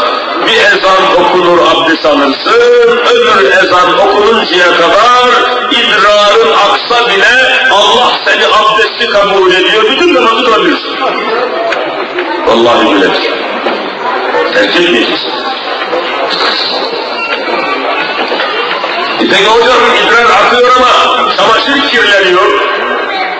bir 0.47 0.57
ezan 0.57 1.25
okunur 1.25 1.59
abdest 1.59 2.07
alırsın, 2.07 2.99
öbür 3.15 3.51
ezan 3.51 3.99
okununcaya 3.99 4.77
kadar 4.77 5.29
idrarın 5.71 6.53
aksa 6.53 7.09
bile 7.09 7.67
Allah 7.73 8.13
seni 8.25 8.47
abdesti 8.47 9.11
kabul 9.11 9.53
ediyor, 9.53 9.85
bütün 9.91 10.15
namazı 10.15 10.45
kılabilirsin. 10.45 10.97
Vallahi 12.47 12.95
bilir. 12.95 13.11
Terk 14.55 14.77
etmeyeceksin. 14.77 15.31
E 19.21 19.25
peki 19.31 19.47
hocam 19.47 19.79
idrar 20.03 20.47
akıyor 20.47 20.71
ama 20.77 21.31
çamaşır 21.37 21.89
kirleniyor. 21.91 22.61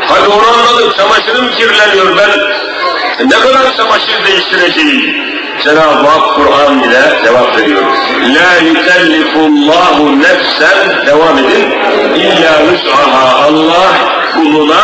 Hadi 0.09 0.29
onu 0.29 0.47
anladım, 0.47 0.93
çamaşırım 0.97 1.51
kirleniyor 1.51 2.17
ben. 2.17 2.72
Ne 3.21 3.41
kadar 3.41 3.77
çamaşır 3.77 4.25
değiştireceğim? 4.25 5.33
Cenab-ı 5.65 6.07
Hak 6.09 6.35
Kur'an 6.35 6.83
ile 6.83 7.03
cevap 7.25 7.59
veriyor. 7.59 7.83
La 8.21 8.57
yükellifullahu 8.69 10.19
nefsen 10.23 11.07
devam 11.07 11.39
edin. 11.39 11.71
İlla 12.17 12.73
vüs'aha 12.73 13.45
Allah 13.45 13.93
kuluna 14.35 14.83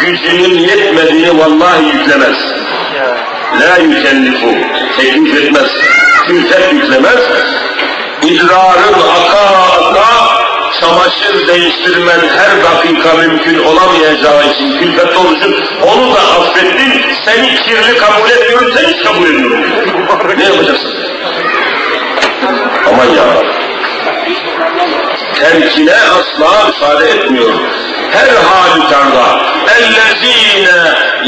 gücünün 0.00 0.58
yetmediğini 0.58 1.38
vallahi 1.38 1.84
yüklemez. 1.84 2.36
La 3.60 3.76
yükellifu 3.76 4.54
teklif 4.96 5.34
etmez. 5.34 5.70
Külfet 6.26 6.72
yüklemez. 6.72 7.20
İdrarın 8.22 8.94
aka 8.94 9.34
aka 9.34 9.63
çamaşır 10.79 11.47
değiştirmen 11.47 12.19
her 12.37 12.63
dakika 12.63 13.13
mümkün 13.17 13.63
olamayacağı 13.63 14.51
için 14.51 14.79
külfet 14.79 15.17
oluşur. 15.17 15.53
Onu 15.81 16.15
da 16.15 16.19
affettin, 16.19 17.01
seni 17.25 17.55
kirli 17.55 17.97
kabul 17.97 18.29
etmiyorum, 18.29 18.71
sen 18.75 18.93
hiç 18.93 19.03
kabul 19.03 19.23
etmiyorum. 19.23 19.59
ne 20.37 20.43
yapacaksın? 20.43 20.93
Aman 22.87 23.05
ya. 23.05 23.25
Terkine 25.35 25.93
asla 25.93 26.67
müsaade 26.67 27.09
etmiyor. 27.09 27.53
Her 28.11 28.29
halükarda 28.51 29.49
اَلَّذ۪ينَ 29.77 30.67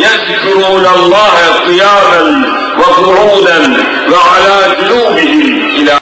يَذْكُرُونَ 0.06 0.86
اللّٰهَ 0.98 1.38
قِيَامًا 1.68 2.24
وَقُعُودًا 2.80 3.60
وَعَلَى 4.12 4.58
جُنُوبِهِمْ 4.80 5.72